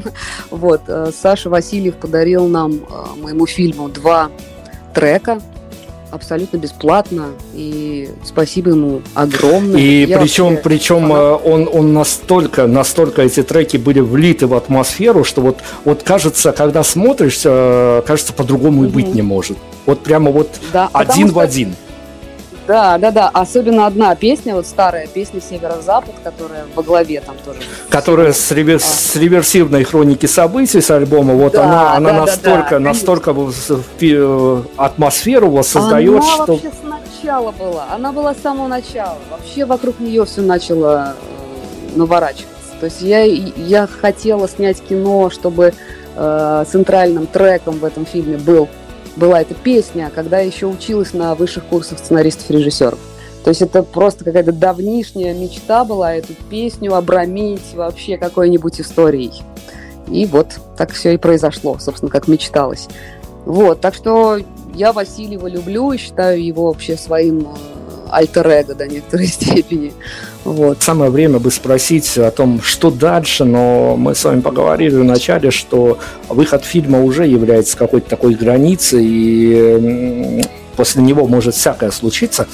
[0.50, 4.30] вот, э, Саша Васильев подарил нам, э, моему фильму, два
[4.94, 5.42] трека
[6.10, 9.80] абсолютно бесплатно, и спасибо ему огромное.
[9.80, 10.62] И Я причем, вообще...
[10.62, 11.36] причем ага.
[11.36, 16.82] он, он настолько, настолько эти треки были влиты в атмосферу, что вот, вот кажется, когда
[16.82, 18.88] смотришь, э, кажется, по-другому угу.
[18.88, 19.58] и быть не может.
[19.86, 21.74] Вот прямо вот да, один в один.
[22.70, 23.28] Да, да, да.
[23.30, 27.58] Особенно одна песня, вот старая песня «Северо-Запад», которая во главе там тоже.
[27.88, 28.76] Которая с, ревер...
[28.76, 28.78] а.
[28.78, 33.32] с реверсивной хроники событий с альбома, вот да, она, она да, настолько, да, да, настолько
[33.32, 36.42] в атмосферу воссоздает, она что...
[36.44, 39.18] Она вообще сначала была, она была с самого начала.
[39.32, 42.46] Вообще вокруг нее все начало э, наворачиваться.
[42.78, 45.74] То есть я, я хотела снять кино, чтобы
[46.14, 48.68] э, центральным треком в этом фильме был
[49.20, 52.98] была эта песня, когда я еще училась на высших курсах сценаристов-режиссеров.
[53.44, 59.32] То есть это просто какая-то давнишняя мечта была эту песню обрамить вообще какой-нибудь историей.
[60.08, 62.88] И вот так все и произошло, собственно, как мечталось.
[63.44, 64.38] Вот, так что
[64.74, 67.44] я Васильева люблю и считаю его вообще своим э,
[68.10, 69.92] альтер-эго до некоторой степени.
[70.44, 70.82] Вот.
[70.82, 75.50] Самое время бы спросить о том, что дальше, но мы с вами поговорили в начале,
[75.50, 75.98] что
[76.28, 80.42] выход фильма уже является какой-то такой границей, и
[80.80, 82.46] после него может всякое случиться.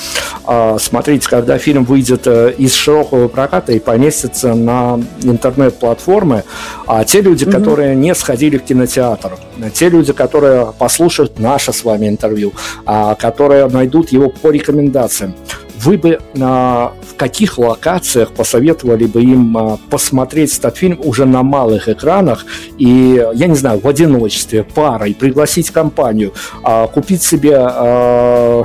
[0.45, 6.43] А, смотрите, когда фильм выйдет э, из широкого проката и поместится на интернет-платформы,
[6.89, 9.39] а те люди, mm которые не сходили в кинотеатр,
[9.73, 12.53] те люди, которые послушают наше с вами интервью,
[12.85, 15.35] а, которые найдут его по рекомендациям,
[15.83, 21.43] вы бы а, в каких локациях посоветовали бы им а, посмотреть этот фильм уже на
[21.43, 22.47] малых экранах
[22.79, 26.33] и, я не знаю, в одиночестве, парой, пригласить компанию,
[26.63, 27.57] а, купить себе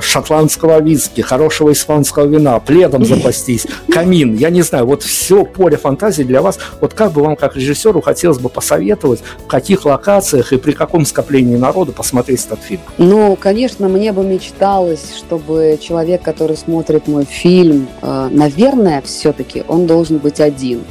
[0.00, 6.22] шотландского виски, хорошего испанского вина, пледом запастись, камин, я не знаю, вот все поле фантазии
[6.22, 6.58] для вас.
[6.80, 11.04] Вот как бы вам, как режиссеру, хотелось бы посоветовать, в каких локациях и при каком
[11.06, 12.80] скоплении народа посмотреть этот фильм?
[12.98, 19.86] Ну, конечно, мне бы мечталось, чтобы человек, который смотрит мой фильм, э, наверное, все-таки он
[19.86, 20.84] должен быть один.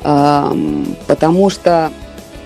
[0.00, 1.90] Потому что,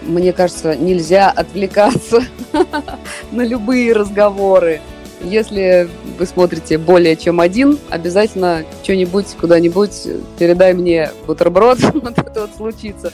[0.03, 2.23] мне кажется, нельзя отвлекаться
[3.31, 4.81] на любые разговоры.
[5.23, 5.89] Если
[6.19, 10.09] вы смотрите более чем один, обязательно что-нибудь куда-нибудь
[10.39, 13.12] передай мне бутерброд, вот это вот случится.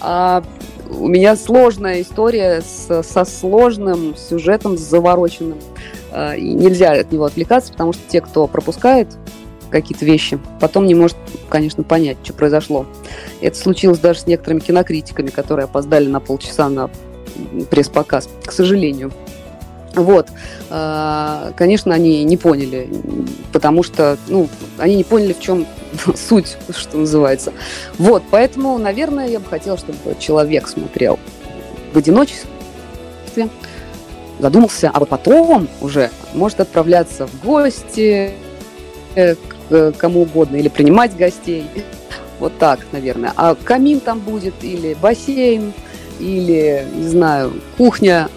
[0.00, 0.42] А
[0.90, 5.58] у меня сложная история со сложным сюжетом, с завороченным.
[6.14, 9.08] А, и нельзя от него отвлекаться, потому что те, кто пропускает
[9.70, 11.16] какие-то вещи, потом не может,
[11.48, 12.86] конечно, понять, что произошло.
[13.40, 16.88] Это случилось даже с некоторыми кинокритиками, которые опоздали на полчаса на
[17.68, 19.10] пресс-показ, к сожалению.
[19.96, 20.28] Вот,
[20.70, 22.88] а, конечно, они не поняли,
[23.52, 25.66] потому что, ну, они не поняли, в чем
[26.14, 27.52] суть, что называется.
[27.98, 31.18] Вот, поэтому, наверное, я бы хотела, чтобы человек смотрел
[31.92, 32.48] в одиночестве,
[34.38, 38.32] задумался, а вот потом уже может отправляться в гости
[39.14, 39.34] э,
[39.68, 41.64] к кому угодно или принимать гостей.
[42.40, 43.32] Вот так, наверное.
[43.36, 45.72] А камин там будет или бассейн,
[46.18, 48.28] или, не знаю, кухня,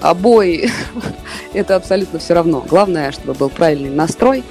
[0.00, 0.70] обои.
[1.52, 2.64] Это абсолютно все равно.
[2.68, 4.44] Главное, чтобы был правильный настрой,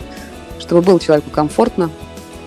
[0.59, 1.89] чтобы было человеку комфортно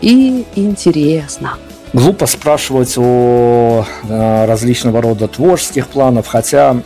[0.00, 1.54] и интересно.
[1.92, 6.76] Глупо спрашивать о э, различного рода творческих планах, хотя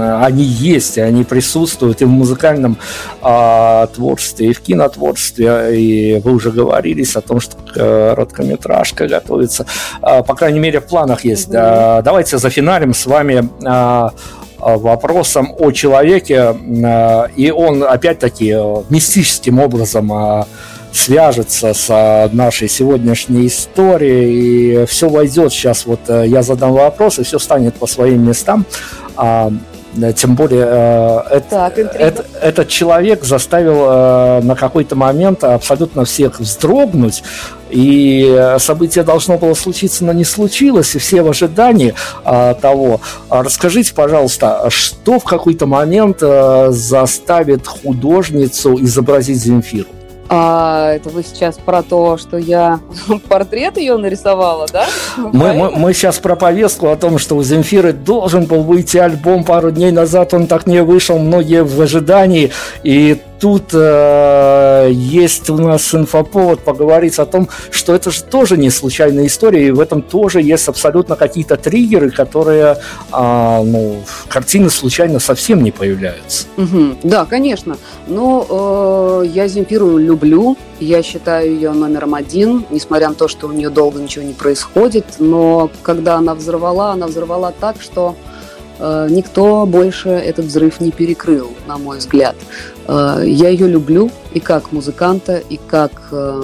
[0.00, 2.78] они есть, и они присутствуют и в музыкальном
[3.22, 5.78] э, творчестве, и в кинотворчестве.
[5.78, 9.66] И вы уже говорили о том, что короткометражка готовится.
[10.02, 11.48] Э, по крайней мере, в планах есть.
[11.48, 11.98] Mm-hmm.
[11.98, 14.10] Э, давайте зафиналим с вами э,
[14.58, 16.56] вопросом о человеке,
[17.36, 18.56] и он опять-таки
[18.88, 20.10] мистическим образом
[20.96, 27.22] свяжется с нашей сегодняшней историей, и все войдет сейчас, вот э, я задам вопрос, и
[27.22, 28.64] все станет по своим местам.
[30.02, 36.40] А, тем более э, это, это, этот человек заставил э, на какой-то момент абсолютно всех
[36.40, 37.22] вздрогнуть,
[37.70, 41.94] и событие должно было случиться, но не случилось, и все в ожидании
[42.24, 43.00] а, того.
[43.28, 49.88] Расскажите, пожалуйста, что в какой-то момент а, заставит художницу изобразить Земфиру?
[50.28, 52.80] А это вы сейчас про то, что я
[53.28, 54.86] портрет ее нарисовала, да?
[55.16, 59.44] Мы, мы, мы сейчас про повестку о том, что у Земфиры должен был выйти альбом
[59.44, 62.50] пару дней назад, он так не вышел, многие в ожидании,
[62.82, 68.70] и тут э, есть у нас инфоповод поговорить о том, что это же тоже не
[68.70, 72.78] случайная история, и в этом тоже есть абсолютно какие-то триггеры, которые,
[73.12, 76.46] э, ну, картины случайно совсем не появляются.
[76.56, 76.98] Угу.
[77.02, 77.76] Да, конечно.
[78.06, 83.52] Но э, я Земфиру люблю, я считаю ее номером один, несмотря на то, что у
[83.52, 88.16] нее долго ничего не происходит, но когда она взорвала, она взорвала так, что
[88.78, 92.36] никто больше этот взрыв не перекрыл, на мой взгляд.
[92.86, 96.42] Э, я ее люблю и как музыканта, и как э,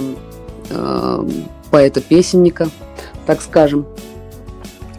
[1.71, 2.69] поэта-песенника,
[3.27, 3.87] так скажем.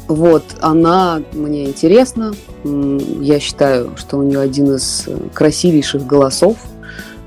[0.08, 2.34] Вот, она мне интересна.
[2.64, 6.58] Я считаю, что у нее один из красивейших голосов.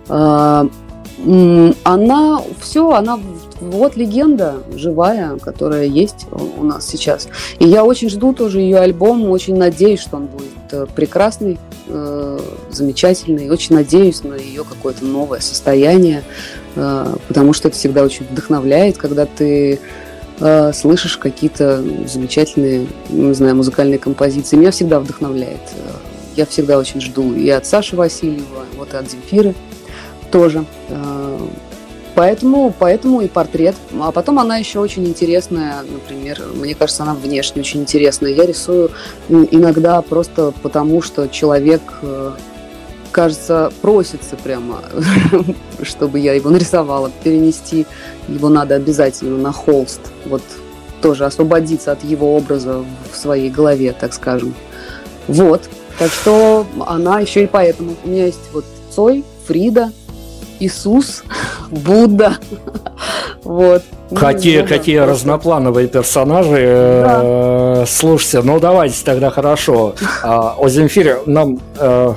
[0.09, 0.69] Она
[2.61, 3.19] все, она
[3.61, 7.29] вот легенда живая, которая есть у нас сейчас.
[7.59, 11.59] И я очень жду тоже ее альбом, очень надеюсь, что он будет э, прекрасный,
[11.89, 12.39] э,
[12.71, 13.51] замечательный.
[13.51, 16.23] Очень надеюсь на ее какое-то новое состояние,
[16.75, 19.81] э, потому что это всегда очень вдохновляет, когда ты
[20.75, 24.59] слышишь какие-то замечательные, не знаю, музыкальные композиции.
[24.59, 25.63] Меня всегда вдохновляет
[26.37, 29.55] я всегда очень жду и от Саши Васильева, вот и от Земфиры
[30.31, 30.65] тоже.
[32.17, 33.77] Поэтому, поэтому и портрет.
[34.01, 38.33] А потом она еще очень интересная, например, мне кажется, она внешне очень интересная.
[38.33, 38.91] Я рисую
[39.29, 42.33] иногда просто потому, что человек э,
[43.13, 44.81] кажется, просится прямо,
[45.83, 47.11] чтобы я его нарисовала.
[47.23, 47.87] Перенести
[48.29, 50.01] его надо обязательно на холст.
[50.25, 50.43] Вот
[51.03, 52.83] тоже освободиться от его образа
[53.13, 54.55] в своей голове, так скажем.
[55.29, 55.69] Вот.
[55.99, 57.95] Так что она еще и поэтому.
[58.05, 59.93] У меня есть вот Цой, Фрида,
[60.61, 61.25] Иисус,
[61.71, 62.39] Будда.
[63.45, 63.83] Вот.
[64.11, 67.03] Ну, какие, да, какие да, разноплановые персонажи.
[67.05, 67.21] Да.
[67.23, 69.95] Э, слушайте, ну давайте тогда хорошо.
[70.23, 72.15] А, о Земфире нам э,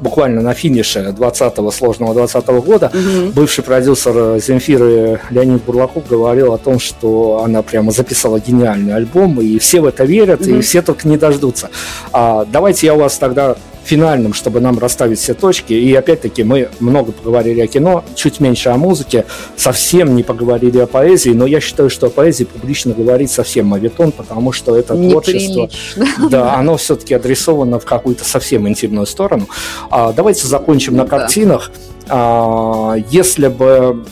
[0.00, 3.32] буквально на финише 20-го сложного 20 -го года угу.
[3.32, 9.58] бывший продюсер Земфиры Леонид Бурлаков говорил о том, что она прямо записала гениальный альбом, и
[9.58, 10.50] все в это верят, угу.
[10.50, 11.70] и все только не дождутся.
[12.12, 15.72] А, давайте я у вас тогда финальным, чтобы нам расставить все точки.
[15.72, 19.24] И опять-таки мы много поговорили о кино, чуть меньше о музыке,
[19.56, 24.12] совсем не поговорили о поэзии, но я считаю, что о поэзии публично говорить совсем мавитон,
[24.12, 25.68] потому что это творчество,
[26.30, 29.48] да, оно все-таки адресовано в какую-то совсем интимную сторону.
[29.90, 31.70] А, давайте закончим на картинах.
[32.08, 34.02] А, если бы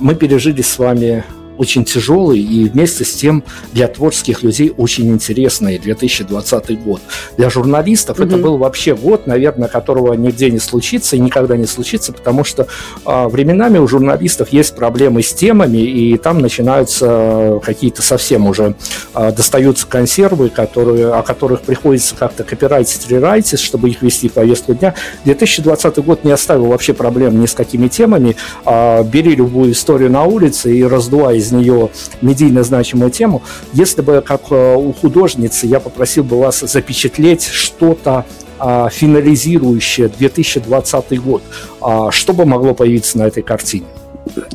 [0.00, 1.24] мы пережили с вами
[1.58, 7.00] очень тяжелый и вместе с тем для творческих людей очень интересный 2020 год.
[7.36, 8.26] Для журналистов mm-hmm.
[8.26, 12.66] это был вообще год, наверное, которого нигде не случится и никогда не случится, потому что
[13.04, 18.74] а, временами у журналистов есть проблемы с темами, и там начинаются какие-то совсем уже
[19.12, 24.74] а, достаются консервы, которые, о которых приходится как-то копирайтить, рерайтить, чтобы их вести в повестку
[24.74, 24.94] дня.
[25.24, 28.36] 2020 год не оставил вообще проблем ни с какими темами.
[28.64, 31.90] А, бери любую историю на улице и раздувай из нее
[32.20, 33.42] медийно значимую тему.
[33.72, 38.24] Если бы, как э, у художницы, я попросил бы вас запечатлеть что-то
[38.58, 41.42] а, финализирующее 2020 год,
[41.80, 43.86] а, что бы могло появиться на этой картине?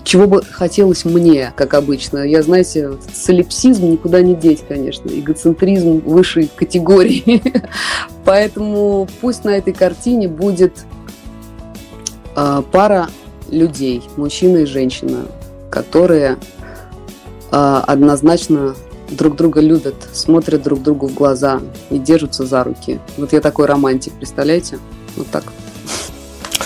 [0.03, 2.19] чего бы хотелось мне, как обычно.
[2.23, 7.41] Я, знаете, солипсизм никуда не деть, конечно, эгоцентризм высшей категории.
[8.25, 10.85] Поэтому пусть на этой картине будет
[12.35, 13.09] э, пара
[13.49, 15.25] людей, мужчина и женщина,
[15.69, 16.58] которые а,
[17.51, 18.75] однозначно
[19.09, 22.99] друг друга любят, смотрят друг другу в глаза и держатся за руки.
[23.17, 24.79] Вот я такой романтик, представляете?
[25.15, 25.43] Вот так.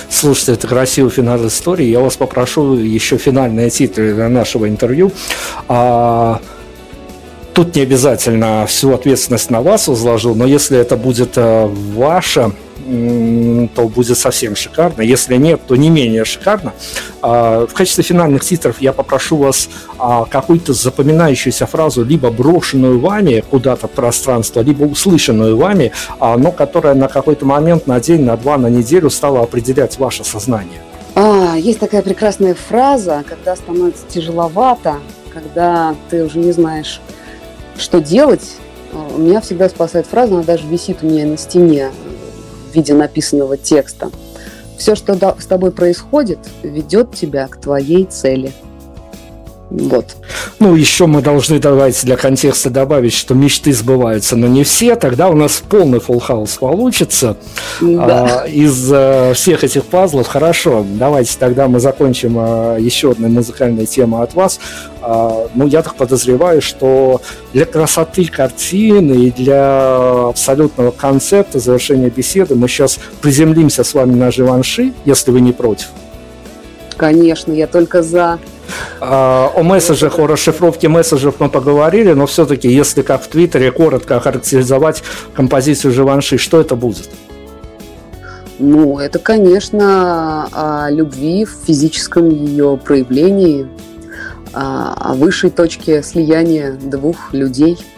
[0.10, 1.86] Слушайте, это красивый финал истории.
[1.86, 5.12] Я вас попрошу еще финальные титры для нашего интервью.
[5.68, 6.40] А,
[7.54, 12.54] тут не обязательно всю ответственность на вас возложу, но если это будет а, ваша
[13.76, 15.02] то будет совсем шикарно.
[15.02, 16.74] Если нет, то не менее шикарно.
[17.22, 23.44] А, в качестве финальных титров я попрошу вас а, какую-то запоминающуюся фразу, либо брошенную вами
[23.50, 28.36] куда-то в пространство, либо услышанную вами, а, но которая на какой-то момент, на день, на
[28.38, 30.82] два, на неделю стала определять ваше сознание.
[31.16, 35.00] А, есть такая прекрасная фраза, когда становится тяжеловато,
[35.34, 37.00] когда ты уже не знаешь,
[37.78, 38.58] что делать,
[39.18, 41.92] меня всегда спасает фраза, она даже висит у меня на стене
[42.74, 44.10] в виде написанного текста.
[44.78, 48.52] Все, что с тобой происходит, ведет тебя к твоей цели.
[49.70, 50.16] Вот.
[50.60, 54.96] Ну, еще мы должны давайте для контекста добавить, что мечты сбываются, но не все.
[54.96, 57.38] Тогда у нас полный full house получится
[57.82, 58.44] да.
[58.44, 60.28] а, из а, всех этих пазлов.
[60.28, 64.60] Хорошо, давайте тогда мы закончим а, еще одной музыкальной темой от вас.
[65.02, 67.22] А, ну, я так подозреваю, что
[67.54, 74.32] для красоты картины и для абсолютного концепта завершения беседы мы сейчас приземлимся с вами на
[74.32, 75.88] Живанши, если вы не против.
[76.96, 78.40] Конечно, я только за.
[79.00, 84.18] А, о месседжах, о расшифровке месседжев мы поговорили, но все-таки, если как в Твиттере коротко
[84.18, 85.04] охарактеризовать
[85.34, 87.10] композицию Живанши, что это будет?
[88.60, 93.68] Ну, это, конечно, о любви в физическом ее проявлении,
[94.54, 97.78] о высшей точке слияния двух людей–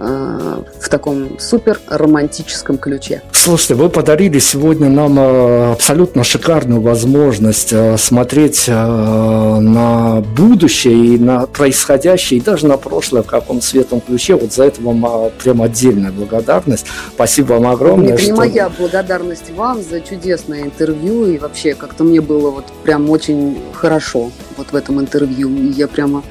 [0.00, 3.22] в таком супер романтическом ключе.
[3.32, 11.46] Слушайте, вы подарили сегодня нам э, абсолютно шикарную возможность э, смотреть на будущее и на
[11.46, 14.34] происходящее, и даже на прошлое в каком светлом ключе.
[14.36, 16.86] Вот за это вам прям отдельная благодарность.
[17.14, 18.14] Спасибо вам огромное.
[18.14, 23.08] Это не моя благодарность вам за чудесное интервью, и вообще как-то мне было вот прям
[23.10, 24.30] очень хорошо
[24.60, 25.50] вот в этом интервью.
[25.72, 26.22] Я прямо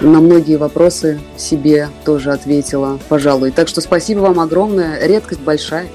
[0.00, 3.50] на многие вопросы себе тоже ответила пожалуй.
[3.50, 5.04] Так что спасибо вам огромное.
[5.06, 5.88] Редкость большая.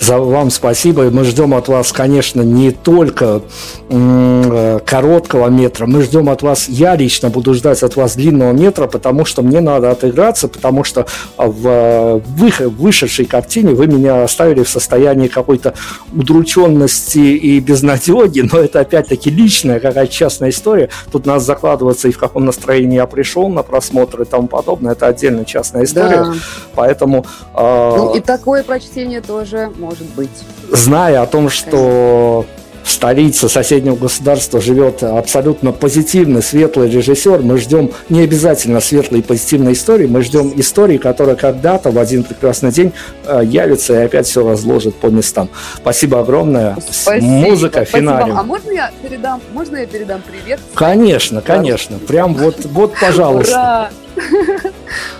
[0.00, 1.06] За вам спасибо.
[1.06, 3.42] И мы ждем от вас, конечно, не только
[3.88, 5.86] э, короткого метра.
[5.86, 9.60] Мы ждем от вас, я лично буду ждать от вас длинного метра, потому что мне
[9.60, 11.06] надо отыграться, потому что
[11.36, 15.74] в вышедшей картине вы меня оставили в состоянии какой-то
[16.12, 20.88] удрученности и безнадеги, но это опять-таки личная какая-то частная история.
[21.10, 24.92] Тут нас закладываться и в каком настроении я пришел на просмотр и тому подобное.
[24.92, 26.24] Это отдельно частная история.
[26.24, 26.34] Да.
[26.74, 27.24] Поэтому...
[27.54, 30.30] Э, ну и такое прочтение тоже может быть.
[30.70, 32.46] Зная о том, что
[32.90, 39.72] столице соседнего государства живет абсолютно позитивный, светлый режиссер, мы ждем не обязательно светлой и позитивной
[39.72, 42.92] истории, мы ждем истории, которая когда-то в один прекрасный день
[43.26, 45.48] э, явится и опять все разложит по местам.
[45.76, 46.76] Спасибо огромное.
[46.90, 47.24] Спасибо.
[47.24, 48.32] Музыка, финале.
[48.32, 50.60] А можно я передам, можно я передам привет?
[50.74, 51.98] Конечно, конечно.
[51.98, 53.52] Прям вот, вот, пожалуйста.
[53.52, 53.90] Ура!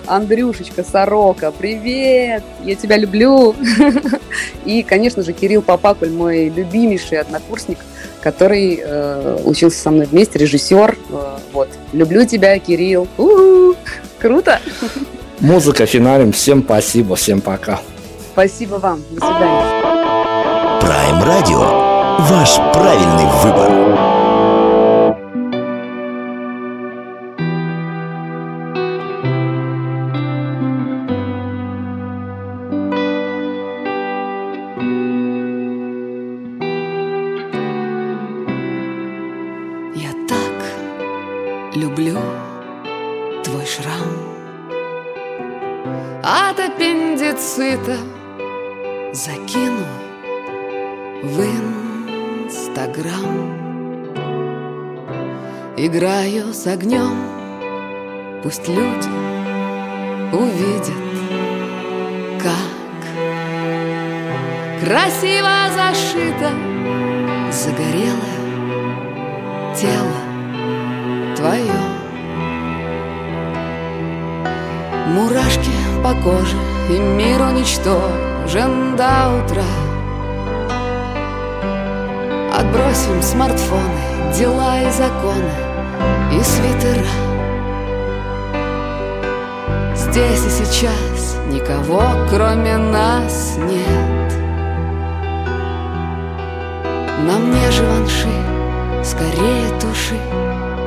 [0.06, 2.42] Андрюшечка, Сорока, привет!
[2.62, 3.54] Я тебя люблю!
[4.64, 7.20] И, конечно же, Кирилл Попакуль, мой любимейший
[7.54, 7.78] однокурсник,
[8.20, 10.96] который э, учился со мной вместе, режиссер.
[11.10, 11.68] Э, вот.
[11.92, 13.08] Люблю тебя, Кирилл.
[13.18, 13.74] У-у-у!
[14.18, 14.60] Круто!
[15.40, 16.32] Музыка финалем.
[16.32, 17.80] Всем спасибо, всем пока.
[18.32, 19.02] Спасибо вам.
[19.10, 20.80] До свидания.
[20.80, 21.60] Прайм Радио.
[22.18, 24.23] Ваш правильный выбор.
[56.64, 57.14] С огнем,
[58.42, 59.10] пусть люди
[60.32, 60.94] увидят,
[62.40, 63.02] как
[64.82, 66.50] красиво зашито
[67.52, 68.38] загорелое
[69.76, 71.82] тело твое.
[75.08, 75.70] Мурашки
[76.02, 76.56] по коже
[76.88, 79.70] И мир уничтожен до утра.
[82.58, 85.73] Отбросим смартфоны, дела и законы
[86.34, 87.06] И свитера
[89.94, 94.32] Здесь и сейчас никого, кроме нас, нет.
[97.26, 98.28] На мне же ванши,
[99.02, 100.18] скорее туши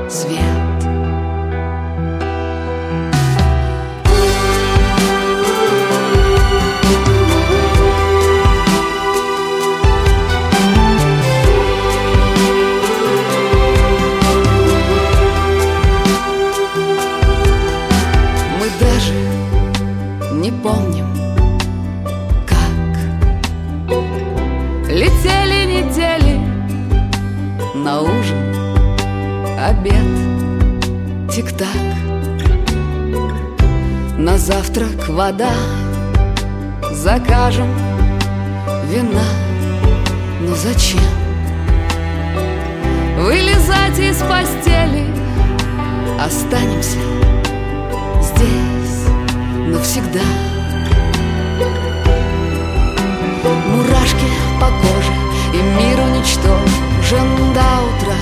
[0.10, 0.67] свет
[34.48, 35.52] завтрак вода.
[36.94, 37.68] Закажем
[38.86, 39.28] вина.
[40.42, 41.02] Но зачем?
[43.18, 45.06] Вылезать из постели.
[46.20, 46.98] Останемся
[48.22, 49.06] здесь
[49.68, 50.28] навсегда.
[53.70, 54.28] Мурашки
[54.60, 55.14] по коже
[55.54, 58.18] И мир уничтожен до утра.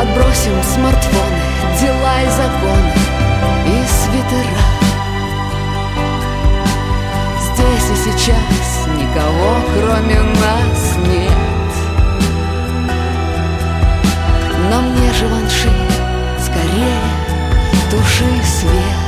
[0.00, 1.42] Отбросим смартфоны,
[1.80, 2.92] дела и законы
[3.66, 4.64] и свитера.
[7.40, 11.32] Здесь и сейчас никого, кроме нас, нет.
[14.70, 15.26] Но мне же
[16.40, 17.00] скорее
[17.90, 19.07] туши свет